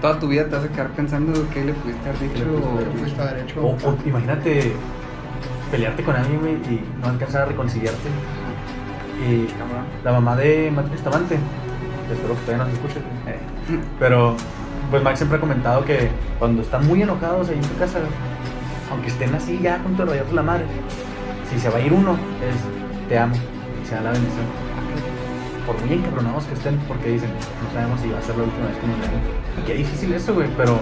toda 0.00 0.18
tu 0.18 0.28
vida 0.28 0.44
te 0.46 0.56
vas 0.56 0.64
a 0.64 0.68
quedar 0.68 0.88
pensando 0.90 1.32
qué 1.52 1.64
le 1.64 1.72
pudiste 1.74 2.08
haber 2.08 2.20
dicho. 2.20 2.38
le 2.38 2.44
pudiste 2.44 2.66
o- 2.66 2.72
haber 2.72 2.86
Lo 2.86 2.92
pudiste 2.92 3.22
haber 3.22 3.38
hecho. 3.44 3.60
O, 3.62 3.70
o 3.90 3.96
imagínate 4.06 4.72
pelearte 5.70 6.02
con 6.02 6.16
alguien, 6.16 6.40
güey, 6.40 6.54
y 6.54 6.80
no 7.02 7.08
alcanzar 7.10 7.42
a 7.42 7.44
reconciliarte. 7.46 8.08
Y 9.28 9.46
la 10.04 10.12
mamá 10.12 10.34
de 10.36 10.70
Max 10.74 10.90
Bustamante, 10.90 11.38
espero 12.10 12.34
que 12.34 12.40
todavía 12.40 12.64
no 12.64 12.70
se 12.70 12.76
escuche, 12.76 12.98
eh, 13.26 13.38
pero 13.98 14.34
pues 14.90 15.02
Max 15.02 15.18
siempre 15.18 15.36
ha 15.36 15.40
comentado 15.40 15.84
que 15.84 16.08
cuando 16.38 16.62
están 16.62 16.86
muy 16.86 17.02
enojados 17.02 17.48
ahí 17.50 17.56
en 17.56 17.60
tu 17.62 17.76
casa, 17.78 17.98
aunque 18.90 19.08
estén 19.08 19.34
así 19.34 19.58
ya 19.62 19.78
con 19.82 19.94
tu 19.94 20.04
rayos 20.06 20.32
la 20.32 20.42
madre, 20.42 20.64
si 21.50 21.60
se 21.60 21.68
va 21.68 21.76
a 21.76 21.80
ir 21.80 21.92
uno, 21.92 22.12
es 22.12 23.08
te 23.08 23.18
amo, 23.18 23.34
y 23.36 23.86
se 23.86 23.94
da 23.94 24.00
la 24.00 24.10
bendición. 24.12 24.46
Por 25.66 25.80
muy 25.84 25.94
encabronados 25.96 26.44
que 26.44 26.54
estén, 26.54 26.76
porque 26.88 27.10
dicen, 27.10 27.30
no 27.30 27.72
sabemos 27.72 28.00
si 28.00 28.08
va 28.10 28.18
a 28.18 28.22
ser 28.22 28.36
la 28.36 28.44
última 28.44 28.66
vez 28.66 28.76
que 28.78 28.86
nos 28.86 28.98
veamos. 29.00 29.20
Y 29.58 29.62
qué 29.66 29.74
difícil 29.74 30.12
eso, 30.14 30.34
güey, 30.34 30.48
pero 30.56 30.74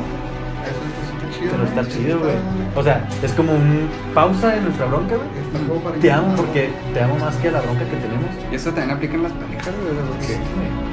Eso, 0.65 0.81
eso 1.03 1.13
está 1.15 1.31
chido. 1.39 1.51
pero 1.53 1.65
está 1.65 1.89
chido, 1.89 2.19
güey. 2.21 2.35
O 2.75 2.83
sea, 2.83 3.09
es 3.23 3.33
como 3.33 3.53
un 3.53 3.89
pausa 4.15 4.57
en 4.57 4.65
nuestra 4.65 4.87
bronca, 4.87 5.17
güey. 5.17 6.01
Te 6.01 6.13
amo 6.13 6.35
porque 6.37 6.71
te 6.95 7.03
amo 7.03 7.17
más 7.19 7.37
que 7.37 7.51
la 7.51 7.61
bronca 7.61 7.85
que 7.85 7.97
tenemos. 7.97 8.31
Y 8.51 8.55
eso 8.55 8.71
también 8.71 8.93
aplica 8.97 9.15
en 9.15 9.23
las 9.25 9.33
parejas, 9.33 9.75
güey. 9.83 10.89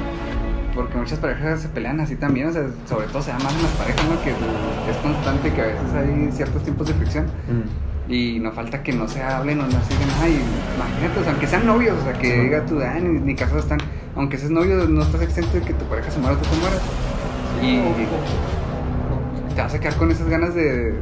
Porque, 0.74 0.98
muchas 0.98 1.18
parejas 1.18 1.62
se 1.62 1.68
pelean 1.68 2.00
así 2.00 2.16
también, 2.16 2.48
o 2.48 2.52
sea, 2.52 2.66
sobre 2.86 3.06
todo 3.06 3.22
se 3.22 3.30
da 3.30 3.38
más 3.38 3.54
en 3.54 3.62
las 3.62 3.72
parejas, 3.72 4.04
¿no? 4.10 4.22
Que 4.22 4.30
es 4.30 4.96
constante 5.02 5.50
que 5.52 5.62
a 5.62 5.66
veces 5.66 5.92
hay 5.94 6.28
ciertos 6.32 6.62
tiempos 6.64 6.86
de 6.88 6.94
fricción. 6.94 7.24
Mm. 7.24 7.95
Y 8.08 8.38
no 8.38 8.52
falta 8.52 8.82
que 8.82 8.92
no 8.92 9.08
se 9.08 9.20
hablen 9.22 9.60
o 9.60 9.64
no 9.64 9.70
se 9.70 9.94
digan, 9.94 10.10
ay, 10.22 10.40
imagínate, 10.76 11.20
o 11.20 11.22
sea, 11.24 11.32
aunque 11.32 11.46
sean 11.48 11.66
novios, 11.66 11.96
o 12.00 12.04
sea, 12.04 12.12
que 12.12 12.40
diga 12.42 12.64
tú, 12.64 12.80
ah, 12.80 12.98
ni, 13.00 13.18
ni 13.18 13.34
casados 13.34 13.64
están, 13.64 13.78
aunque 14.14 14.38
seas 14.38 14.50
novio, 14.52 14.76
no 14.88 15.02
estás 15.02 15.22
exento 15.22 15.54
de 15.54 15.62
que 15.62 15.74
tu 15.74 15.84
pareja 15.86 16.10
se 16.10 16.20
muera 16.20 16.36
o 16.36 16.38
tú 16.38 16.48
te 16.48 16.56
mueras. 16.56 16.80
Y 17.62 19.54
te 19.54 19.62
vas 19.62 19.74
a 19.74 19.80
quedar 19.80 19.94
con 19.96 20.10
esas 20.10 20.28
ganas 20.28 20.54
de. 20.54 20.94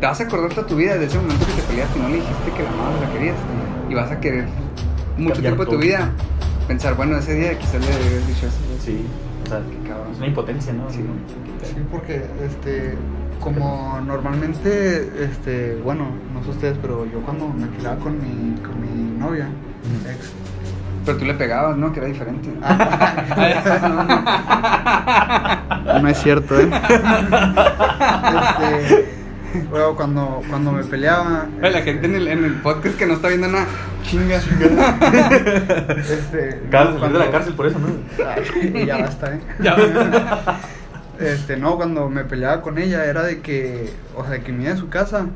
Te 0.00 0.06
vas 0.06 0.20
a 0.20 0.24
acordar 0.24 0.52
toda 0.52 0.66
tu 0.66 0.74
vida 0.76 0.96
de 0.98 1.06
ese 1.06 1.18
momento 1.18 1.46
que 1.46 1.52
te 1.52 1.62
peleaste 1.62 1.98
y 1.98 2.02
no 2.02 2.08
le 2.08 2.14
dijiste 2.16 2.50
que 2.56 2.62
la 2.62 2.70
amabas 2.70 2.96
o 2.96 3.00
la 3.04 3.12
querías. 3.12 3.36
Y 3.88 3.94
vas 3.94 4.10
a 4.10 4.18
querer 4.20 4.46
mucho 5.18 5.40
tiempo 5.40 5.64
de 5.64 5.70
tu 5.70 5.78
vida 5.78 6.10
pensar, 6.66 6.96
bueno, 6.96 7.16
ese 7.18 7.34
día 7.34 7.58
quizás 7.58 7.80
le 7.80 7.92
habías 7.92 8.26
dicho 8.26 8.46
eso. 8.46 8.56
Sí, 8.84 9.04
o 9.44 9.48
sea, 9.48 9.60
Qué 9.60 9.88
cabrón. 9.88 10.12
es 10.12 10.18
una 10.18 10.26
impotencia, 10.26 10.72
¿no? 10.72 10.90
Sí. 10.90 11.04
Sí, 11.62 11.76
porque 11.90 12.24
este 12.44 12.94
como 13.42 14.00
normalmente 14.06 15.10
este 15.24 15.76
bueno, 15.82 16.06
no 16.32 16.42
sé 16.44 16.50
ustedes, 16.50 16.78
pero 16.80 17.04
yo 17.06 17.18
cuando 17.20 17.48
me 17.48 17.66
peleaba 17.66 17.96
con 17.98 18.16
mi 18.18 18.56
con 18.60 18.80
mi 18.80 19.18
novia, 19.18 19.46
Ujú. 19.46 20.08
ex 20.10 20.32
Pero 21.04 21.18
tú 21.18 21.24
le 21.24 21.34
pegabas, 21.34 21.76
¿no? 21.76 21.92
Que 21.92 21.98
era 22.00 22.08
diferente. 22.08 22.48
No 26.00 26.08
es 26.08 26.18
cierto, 26.22 26.58
¿eh? 26.58 26.70
Este, 28.32 29.08
bueno, 29.70 29.94
cuando, 29.94 30.40
cuando 30.48 30.72
me 30.72 30.82
peleaba, 30.84 31.46
La 31.60 31.82
gente 31.82 32.06
en 32.06 32.14
el, 32.14 32.28
en 32.28 32.44
el 32.44 32.54
podcast 32.54 32.96
que 32.96 33.06
no 33.06 33.14
está 33.14 33.28
viendo 33.28 33.48
nada, 33.48 33.66
chinga. 34.02 34.36
este, 35.98 36.60
Acabas 36.68 36.88
no, 36.88 36.94
de 36.94 37.00
salir 37.00 37.12
de 37.12 37.18
la 37.18 37.30
cárcel 37.30 37.54
por 37.54 37.66
eso, 37.66 37.78
¿no? 37.78 37.88
Ay, 38.26 38.86
ya 38.86 38.98
basta, 38.98 39.34
¿eh? 39.34 39.40
Este, 41.22 41.56
no, 41.56 41.76
cuando 41.76 42.08
me 42.08 42.24
peleaba 42.24 42.60
con 42.62 42.78
ella 42.78 43.04
era 43.04 43.22
de 43.22 43.40
que, 43.40 43.92
o 44.16 44.22
sea, 44.22 44.32
de 44.32 44.42
que 44.42 44.52
me 44.52 44.64
iba 44.64 44.72
a 44.72 44.76
su 44.76 44.88
casa 44.88 45.26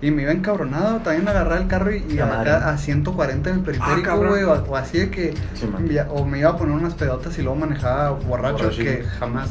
y 0.00 0.10
me 0.10 0.22
iba 0.22 0.32
encabronado, 0.32 0.98
también 0.98 1.26
agarrar 1.28 1.60
el 1.62 1.66
carro 1.68 1.90
y, 1.92 2.04
y 2.08 2.18
acá 2.20 2.68
a 2.70 2.78
140 2.78 3.50
en 3.50 3.56
el 3.56 3.62
periférico, 3.62 4.02
cabrón. 4.08 4.28
güey, 4.30 4.42
o, 4.44 4.52
o 4.52 4.76
así 4.76 4.98
de 4.98 5.10
que, 5.10 5.34
Sí, 5.54 5.66
o 6.10 6.24
me 6.24 6.38
iba 6.38 6.50
a 6.50 6.56
poner 6.56 6.74
unas 6.76 6.94
pedotas 6.94 7.36
y 7.38 7.42
luego 7.42 7.58
manejaba 7.58 8.10
borracho, 8.10 8.64
Borracho. 8.64 8.82
que 8.82 9.02
jamás, 9.18 9.48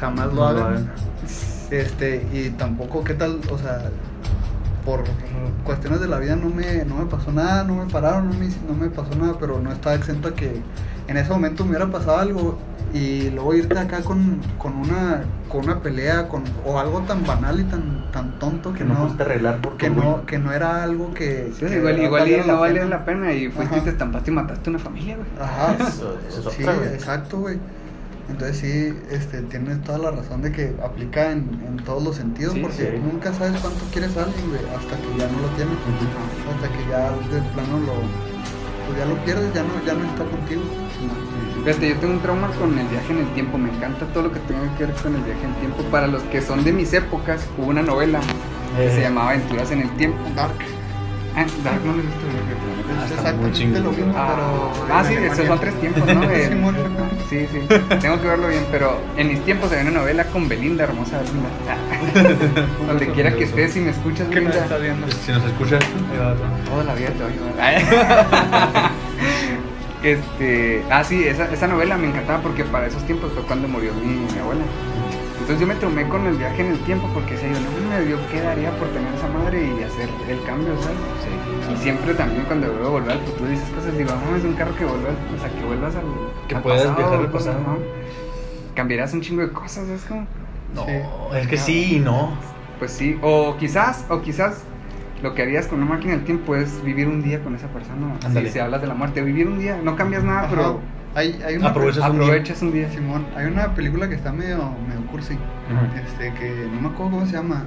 jamás 0.00 0.26
lo 0.32 0.34
No 0.34 0.46
hagan. 0.46 0.90
Este, 1.70 2.26
y 2.32 2.50
tampoco, 2.50 3.04
¿qué 3.04 3.14
tal? 3.14 3.40
O 3.50 3.58
sea, 3.58 3.90
por 4.84 5.04
cuestiones 5.64 6.00
de 6.00 6.08
la 6.08 6.18
vida 6.18 6.36
no 6.36 6.48
me, 6.50 6.84
no 6.84 6.96
me 6.96 7.06
pasó 7.06 7.32
nada, 7.32 7.64
no 7.64 7.74
me 7.76 7.90
pararon, 7.90 8.28
no 8.30 8.34
me, 8.38 8.48
no 8.66 8.74
me 8.78 8.88
pasó 8.90 9.14
nada, 9.16 9.34
pero 9.38 9.60
no 9.60 9.72
estaba 9.72 9.94
exento 9.94 10.28
a 10.28 10.34
que 10.34 10.60
en 11.08 11.16
ese 11.16 11.30
momento 11.30 11.64
me 11.64 11.70
hubiera 11.70 11.86
pasado 11.90 12.18
algo 12.18 12.58
y 12.92 13.30
luego 13.30 13.54
irte 13.54 13.78
acá 13.78 14.00
con, 14.02 14.40
con 14.58 14.74
una 14.74 15.22
con 15.48 15.64
una 15.64 15.80
pelea 15.80 16.26
con, 16.28 16.42
o 16.64 16.78
algo 16.78 17.00
tan 17.02 17.24
banal 17.24 17.60
y 17.60 17.64
tan, 17.64 18.10
tan 18.12 18.38
tonto 18.38 18.72
que, 18.72 18.78
Que 18.80 18.84
no 18.84 18.94
no, 18.94 19.00
pudiste 19.02 19.22
arreglar 19.22 19.60
por 19.60 19.76
que 19.76 19.90
tu 19.90 19.94
no, 19.94 20.26
que 20.26 20.38
no 20.38 20.52
era 20.52 20.82
algo 20.82 21.12
que, 21.14 21.52
Sí, 21.58 21.66
que 21.66 21.76
igual, 21.78 21.98
igual 22.00 22.28
y 22.28 22.32
valiera 22.32 22.46
no 22.46 22.60
valía 22.60 22.84
la 22.86 23.04
pena 23.04 23.32
y 23.32 23.48
fuiste 23.48 23.78
y 23.78 23.80
te 23.82 23.90
estampaste 23.90 24.30
y 24.30 24.34
mataste 24.34 24.70
una 24.70 24.78
familia, 24.80 25.16
güey. 25.16 25.28
Ajá, 25.40 25.74
Eso- 25.88 26.18
eso 26.28 26.48
es 26.48 26.54
sí, 26.54 26.62
otra, 26.62 26.74
güey. 26.76 26.88
exacto, 26.94 27.38
güey. 27.38 27.58
Entonces 28.30 28.56
sí, 28.58 28.94
este, 29.10 29.42
tienes 29.42 29.82
toda 29.82 29.98
la 29.98 30.10
razón 30.12 30.40
de 30.42 30.52
que 30.52 30.72
aplica 30.82 31.32
en, 31.32 31.48
en 31.66 31.76
todos 31.84 32.02
los 32.02 32.16
sentidos, 32.16 32.54
Sí, 32.54 32.60
porque 32.60 32.76
sí. 32.92 32.98
nunca 33.02 33.32
sabes 33.34 33.60
cuánto 33.60 33.84
quieres 33.92 34.16
a 34.16 34.22
alguien, 34.24 34.48
güey, 34.48 34.62
hasta 34.74 34.96
que 34.96 35.18
ya 35.18 35.26
no 35.28 35.40
lo 35.42 35.48
tienes, 35.56 35.76
hasta 36.54 36.68
que 36.68 36.90
ya 36.90 37.10
de 37.10 37.42
plano 37.52 37.78
lo, 37.86 37.94
pues 38.86 38.98
ya 38.98 39.04
lo 39.06 39.16
pierdes, 39.24 39.52
ya 39.52 39.62
no, 39.62 39.68
ya 39.84 39.94
no 39.94 40.04
está 40.04 40.24
contigo. 40.24 40.62
Fíjate, 41.64 41.88
yo 41.90 41.96
tengo 41.96 42.14
un 42.14 42.20
trauma 42.20 42.48
con 42.52 42.78
el 42.78 42.86
viaje 42.88 43.12
en 43.12 43.18
el 43.18 43.34
tiempo. 43.34 43.58
Me 43.58 43.68
encanta 43.70 44.06
todo 44.14 44.24
lo 44.24 44.32
que 44.32 44.40
tenga 44.40 44.74
que 44.78 44.86
ver 44.86 44.94
con 44.94 45.14
el 45.14 45.22
viaje 45.22 45.44
en 45.44 45.50
el 45.50 45.56
tiempo. 45.56 45.82
Para 45.90 46.06
los 46.06 46.22
que 46.24 46.40
son 46.40 46.64
de 46.64 46.72
mis 46.72 46.92
épocas, 46.94 47.46
hubo 47.58 47.66
una 47.66 47.82
novela 47.82 48.20
que 48.76 48.86
Eh. 48.86 48.94
se 48.94 49.00
llamaba 49.02 49.30
Aventuras 49.30 49.70
en 49.70 49.80
el 49.80 49.90
Tiempo. 49.96 50.18
Dark. 50.34 50.54
Ah, 51.36 51.46
Dark 51.64 51.84
no 51.84 51.92
lo 51.92 51.98
he 52.00 52.02
visto, 52.02 52.20
Ah, 52.92 53.06
está 53.06 53.32
muy 53.32 53.50
lo 53.80 53.90
mismo, 53.92 54.12
Ah, 54.16 54.32
pero. 54.34 54.92
ah, 54.92 55.00
en 55.00 55.06
sí, 55.06 55.12
Alemania. 55.12 55.32
esos 55.32 55.46
son 55.46 55.60
tres 55.60 55.74
tiempos, 55.80 56.06
¿no? 56.14 56.22
Simón. 56.48 56.76
sí, 57.30 57.46
sí, 57.52 57.58
tengo 58.00 58.20
que 58.20 58.26
verlo 58.26 58.48
bien, 58.48 58.64
pero 58.70 59.00
en 59.16 59.28
mis 59.28 59.40
tiempos 59.44 59.70
había 59.70 59.82
una 59.90 60.00
novela 60.00 60.24
con 60.24 60.48
Belinda, 60.48 60.84
hermosa 60.84 61.18
Belinda. 61.20 61.48
Ah. 61.68 61.76
Donde 62.88 63.06
quiera 63.12 63.32
que 63.34 63.44
estés, 63.44 63.72
si 63.72 63.80
me 63.80 63.90
escuchas, 63.90 64.26
¿Qué 64.28 64.40
nos 64.40 64.52
Belinda, 64.54 64.64
está 64.64 64.76
viendo? 64.78 65.06
Si 65.10 65.30
nos 65.32 65.44
escuchas, 65.44 65.80
ahí 66.12 66.18
va 66.18 66.32
otro. 66.32 66.46
toda 66.68 66.84
la 66.84 66.94
vida 66.94 67.08
te 67.10 67.22
voy 67.22 67.32
a 67.60 67.66
ayudar. 67.68 68.90
este, 70.02 70.82
ah, 70.90 71.04
sí, 71.04 71.24
esa, 71.26 71.44
esa 71.52 71.66
novela 71.68 71.96
me 71.96 72.08
encantaba 72.08 72.40
porque 72.42 72.64
para 72.64 72.86
esos 72.86 73.04
tiempos 73.06 73.30
fue 73.34 73.42
cuando 73.44 73.68
murió 73.68 73.92
mi, 73.94 74.14
mi 74.32 74.38
abuela. 74.38 74.62
Entonces 75.50 75.66
yo 75.66 75.74
me 75.74 75.80
tomé 75.80 76.08
con 76.08 76.24
el 76.28 76.36
viaje 76.36 76.64
en 76.64 76.70
el 76.70 76.78
tiempo 76.84 77.10
porque 77.12 77.32
decía 77.34 77.48
yo, 77.48 77.58
no, 77.58 77.88
me 77.90 78.08
yo 78.08 78.16
qué 78.30 78.40
daría 78.40 78.70
por 78.78 78.86
tener 78.90 79.12
esa 79.12 79.26
madre 79.26 79.60
y 79.66 79.82
hacer 79.82 80.08
el 80.28 80.40
cambio, 80.44 80.68
¿sabes? 80.80 80.96
Y 81.74 81.82
siempre 81.82 82.14
también 82.14 82.44
cuando 82.44 82.68
veo 82.72 82.92
volver 82.92 83.10
al 83.10 83.18
futuro 83.18 83.50
esas 83.50 83.68
cosas, 83.70 83.98
digo, 83.98 84.12
no, 84.30 84.36
es 84.36 84.44
un 84.44 84.52
carro 84.52 84.76
que 84.76 84.84
vuelva, 84.84 85.08
o 85.08 85.40
sea, 85.40 85.50
que 85.50 85.64
vuelvas 85.66 85.96
al, 85.96 86.04
Que 86.46 86.54
al 86.54 86.62
puedas 86.62 86.82
pasado, 86.82 86.96
viajar 86.98 87.18
al 87.18 87.32
pasado. 87.32 87.58
¿no? 87.66 87.78
Cambiarás 88.76 89.12
un 89.12 89.22
chingo 89.22 89.42
de 89.42 89.50
cosas, 89.50 89.86
¿sabes 89.88 90.04
cómo? 90.04 90.24
No, 90.72 90.86
Sí. 90.86 90.92
es 91.40 91.48
que 91.48 91.56
sí 91.56 91.96
y 91.96 91.98
no. 91.98 92.30
Pues 92.78 92.92
sí, 92.92 93.18
o 93.20 93.56
quizás, 93.58 94.04
o 94.08 94.22
quizás 94.22 94.62
lo 95.20 95.34
que 95.34 95.42
harías 95.42 95.66
con 95.66 95.82
una 95.82 95.90
máquina 95.94 96.12
del 96.12 96.22
tiempo 96.22 96.54
es 96.54 96.80
vivir 96.84 97.08
un 97.08 97.24
día 97.24 97.42
con 97.42 97.56
esa 97.56 97.66
persona. 97.66 98.14
Si, 98.32 98.50
si 98.50 98.58
hablas 98.60 98.82
de 98.82 98.86
la 98.86 98.94
muerte, 98.94 99.20
vivir 99.20 99.48
un 99.48 99.58
día, 99.58 99.80
no 99.82 99.96
cambias 99.96 100.22
nada, 100.22 100.42
Ajá. 100.42 100.50
pero 100.50 100.80
Hay, 101.14 101.40
hay 101.44 101.56
una 101.56 101.68
Aprovechas 101.70 102.04
un 102.08 102.12
día. 102.16 102.22
aprovechas 102.26 102.62
un 102.62 102.72
día. 102.72 102.90
Simón, 102.90 103.26
hay 103.36 103.46
una 103.46 103.74
película 103.74 104.08
que 104.08 104.14
está 104.14 104.32
medio, 104.32 104.58
medio 104.88 105.04
cursi, 105.10 105.34
Ujú. 105.34 105.98
este, 106.06 106.32
que 106.34 106.68
no 106.72 106.80
me 106.82 106.88
acuerdo 106.88 107.12
cómo 107.12 107.26
se 107.26 107.32
llama, 107.32 107.64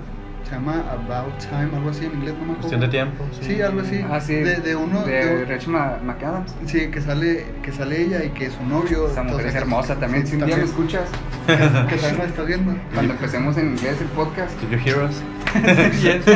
se 0.47 0.51
llama 0.55 0.83
About 0.91 1.37
Time, 1.39 1.75
algo 1.75 1.89
así 1.89 2.05
en 2.05 2.13
inglés, 2.13 2.33
no 2.33 2.45
me 2.45 2.51
acuerdo. 2.53 2.59
Cuestión 2.61 2.81
de 2.81 2.87
tiempo. 2.87 3.25
Sí, 3.41 3.61
algo 3.61 3.81
así. 3.81 4.05
Ah, 4.09 4.19
sí. 4.21 4.35
De, 4.35 4.55
de 4.61 4.75
uno, 4.77 5.01
de 5.03 5.11
de- 5.25 5.45
Rachel 5.45 5.73
McAdams. 5.73 6.55
sí, 6.65 6.87
que 6.87 7.01
sale, 7.01 7.45
que 7.61 7.71
sale 7.73 8.01
ella 8.01 8.23
y 8.23 8.29
que 8.29 8.49
su 8.49 8.63
novio. 8.65 9.07
Esa 9.07 9.23
mujer 9.23 9.39
entonces, 9.41 9.47
es 9.47 9.55
hermosa 9.55 9.95
también. 9.99 10.25
sí, 10.25 10.35
Si 10.35 10.41
un 10.41 10.45
día 10.47 10.57
me 10.57 10.63
escuchas, 10.63 11.09
que 11.45 11.53
también 11.97 12.17
la 12.19 12.25
estás 12.25 12.47
viendo. 12.47 12.73
cuando 12.93 13.13
empecemos 13.13 13.57
en 13.57 13.67
inglés 13.71 13.99
el 14.01 14.07
podcast. 14.07 14.57
To 14.61 14.69
your 14.69 14.79
heroes. 14.79 15.21
Este, 16.03 16.33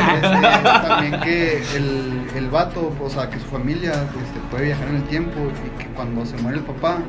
también 0.88 1.19
que 1.21 1.62
el, 1.75 2.21
el 2.36 2.49
vato, 2.49 2.93
o 3.01 3.10
sea, 3.10 3.30
que 3.30 3.39
su 3.39 3.45
familia 3.45 3.91
este, 3.91 4.39
puede 4.51 4.65
viajar 4.65 4.88
en 4.89 4.95
el 4.97 5.03
tiempo 5.03 5.34
y 5.65 5.82
que 5.84 5.89
cuando 5.91 6.25
se 6.25 6.38
muere 6.38 6.60
el 6.60 6.63
papá, 6.63 6.99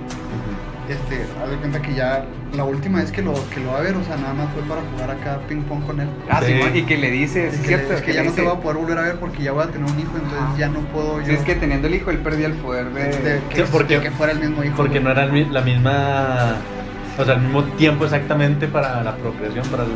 este, 0.89 1.27
haz 1.43 1.51
de 1.51 1.57
cuenta 1.57 1.83
que 1.83 1.95
ya 1.95 2.25
la 2.55 2.65
última 2.65 2.99
vez 3.01 3.13
que 3.13 3.21
lo, 3.21 3.35
que 3.51 3.61
lo 3.61 3.73
va 3.73 3.79
a 3.79 3.83
ver, 3.83 3.95
o 3.95 4.03
sea, 4.05 4.17
nada 4.17 4.33
más 4.33 4.49
fue 4.55 4.63
para 4.63 4.81
jugar 4.91 5.11
acá 5.11 5.39
ping 5.49 5.63
pong 5.63 5.85
con 5.85 6.01
él. 6.01 6.09
Ah, 6.31 6.41
Sí. 6.45 6.55
Y 6.75 6.83
que 6.85 6.97
le 6.97 7.11
dice, 7.11 7.49
Es 7.49 7.59
que, 7.59 7.67
cierto. 7.69 7.93
es 7.95 8.03
que 8.03 8.15
ya 8.15 8.23
no 8.25 8.33
te 8.33 8.41
voy 8.43 8.53
a 8.53 8.61
poder 8.61 8.79
volver 8.79 8.99
a 8.99 9.03
ver 9.03 9.17
porque 9.17 9.43
ya 9.43 9.53
voy 9.53 9.65
a 9.65 9.67
tener 9.67 9.91
un 9.91 9.99
hijo, 10.01 10.13
entonces 10.15 10.59
ya 10.59 10.69
no 10.69 10.81
puedo 10.93 11.21
yo. 11.21 11.27
Sí, 11.27 11.33
es 11.33 11.41
que 11.43 11.55
teniendo 11.57 11.89
el 11.89 11.95
hijo, 11.95 12.11
él 12.11 12.19
perdía 12.19 12.47
el 12.47 12.55
poder 12.55 12.91
de. 12.93 13.05
de 13.05 13.41
que, 13.51 13.57
Sí, 13.65 13.69
porque- 13.71 13.97
de 13.97 14.05
que 14.05 14.11
fuera 14.13 14.33
el 14.33 14.41
mismo 14.41 14.65
hijo. 14.65 14.77
Porque 14.77 14.99
no 15.01 15.11
era 15.11 15.27
la 15.27 15.61
misma. 15.61 16.55
O 17.19 17.25
sea, 17.25 17.35
el 17.35 17.41
mismo 17.43 17.65
tiempo 17.65 18.05
exactamente 18.05 18.67
para 18.69 19.03
la 19.03 19.15
procreación, 19.17 19.67
para 19.69 19.83
el. 19.85 19.91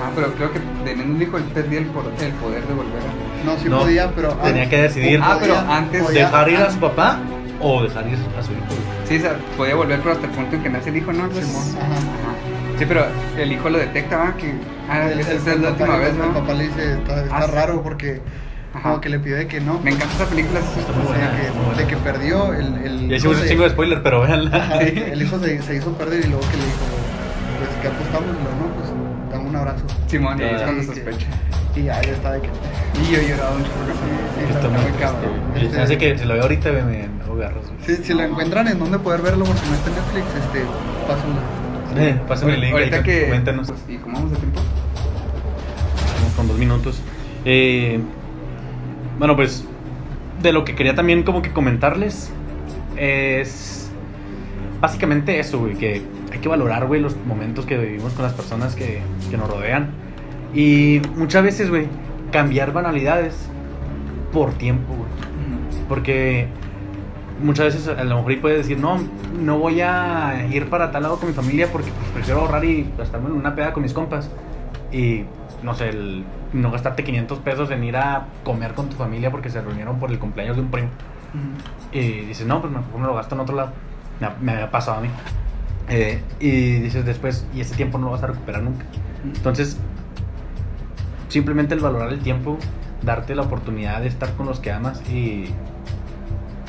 Ajá, 0.00 0.10
pero 0.14 0.32
creo 0.34 0.52
que 0.52 0.60
teniendo 0.84 1.14
un 1.14 1.22
hijo, 1.22 1.36
él 1.38 1.44
perdía 1.44 1.78
el, 1.78 1.86
poder 1.86 2.66
de 2.66 2.74
volver 2.74 3.00
a. 3.00 3.44
No, 3.46 3.58
sí 3.58 3.68
No, 3.68 3.78
podía, 3.80 4.10
pero. 4.14 4.30
tenía 4.34 4.68
que 4.68 4.82
decidir. 4.82 5.20
Ah, 5.22 5.38
pero 5.40 5.56
antes 5.58 6.02
podía- 6.02 6.24
¿Dejar 6.26 6.48
ir 6.50 6.56
a 6.58 6.70
su 6.70 6.78
papá 6.78 7.18
o 7.60 7.82
dejar 7.82 8.06
ir 8.08 8.18
a 8.38 8.42
su 8.42 8.52
hijo? 8.52 8.62
Sí, 9.08 9.16
o 9.18 9.20
sea, 9.20 9.36
podía 9.56 9.74
volver, 9.74 10.00
pero 10.00 10.12
hasta 10.14 10.26
el 10.26 10.32
punto 10.32 10.56
en 10.56 10.62
que 10.62 10.68
nace 10.68 10.90
el 10.90 10.96
hijo, 10.98 11.12
¿no? 11.12 11.28
Simón, 11.30 11.64
ajá. 11.76 11.86
Ajá. 11.92 12.78
Sí, 12.78 12.84
pero 12.86 13.06
el 13.38 13.52
hijo 13.52 13.70
lo 13.70 13.78
detecta, 13.78 14.16
¿va? 14.18 14.34
Que. 14.36 14.52
Ah, 14.90 15.08
El- 15.10 15.20
esa 15.20 15.30
el- 15.30 15.36
es 15.38 15.46
el 15.46 15.62
la 15.62 15.68
papá 15.70 15.82
última 15.84 15.96
le- 15.98 16.04
vez, 16.04 16.14
¿no? 16.14 16.24
El 16.24 16.30
papá 16.32 16.54
le 16.54 16.64
dice, 16.68 16.92
está, 16.92 17.22
está 17.24 17.36
Ah, 17.38 17.42
sí. 17.46 17.50
raro 17.52 17.82
porque 17.82 18.20
Ajá. 18.74 18.82
como 18.90 19.00
que 19.00 19.08
le 19.08 19.18
pide 19.20 19.46
que 19.46 19.60
no. 19.60 19.80
Me 19.80 19.92
encanta 19.92 20.14
esa 20.14 20.26
película. 20.26 20.60
sí. 20.60 20.80
Está 20.80 20.92
muy 20.92 21.02
O 21.06 21.08
sea, 21.08 21.16
buena, 21.16 21.30
que- 21.36 21.42
está 21.46 21.52
muy 21.54 21.64
buena. 21.66 21.80
de 21.80 21.86
que 21.86 21.96
perdió 21.96 22.52
el, 22.52 22.74
el 22.84 23.08
Ya 23.08 23.16
hicimos 23.16 23.36
un 23.36 23.42
se- 23.44 23.48
chingo 23.48 23.62
de 23.64 23.70
spoiler, 23.70 24.02
pero 24.02 24.20
véanla. 24.22 24.56
Ajá, 24.56 24.80
el 24.80 25.22
hijo 25.22 25.38
se, 25.38 25.62
se 25.62 25.76
hizo 25.76 25.92
perder 25.92 26.20
y 26.24 26.28
luego 26.28 26.42
que 26.50 26.56
le 26.58 26.64
dijo, 26.66 26.84
pues, 27.58 27.70
¿qué 27.80 27.88
apostamos? 27.88 28.28
No, 28.28 28.65
un 29.62 29.68
abrazo. 29.68 29.84
Simón, 30.06 30.38
y 30.38 30.42
ahí 30.42 30.54
es 30.54 30.60
Ah, 30.60 30.64
cuando 30.64 30.82
sí, 30.82 30.88
sospecha. 30.88 31.26
Y 31.74 31.82
ya, 31.84 32.00
ya 32.02 32.12
está 32.12 32.32
de 32.32 32.40
que. 32.40 32.48
Y 32.48 33.12
yo. 33.12 33.18
Sí, 33.18 33.32
Está 34.48 34.58
está 34.58 34.68
muy 34.68 34.92
cabrón. 35.00 35.30
Este, 35.56 35.98
que 35.98 36.18
si 36.18 36.24
lo 36.24 36.34
veo 36.34 36.42
ahorita, 36.42 36.72
me 36.72 36.82
me 36.82 37.08
güey. 37.26 37.48
Sí, 37.86 37.96
si 38.02 38.14
lo 38.14 38.22
encuentran 38.22 38.68
en 38.68 38.78
donde 38.78 38.98
poder 38.98 39.22
verlo, 39.22 39.44
porque 39.44 39.60
no 39.68 39.74
está 39.74 39.90
en 39.90 39.96
Netflix, 39.96 40.26
este, 40.44 40.60
pásenlo. 41.06 41.40
Eh, 41.98 42.20
pásenme 42.28 42.54
el 42.54 42.60
link, 42.60 42.72
Ahorita 42.72 42.96
ahí, 42.96 43.02
que. 43.02 43.24
coméntanos. 43.24 43.72
¿Y 43.88 43.96
cómo 43.96 44.14
vamos 44.14 44.30
de 44.32 44.36
tiempo? 44.38 44.60
Vamos 46.20 46.34
con 46.34 46.48
dos 46.48 46.58
minutos. 46.58 47.00
Eh, 47.44 48.00
bueno, 49.18 49.36
pues 49.36 49.64
de 50.42 50.52
lo 50.52 50.64
que 50.64 50.74
quería 50.74 50.94
también 50.94 51.22
como 51.22 51.42
que 51.42 51.52
comentarles 51.52 52.30
es 52.96 53.90
básicamente 54.80 55.38
eso, 55.38 55.58
güey, 55.58 55.74
que 55.74 56.02
hay 56.36 56.42
que 56.42 56.48
valorar, 56.48 56.86
güey, 56.86 57.00
los 57.00 57.16
momentos 57.26 57.66
que 57.66 57.76
vivimos 57.76 58.12
con 58.12 58.22
las 58.22 58.34
personas 58.34 58.74
que, 58.74 59.00
que 59.30 59.36
nos 59.36 59.50
rodean. 59.50 59.90
Y 60.54 61.00
muchas 61.16 61.42
veces, 61.42 61.70
güey, 61.70 61.88
cambiar 62.30 62.72
banalidades 62.72 63.48
por 64.32 64.52
tiempo, 64.52 64.94
güey. 64.94 65.08
Porque 65.88 66.48
muchas 67.42 67.66
veces 67.66 67.88
a 67.88 68.04
lo 68.04 68.16
mejor 68.16 68.40
puedes 68.40 68.58
decir, 68.58 68.78
no, 68.78 68.98
no 69.38 69.58
voy 69.58 69.80
a 69.80 70.46
ir 70.50 70.68
para 70.68 70.90
tal 70.90 71.04
lado 71.04 71.18
con 71.18 71.28
mi 71.28 71.34
familia 71.34 71.68
porque 71.70 71.90
pues, 71.90 72.10
prefiero 72.10 72.40
ahorrar 72.40 72.64
y 72.64 72.90
gastarme 72.96 73.28
en 73.28 73.34
una 73.34 73.54
peda 73.54 73.72
con 73.72 73.82
mis 73.82 73.92
compas. 73.92 74.30
Y 74.92 75.24
no 75.62 75.74
sé, 75.74 75.88
el, 75.88 76.24
no 76.52 76.70
gastarte 76.70 77.04
500 77.04 77.38
pesos 77.40 77.70
en 77.70 77.84
ir 77.84 77.96
a 77.96 78.26
comer 78.44 78.74
con 78.74 78.88
tu 78.88 78.96
familia 78.96 79.30
porque 79.30 79.50
se 79.50 79.60
reunieron 79.60 79.98
por 79.98 80.10
el 80.10 80.18
cumpleaños 80.18 80.56
de 80.56 80.62
un 80.62 80.70
primo. 80.70 80.88
Y 81.92 82.20
dices, 82.22 82.46
no, 82.46 82.60
pues 82.60 82.72
mejor 82.72 83.00
me 83.00 83.06
lo 83.06 83.14
gasto 83.14 83.34
en 83.34 83.40
otro 83.40 83.56
lado. 83.56 83.72
Me, 84.20 84.28
me 84.40 84.52
había 84.52 84.70
pasado 84.70 84.98
a 84.98 85.00
mí. 85.00 85.08
Eh, 85.88 86.20
y 86.40 86.78
dices 86.80 87.04
después, 87.04 87.46
y 87.54 87.60
ese 87.60 87.74
tiempo 87.76 87.98
no 87.98 88.06
lo 88.06 88.12
vas 88.12 88.22
a 88.22 88.26
recuperar 88.28 88.62
nunca. 88.62 88.84
Entonces, 89.24 89.76
simplemente 91.28 91.74
el 91.74 91.80
valorar 91.80 92.12
el 92.12 92.20
tiempo, 92.20 92.58
darte 93.02 93.34
la 93.34 93.42
oportunidad 93.42 94.00
de 94.00 94.08
estar 94.08 94.32
con 94.34 94.46
los 94.46 94.60
que 94.60 94.72
amas 94.72 95.02
y 95.10 95.46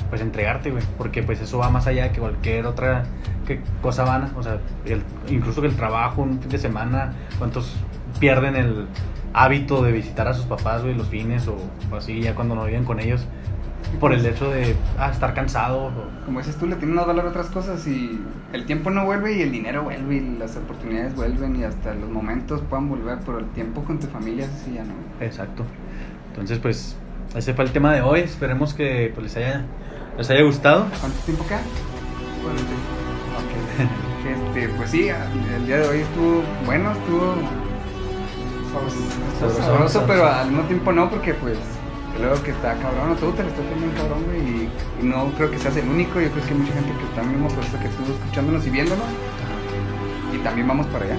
pues 0.09 0.21
entregarte, 0.21 0.71
güey, 0.71 0.83
porque 0.97 1.21
pues 1.23 1.41
eso 1.41 1.57
va 1.57 1.69
más 1.69 1.87
allá 1.87 2.11
que 2.11 2.19
cualquier 2.19 2.65
otra 2.65 3.03
que 3.45 3.61
cosa 3.81 4.03
vana, 4.03 4.31
o 4.37 4.43
sea, 4.43 4.59
el- 4.85 5.03
incluso 5.29 5.61
que 5.61 5.67
el 5.67 5.75
trabajo, 5.75 6.21
un 6.21 6.39
fin 6.39 6.49
de 6.49 6.57
semana, 6.57 7.13
cuántos 7.37 7.75
pierden 8.19 8.55
el 8.55 8.87
hábito 9.33 9.81
de 9.83 9.91
visitar 9.91 10.27
a 10.27 10.33
sus 10.33 10.45
papás, 10.45 10.81
güey, 10.83 10.95
los 10.95 11.07
fines 11.07 11.47
o, 11.47 11.57
o 11.91 11.95
así, 11.95 12.21
ya 12.21 12.35
cuando 12.35 12.55
no 12.55 12.65
viven 12.65 12.83
con 12.83 12.99
ellos, 12.99 13.25
por 13.99 14.13
el 14.13 14.25
hecho 14.25 14.49
de 14.51 14.75
ah, 14.97 15.09
estar 15.11 15.33
cansado. 15.33 15.85
o- 15.85 16.25
Como 16.25 16.39
dices 16.39 16.55
tú, 16.57 16.67
le 16.67 16.75
tienen 16.75 16.95
más 16.95 17.07
valor 17.07 17.25
a 17.25 17.29
otras 17.29 17.47
cosas 17.47 17.85
y 17.87 18.19
el 18.53 18.65
tiempo 18.65 18.89
no 18.89 19.05
vuelve 19.05 19.33
y 19.37 19.41
el 19.41 19.51
dinero 19.51 19.83
vuelve 19.83 20.15
y 20.15 20.37
las 20.37 20.55
oportunidades 20.57 21.15
vuelven 21.15 21.55
y 21.55 21.63
hasta 21.63 21.93
los 21.93 22.09
momentos 22.09 22.61
puedan 22.69 22.89
volver, 22.89 23.19
pero 23.25 23.39
el 23.39 23.45
tiempo 23.47 23.83
con 23.83 23.99
tu 23.99 24.07
familia, 24.07 24.47
sí 24.63 24.73
ya 24.75 24.83
no. 24.83 24.93
Exacto. 25.25 25.63
Entonces, 26.29 26.59
pues, 26.59 26.95
ese 27.35 27.53
fue 27.53 27.65
el 27.65 27.71
tema 27.71 27.93
de 27.93 28.01
hoy. 28.01 28.19
Esperemos 28.21 28.73
que 28.73 29.11
pues, 29.15 29.23
les 29.25 29.37
haya 29.37 29.65
les 30.17 30.29
haya 30.29 30.43
gustado. 30.43 30.85
¿Cuánto 30.99 31.17
tiempo 31.19 31.45
queda? 31.47 31.57
Ok. 31.59 31.63
Este, 34.27 34.67
pues 34.69 34.89
sí, 34.89 35.07
el 35.07 35.65
día 35.67 35.77
de 35.77 35.87
hoy 35.87 35.99
estuvo 35.99 36.41
bueno, 36.65 36.91
estuvo 36.91 37.35
Sabroso. 39.39 39.61
sabroso, 39.61 40.03
pero 40.07 40.25
al 40.27 40.47
mismo 40.49 40.63
tiempo 40.65 40.91
no, 40.91 41.09
porque 41.09 41.33
pues 41.33 41.57
creo 42.17 42.43
que 42.43 42.51
está 42.51 42.73
cabrón, 42.75 43.15
te 43.15 43.21
lo 43.21 43.29
estás 43.29 43.65
también 43.69 43.91
cabrón, 43.95 44.23
güey, 44.25 44.41
y, 44.41 44.69
y 45.01 45.03
no 45.05 45.31
creo 45.37 45.51
que 45.51 45.59
seas 45.59 45.77
el 45.77 45.87
único, 45.87 46.19
yo 46.19 46.29
creo 46.31 46.43
que 46.45 46.53
hay 46.53 46.59
mucha 46.59 46.73
gente 46.73 46.91
que 46.97 47.05
está 47.05 47.21
en 47.21 47.29
el 47.29 47.35
mismo 47.35 47.49
proceso 47.49 47.79
que 47.79 47.89
tú, 47.89 48.03
escuchándonos 48.11 48.65
y 48.65 48.69
viéndonos, 48.69 49.05
y 50.33 50.37
también 50.39 50.67
vamos 50.67 50.87
para 50.87 51.05
allá, 51.05 51.17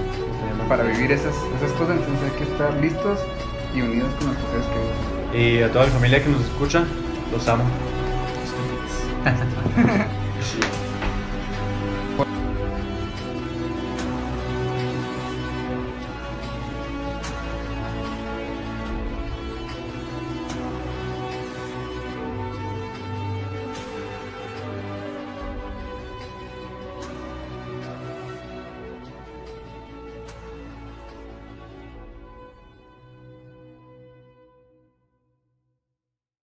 para 0.67 0.83
vivir 0.83 1.11
esas, 1.11 1.35
esas 1.57 1.71
cosas, 1.73 1.97
entonces 1.97 2.31
hay 2.31 2.37
que 2.37 2.51
estar 2.51 2.73
listos 2.75 3.19
y 3.73 3.81
unidos 3.81 4.13
con 4.15 4.27
nuestros 4.27 4.51
seres 4.51 4.67
queridos. 4.67 4.97
Y 5.33 5.63
a 5.63 5.71
toda 5.71 5.85
mi 5.85 5.91
familia 5.91 6.23
que 6.23 6.29
nos 6.29 6.41
escucha, 6.41 6.83
los 7.31 7.47
amo. 7.47 7.63